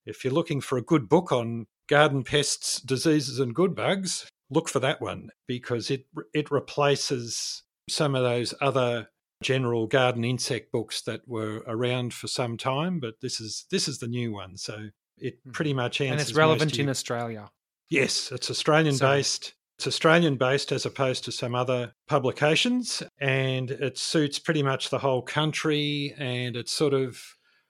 [0.04, 4.68] if you're looking for a good book on garden pests, diseases, and good bugs, look
[4.68, 9.08] for that one because it it replaces some of those other
[9.42, 13.00] general garden insect books that were around for some time.
[13.00, 14.88] But this is this is the new one, so
[15.18, 16.12] it pretty much answers.
[16.12, 17.50] And it's relevant in Australia.
[17.88, 19.54] Yes, it's Australian So- based.
[19.78, 24.98] It's Australian based as opposed to some other publications, and it suits pretty much the
[24.98, 26.14] whole country.
[26.16, 27.20] And it's sort of,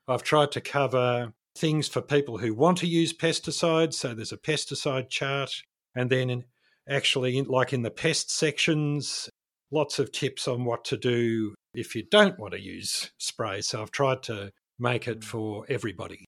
[0.06, 3.94] I've tried to cover things for people who want to use pesticides.
[3.94, 5.50] So there's a pesticide chart,
[5.96, 6.44] and then in,
[6.88, 9.28] actually, in, like in the pest sections,
[9.72, 13.60] lots of tips on what to do if you don't want to use spray.
[13.62, 15.24] So I've tried to make it mm.
[15.24, 16.24] for everybody.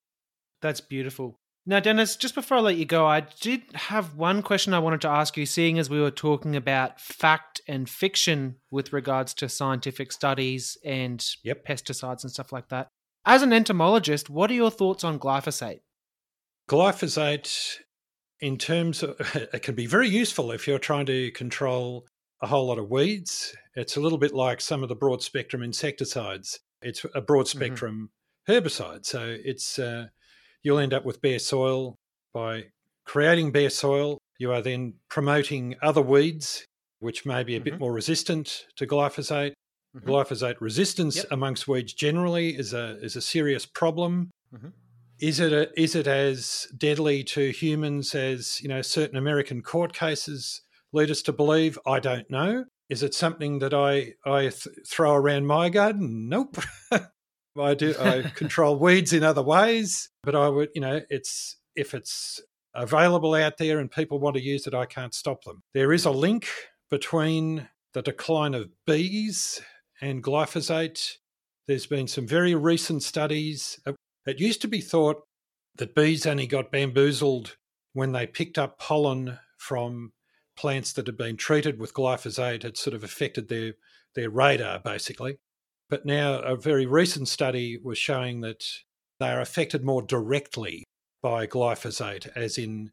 [0.60, 1.38] That's beautiful.
[1.68, 5.02] Now, Denis, just before I let you go, I did have one question I wanted
[5.02, 9.50] to ask you, seeing as we were talking about fact and fiction with regards to
[9.50, 11.66] scientific studies and Yep.
[11.66, 12.88] pesticides and stuff like that.
[13.26, 15.80] As an entomologist, what are your thoughts on glyphosate?
[16.70, 17.80] Glyphosate,
[18.40, 19.16] in terms of,
[19.52, 22.06] it can be very useful if you're trying to control
[22.40, 23.54] a whole lot of weeds.
[23.74, 26.60] It's a little bit like some of the broad spectrum insecticides.
[26.80, 27.58] It's a broad Mm-hmm.
[27.58, 28.10] spectrum
[28.48, 29.04] herbicide.
[29.04, 30.06] So it's, uh,
[30.68, 31.94] you'll end up with bare soil.
[32.34, 32.64] By
[33.06, 36.66] creating bare soil, you are then promoting other weeds,
[37.00, 37.78] which may be a bit Mhm.
[37.80, 39.54] more resistant to glyphosate.
[39.96, 40.02] Mhm.
[40.04, 41.26] Glyphosate resistance Yep.
[41.30, 44.30] amongst weeds generally is a is a serious problem.
[44.54, 44.72] Mhm.
[45.20, 49.94] Is it a, is it as deadly to humans as you know certain American court
[49.94, 50.60] cases
[50.92, 51.78] lead us to believe?
[51.86, 52.66] I don't know.
[52.90, 56.28] Is it something that I I th- throw around my garden?
[56.28, 56.56] Nope.
[57.60, 57.94] I do.
[57.98, 62.40] I control weeds in other ways, but I would you know it's if it's
[62.74, 65.62] available out there and people want to use it, I can't stop them.
[65.74, 66.48] There is a link
[66.90, 69.60] between the decline of bees
[70.00, 71.16] and glyphosate.
[71.66, 73.80] There's been some very recent studies.
[73.86, 73.96] It-
[74.40, 75.22] used to be thought
[75.76, 77.56] that bees only got bamboozled
[77.94, 80.12] when they picked up pollen from
[80.56, 82.64] plants that had been treated with glyphosate.
[82.64, 83.72] It sort of affected their,
[84.14, 85.38] their radar, basically.
[85.90, 88.64] But now a very recent study was showing that
[89.20, 90.84] they are affected more directly
[91.22, 92.90] by glyphosate, as in,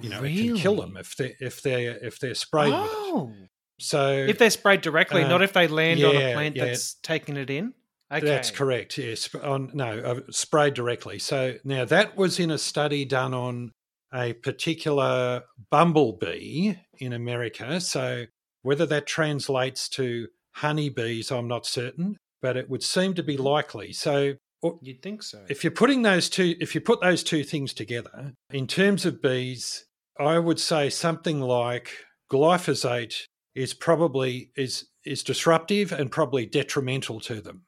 [0.00, 2.90] you know, it can kill them if they if they if they're sprayed with it.
[2.92, 3.32] Oh,
[3.78, 6.66] So if they're sprayed directly, Uh, not if they land on a plant yeah.
[6.66, 7.74] that's taking it in.
[8.12, 8.26] Okay.
[8.26, 8.98] That's correct.
[8.98, 11.18] Yes, on no uh, sprayed directly.
[11.18, 13.72] So now that was in a study done on
[14.12, 17.80] a particular bumblebee in America.
[17.80, 18.26] So
[18.60, 23.92] whether that translates to honeybees, I'm not certain, but it would seem to be likely.
[23.92, 24.34] So
[24.82, 25.44] You'd think so.
[25.48, 29.22] if you're putting those two, if you put those two things together, in terms of
[29.22, 29.86] bees,
[30.20, 31.90] I would say something like
[32.30, 33.14] glyphosate
[33.54, 37.64] is probably is is disruptive and probably detrimental to them.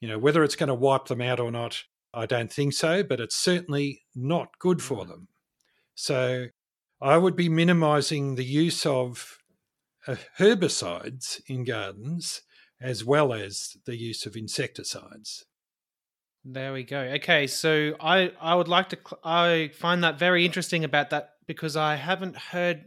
[0.00, 1.82] You know, whether it's going to wipe them out or not,
[2.12, 5.08] I don't think so, but it's certainly not good for Mm.
[5.08, 5.28] them.
[5.94, 6.46] So
[7.00, 9.38] I would be minimizing the use of
[10.06, 12.42] uh, herbicides in gardens
[12.80, 15.44] as well as the use of insecticides.
[16.44, 17.00] There we go.
[17.00, 21.76] Okay, so I I would like to I find that very interesting about that because
[21.76, 22.84] I haven't heard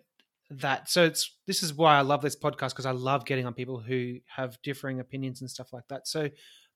[0.49, 0.89] that.
[0.89, 3.79] So it's this is why I love this podcast because I love getting on people
[3.79, 6.07] who have differing opinions and stuff like that.
[6.07, 6.29] So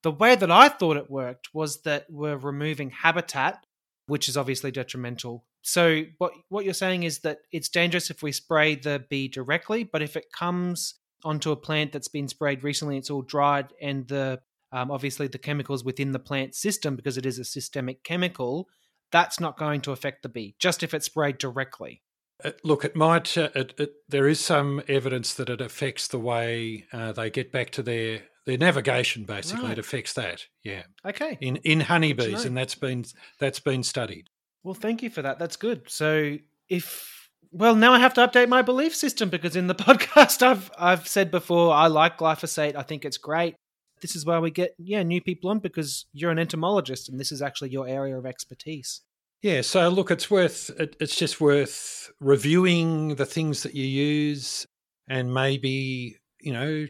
[0.03, 3.65] the way that I thought it worked was that we're removing habitat,
[4.07, 5.45] which is obviously detrimental.
[5.61, 9.85] So what what you're saying is that it's dangerous if we spray the bee directly,
[9.85, 14.07] but if it comes onto a plant that's been sprayed recently, it's all dried and
[14.07, 14.39] the
[14.71, 18.67] um, obviously the chemicals within the plant system because it is a systemic chemical
[19.11, 22.01] that's not going to affect the bee just if it's sprayed directly
[22.43, 23.37] Uh, look, it might.
[23.37, 27.51] Uh, it, it, there is some evidence that it affects the way uh, they get
[27.51, 29.23] back to their their navigation.
[29.23, 29.77] Basically, Right.
[29.77, 30.47] it affects that.
[30.63, 33.05] Yeah, okay in in honeybees, and that's been
[33.39, 34.29] that's been studied.
[34.63, 36.37] well thank you for that that's good so
[36.69, 37.22] if
[37.53, 41.07] well now i have to update my belief system because in the podcast i've i've
[41.07, 43.55] said before i like glyphosate i think it's great
[44.01, 47.31] this is why we get yeah new people on because you're an entomologist and this
[47.31, 49.01] is actually your area of expertise
[49.43, 49.61] Yeah.
[49.61, 50.69] So look, it's worth.
[50.79, 54.65] It, it's just worth reviewing the things that you use,
[55.09, 56.87] and maybe you know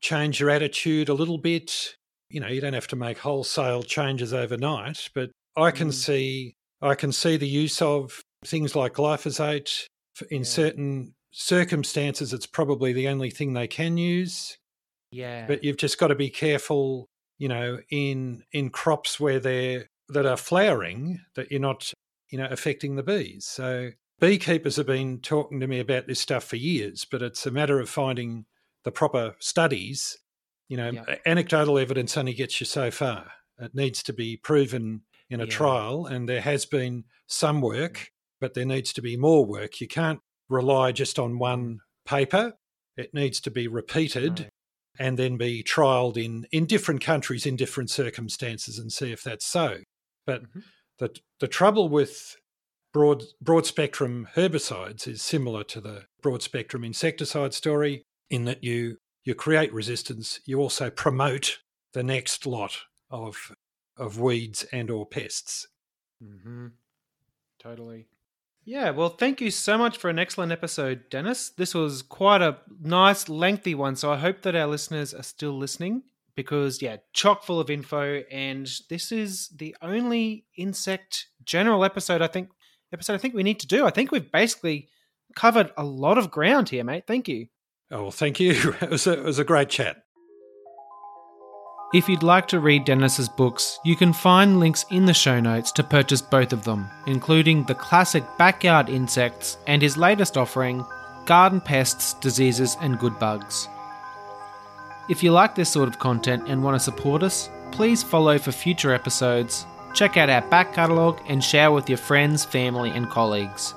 [0.00, 1.96] change your attitude a little bit.
[2.28, 5.94] You know, you don't have to make wholesale changes overnight, but I can Mm.
[5.94, 9.86] see I can see the use of things like glyphosate
[10.30, 10.44] in Yeah.
[10.44, 12.32] certain circumstances.
[12.32, 14.56] It's probably the only thing they can use,
[15.12, 17.06] yeah but you've just got to be careful.
[17.38, 21.92] You know, in in crops where they're that are flowering, that you're not
[22.30, 23.46] you know affecting the bees.
[23.46, 27.50] So beekeepers have been talking to me about this stuff for years, but it's a
[27.50, 28.44] matter of finding
[28.84, 30.18] the proper studies.
[30.68, 31.16] You know, Yeah.
[31.26, 33.32] anecdotal evidence only gets you so far.
[33.58, 35.50] It needs to be proven in a Yeah.
[35.50, 38.10] trial, and there has been some work,
[38.40, 39.80] but there needs to be more work.
[39.80, 42.54] You can't rely just on one paper.
[42.96, 44.50] It needs to be repeated Right.
[44.98, 49.46] and then be trialed in, in different countries in different circumstances and see if that's
[49.46, 49.78] so.
[50.26, 50.64] But Mhm.
[50.98, 52.36] the the trouble with
[52.92, 58.98] broad broad spectrum herbicides is similar to the broad spectrum insecticide story in that you
[59.24, 61.60] you create resistance, you also promote
[61.92, 62.78] the next lot
[63.10, 63.54] of
[63.96, 65.68] of weeds and or pests.
[66.22, 66.68] Mm-hmm.
[67.58, 68.08] Totally.
[68.64, 71.50] Yeah, well, thank you so much for an excellent episode, Denis.
[71.50, 75.56] This was quite a nice, lengthy one, so I hope that our listeners are still
[75.56, 76.02] listening
[76.36, 82.26] because yeah, chock full of info, and this is the only insect general episode I
[82.26, 82.50] think
[82.92, 83.86] episode I think we need to do.
[83.86, 84.88] I think we've basically
[85.34, 87.04] covered a lot of ground here, mate.
[87.06, 87.46] Thank you.
[87.90, 88.74] Oh, well, thank you.
[88.82, 90.02] It was a, it was a great chat.
[91.92, 95.72] If you'd like to read Denis's books, you can find links in the show notes
[95.72, 100.84] to purchase both of them, including the classic Backyard Insects and his latest offering,
[101.24, 103.66] Garden Pests, Diseases and Good Bugs.
[105.08, 108.52] If you like this sort of content and want to support us, please follow for
[108.52, 113.74] future episodes, check out our back catalogue, and share with your friends, family, and colleagues.